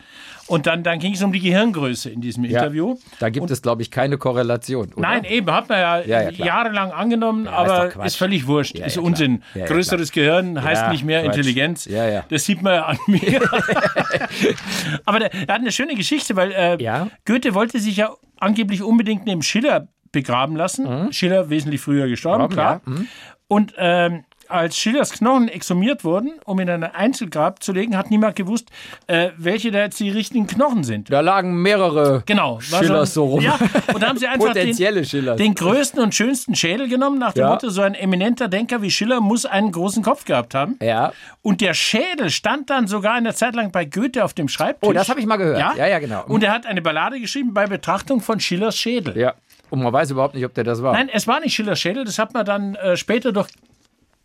Und 0.45 0.67
dann, 0.67 0.83
dann 0.83 0.99
ging 0.99 1.13
es 1.15 1.23
um 1.23 1.31
die 1.31 1.39
Gehirngröße 1.39 2.11
in 2.11 2.21
diesem 2.21 2.43
Interview. 2.43 2.97
Da 3.17 3.31
gibt 3.31 3.49
es, 3.49 3.63
glaube 3.63 3.81
ich, 3.81 3.89
keine 3.89 4.19
Korrelation. 4.19 4.93
Oder? 4.93 5.01
Nein, 5.01 5.23
eben, 5.23 5.51
hat 5.51 5.69
man 5.69 5.79
ja, 5.79 5.99
Ja, 6.01 6.29
ja, 6.29 6.45
jahrelang 6.45 6.91
angenommen, 6.91 7.45
ist 7.45 7.51
aber 7.51 7.87
Quatsch. 7.87 8.05
ist, 8.05 8.15
völlig 8.17 8.45
wurscht, 8.45 8.77
Ja, 8.77 8.85
ist 8.85 8.97
ja, 8.97 9.01
Unsinn. 9.01 9.41
Ja, 9.55 9.61
ja, 9.61 9.65
Größeres 9.65 10.11
Gehirn 10.11 10.63
heißt 10.63 10.83
Ja, 10.83 10.91
nicht 10.91 11.03
mehr 11.03 11.23
Quatsch. 11.23 11.35
Intelligenz. 11.37 11.85
Ja, 11.85 12.07
ja. 12.07 12.23
Das 12.29 12.45
sieht 12.45 12.61
man 12.61 12.75
ja 12.75 12.85
an 12.85 12.97
mir. 13.07 13.41
aber 15.05 15.19
der 15.19 15.31
hat 15.31 15.49
eine 15.49 15.71
schöne 15.71 15.95
Geschichte, 15.95 16.35
weil 16.35 16.51
äh, 16.51 16.77
Ja. 16.79 17.07
Goethe 17.25 17.55
wollte 17.55 17.79
sich 17.79 17.97
ja 17.97 18.11
angeblich 18.39 18.83
unbedingt 18.83 19.25
neben 19.25 19.41
Schiller 19.41 19.87
begraben 20.11 20.55
lassen. 20.55 21.11
Schiller 21.11 21.49
wesentlich 21.49 21.81
früher 21.81 22.07
gestorben, 22.07 22.43
Warum? 22.43 22.53
klar. 22.53 22.81
Ja, 22.85 22.91
mhm. 22.91 23.07
Und 23.47 23.73
ähm, 23.79 24.25
als 24.49 24.77
Schillers 24.77 25.11
Knochen 25.11 25.47
exhumiert 25.47 26.03
wurden, 26.03 26.33
um 26.45 26.59
in 26.59 26.69
ein 26.69 26.83
Einzelgrab 26.83 27.61
zu 27.63 27.71
legen, 27.71 27.95
hat 27.95 28.09
niemand 28.09 28.35
gewusst, 28.35 28.69
äh, 29.07 29.29
welche 29.37 29.71
da 29.71 29.79
jetzt 29.79 29.99
die 29.99 30.09
richtigen 30.09 30.47
Knochen 30.47 30.83
sind. 30.83 31.11
Da 31.11 31.21
lagen 31.21 31.61
mehrere 31.61 32.23
Genau. 32.25 32.59
Schillers 32.59 33.13
so 33.13 33.25
rum. 33.25 33.41
Ja, 33.41 33.57
und 33.93 34.01
da 34.03 34.07
haben 34.09 34.17
sie 34.17 34.27
einfach 34.27 34.53
den, 34.53 34.75
den 34.75 35.55
größten 35.55 36.01
und 36.01 36.13
schönsten 36.15 36.55
Schädel 36.55 36.87
genommen, 36.89 37.19
nach 37.19 37.33
dem 37.33 37.41
Ja. 37.41 37.49
Motto, 37.51 37.69
so 37.69 37.81
ein 37.81 37.93
eminenter 37.95 38.47
Denker 38.47 38.81
wie 38.81 38.91
Schiller 38.91 39.21
muss 39.21 39.45
einen 39.45 39.71
großen 39.71 40.03
Kopf 40.03 40.25
gehabt 40.25 40.55
haben. 40.55 40.77
Ja. 40.81 41.13
Und 41.41 41.61
der 41.61 41.73
Schädel 41.73 42.29
stand 42.29 42.69
dann 42.69 42.87
sogar 42.87 43.13
eine 43.13 43.33
Zeit 43.33 43.55
lang 43.55 43.71
bei 43.71 43.85
Goethe 43.85 44.23
auf 44.25 44.33
dem 44.33 44.47
Schreibtisch. 44.47 44.89
Oh, 44.89 44.93
das 44.93 45.09
habe 45.09 45.19
ich 45.19 45.25
mal 45.25 45.37
gehört. 45.37 45.59
Ja, 45.59 45.73
Ja, 45.75 45.87
ja, 45.87 45.99
genau. 45.99 46.23
Und 46.27 46.43
er 46.43 46.51
hat 46.51 46.65
eine 46.65 46.81
Ballade 46.81 47.19
geschrieben 47.19 47.53
bei 47.53 47.67
Betrachtung 47.67 48.21
von 48.21 48.39
Schillers 48.39 48.77
Schädel. 48.77 49.17
Ja. 49.17 49.33
Und 49.69 49.83
man 49.83 49.93
weiß 49.93 50.09
überhaupt 50.11 50.33
nicht, 50.33 50.45
ob 50.45 50.53
der 50.55 50.63
das 50.63 50.81
war. 50.81 50.93
Nein, 50.93 51.09
es 51.13 51.27
war 51.27 51.39
nicht 51.39 51.53
Schillers 51.53 51.79
Schädel, 51.79 52.03
das 52.03 52.17
hat 52.17 52.33
man 52.33 52.43
dann 52.43 52.73
äh, 52.75 52.97
später 52.97 53.31
durch 53.31 53.49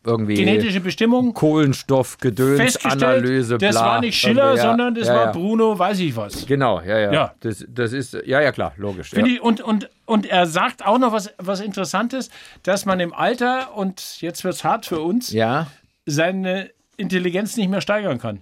Irgendwie 0.05 0.35
genetische 0.35 0.81
Bestimmung 0.81 1.33
Kohlenstoffgedöns, 1.33 2.61
festgestellt. 2.61 3.03
Analyse, 3.03 3.57
bla. 3.59 3.69
das 3.69 3.77
war 3.77 4.01
nicht 4.01 4.19
Schiller, 4.19 4.45
Irgendwie, 4.45 4.59
ja. 4.59 4.69
sondern 4.69 4.95
das 4.95 5.09
ja, 5.09 5.15
war 5.15 5.25
ja. 5.27 5.33
Bruno, 5.33 5.79
weiß 5.79 5.99
ich 6.01 6.15
was. 6.15 6.47
Genau, 6.47 6.81
ja, 6.81 6.99
ja. 6.99 7.13
Ja. 7.13 7.35
Das, 7.41 7.65
das 7.69 7.93
ist, 7.93 8.15
ja, 8.27 8.41
ja, 8.41 8.53
klar, 8.53 8.73
logisch. 8.77 9.13
Ich, 9.15 9.41
und, 9.41 9.61
und, 9.63 9.89
und 10.05 10.27
er 10.27 10.47
sagt 10.47 10.85
auch 10.85 10.99
noch 10.99 11.13
was, 11.13 11.33
was 11.39 11.61
Interessantes, 11.61 12.31
dass 12.63 12.85
man 12.85 13.01
im 13.01 13.15
Alter, 13.15 13.75
und 13.77 14.21
jetzt 14.21 14.45
wird 14.45 14.55
es 14.55 14.65
hart 14.65 14.85
für 14.85 15.01
uns, 15.01 15.33
ja. 15.33 15.69
seine 16.05 16.71
Intelligenz 16.97 17.57
nicht 17.57 17.71
mehr 17.71 17.81
steigern 17.81 18.19
kann. 18.19 18.41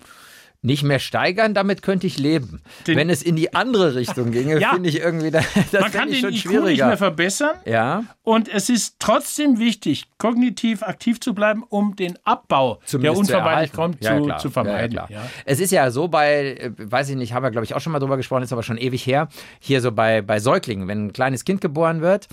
Nicht 0.65 0.85
mehr 0.85 1.01
steigern, 1.01 1.55
damit 1.55 1.83
könnte 1.83 2.07
ich 2.07 2.19
leben. 2.21 2.63
Den- 2.87 2.97
Wenn 2.97 3.11
es 3.11 3.21
in 3.23 3.35
die 3.35 3.53
andere 3.53 3.97
Richtung 3.97 4.31
ginge, 4.31 4.61
Ja. 4.61 4.71
finde 4.75 4.89
ich 4.89 5.01
irgendwie, 5.01 5.31
das 5.33 5.45
Man 5.73 5.91
kann 5.91 6.09
den 6.09 6.21
schon 6.21 6.33
IQ 6.33 6.63
nicht 6.65 6.79
mehr 6.79 6.97
verbessern. 6.97 7.57
ja, 7.65 8.05
Und 8.23 8.49
es 8.49 8.69
ist 8.69 8.97
trotzdem 9.01 9.59
wichtig, 9.59 10.05
kognitiv 10.19 10.85
aktiv 10.85 11.19
zu 11.21 11.35
bleiben, 11.35 11.65
um 11.69 11.97
den 11.97 12.17
Abbau, 12.25 12.77
der 12.77 12.87
zumindest 12.87 13.15
zu 13.17 13.21
unvermeidlich 13.21 13.73
kommt, 13.73 14.05
Ja, 14.05 14.17
zu, 14.17 14.23
klar. 14.25 14.39
zu 14.39 14.51
vermeiden. 14.51 14.95
Ja, 14.97 15.07
ja. 15.11 15.17
Ja. 15.17 15.31
Es 15.45 15.59
ist 15.59 15.73
ja 15.73 15.91
so 15.91 16.07
bei, 16.07 16.55
äh, 16.55 16.71
weiß 16.79 17.09
ich 17.09 17.17
nicht, 17.17 17.33
haben 17.33 17.43
wir 17.43 17.51
glaube 17.51 17.65
ich 17.65 17.75
auch 17.75 17.81
schon 17.81 17.93
mal 17.93 17.99
drüber 17.99 18.17
gesprochen, 18.17 18.45
ist 18.45 18.53
aber 18.53 18.63
schon 18.63 18.79
ewig 18.79 19.05
her, 19.05 19.29
hier 19.59 19.81
so 19.81 19.91
bei, 19.91 20.23
bei 20.23 20.39
Säuglingen, 20.39 20.87
wenn 20.87 21.07
ein 21.07 21.13
kleines 21.13 21.45
Kind 21.45 21.61
geboren 21.61 22.03
wird, 22.03 22.29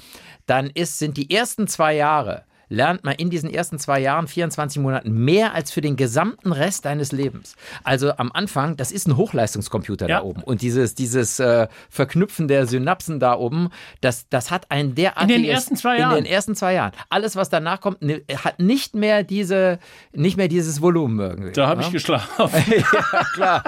dann 0.45 0.67
ist, 0.71 0.99
sind 0.99 1.17
die 1.17 1.31
ersten 1.35 1.67
zwei 1.67 1.95
Jahre, 1.95 2.43
lernt 2.69 3.03
man 3.03 3.15
in 3.15 3.29
diesen 3.29 3.51
ersten 3.51 3.79
zwei 3.79 3.99
Jahren, 3.99 4.27
24 4.27 4.81
Monaten, 4.81 5.11
mehr 5.11 5.53
als 5.53 5.71
für 5.71 5.81
den 5.81 5.95
gesamten 5.97 6.51
Rest 6.51 6.85
deines 6.85 7.11
Lebens. 7.11 7.55
Also 7.83 8.13
am 8.17 8.31
Anfang, 8.31 8.77
das 8.77 8.91
ist 8.91 9.07
ein 9.07 9.17
Hochleistungscomputer 9.17 10.07
Ja. 10.07 10.19
da 10.19 10.23
oben. 10.23 10.43
Und 10.43 10.61
dieses, 10.61 10.95
dieses 10.95 11.39
äh, 11.39 11.67
Verknüpfen 11.89 12.47
der 12.47 12.67
Synapsen 12.67 13.19
da 13.19 13.35
oben, 13.35 13.69
das, 14.01 14.29
das 14.29 14.51
hat 14.51 14.69
ein 14.69 14.95
derartiges... 14.95 15.47
ersten 15.49 15.75
zwei 15.75 15.95
In 15.95 16.01
Jahren. 16.01 16.15
den 16.15 16.25
ersten 16.25 16.55
zwei 16.55 16.73
Jahren. 16.73 16.91
Alles, 17.09 17.35
was 17.35 17.49
danach 17.49 17.81
kommt, 17.81 18.01
ne, 18.01 18.21
hat 18.43 18.59
nicht 18.59 18.95
mehr 18.95 19.23
diese, 19.23 19.79
nicht 20.13 20.37
mehr 20.37 20.47
dieses 20.47 20.81
Volumen 20.81 21.19
irgendwie. 21.19 21.51
Da 21.53 21.67
habe 21.67 21.81
ne? 21.81 21.87
ich 21.87 21.91
geschlafen. 21.91 22.29
ja, 22.67 23.23
klar. 23.33 23.63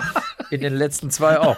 In 0.51 0.61
den 0.61 0.75
letzten 0.75 1.09
zwei 1.11 1.39
auch. 1.39 1.55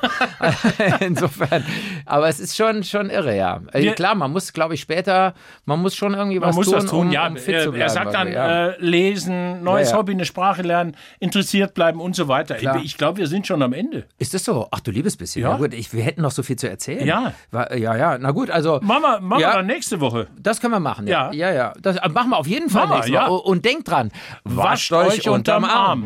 Insofern. 0.99 1.63
Aber 2.05 2.27
es 2.29 2.39
ist 2.39 2.55
schon, 2.55 2.83
schon 2.83 3.09
irre, 3.09 3.35
ja. 3.35 3.61
Also 3.71 3.91
klar, 3.91 4.15
man 4.15 4.31
muss, 4.31 4.53
glaube 4.53 4.75
ich, 4.75 4.81
später, 4.81 5.33
man 5.65 5.81
muss 5.81 5.95
schon 5.95 6.13
irgendwie 6.13 6.39
Man 6.39 6.49
was 6.49 6.55
muss 6.55 6.65
tun, 6.67 6.73
das 6.75 6.85
tun, 6.85 7.07
um, 7.07 7.11
ja. 7.11 7.27
um 7.27 7.37
fit 7.37 7.55
er, 7.55 7.63
zu 7.63 7.71
bleiben. 7.71 7.81
er 7.81 7.89
sagt 7.89 8.13
dann, 8.13 8.31
ja. 8.31 8.67
äh, 8.69 8.75
lesen, 8.79 9.63
neues 9.63 9.89
Ja, 9.89 9.95
ja. 9.95 9.99
Hobby, 9.99 10.11
eine 10.13 10.25
Sprache 10.25 10.61
lernen, 10.61 10.95
interessiert 11.19 11.73
bleiben 11.73 11.99
und 11.99 12.15
so 12.15 12.27
weiter. 12.27 12.55
Klar. 12.55 12.79
Ich 12.83 12.97
glaube, 12.97 13.17
wir 13.17 13.27
sind 13.27 13.47
schon 13.47 13.61
am 13.61 13.73
Ende. 13.73 14.05
ist 14.19 14.33
das 14.33 14.43
so? 14.43 14.67
Ach, 14.71 14.79
du 14.79 14.91
liebes 14.91 15.17
bisschen. 15.17 15.41
Ja, 15.41 15.51
Ja. 15.51 15.57
gut, 15.57 15.73
ich, 15.73 15.91
wir 15.93 16.03
hätten 16.03 16.21
noch 16.21 16.31
so 16.31 16.43
viel 16.43 16.55
zu 16.55 16.69
erzählen. 16.69 17.05
Ja. 17.05 17.33
War, 17.51 17.75
ja, 17.75 17.95
ja. 17.95 18.17
Na 18.17 18.31
gut, 18.31 18.49
also. 18.51 18.79
Machen 18.81 19.01
wir, 19.01 19.19
machen 19.21 19.41
Ja. 19.41 19.49
wir 19.51 19.57
dann 19.57 19.65
nächste 19.67 19.99
Woche. 19.99 20.27
Das 20.39 20.61
können 20.61 20.73
wir 20.73 20.79
machen, 20.79 21.07
ja. 21.07 21.31
Ja. 21.31 21.49
Ja, 21.49 21.53
ja. 21.55 21.73
Das 21.81 21.97
äh, 21.97 22.09
machen 22.09 22.29
wir 22.29 22.37
auf 22.37 22.47
jeden 22.47 22.69
Fall 22.69 22.87
nächstes 22.87 23.11
Mal. 23.11 23.15
ja. 23.15 23.27
Und- 23.27 23.39
Und 23.53 23.65
denkt 23.65 23.87
dran, 23.89 24.11
wascht 24.43 24.91
euch 24.93 25.27
unterm 25.29 25.63
Arm. 25.65 26.05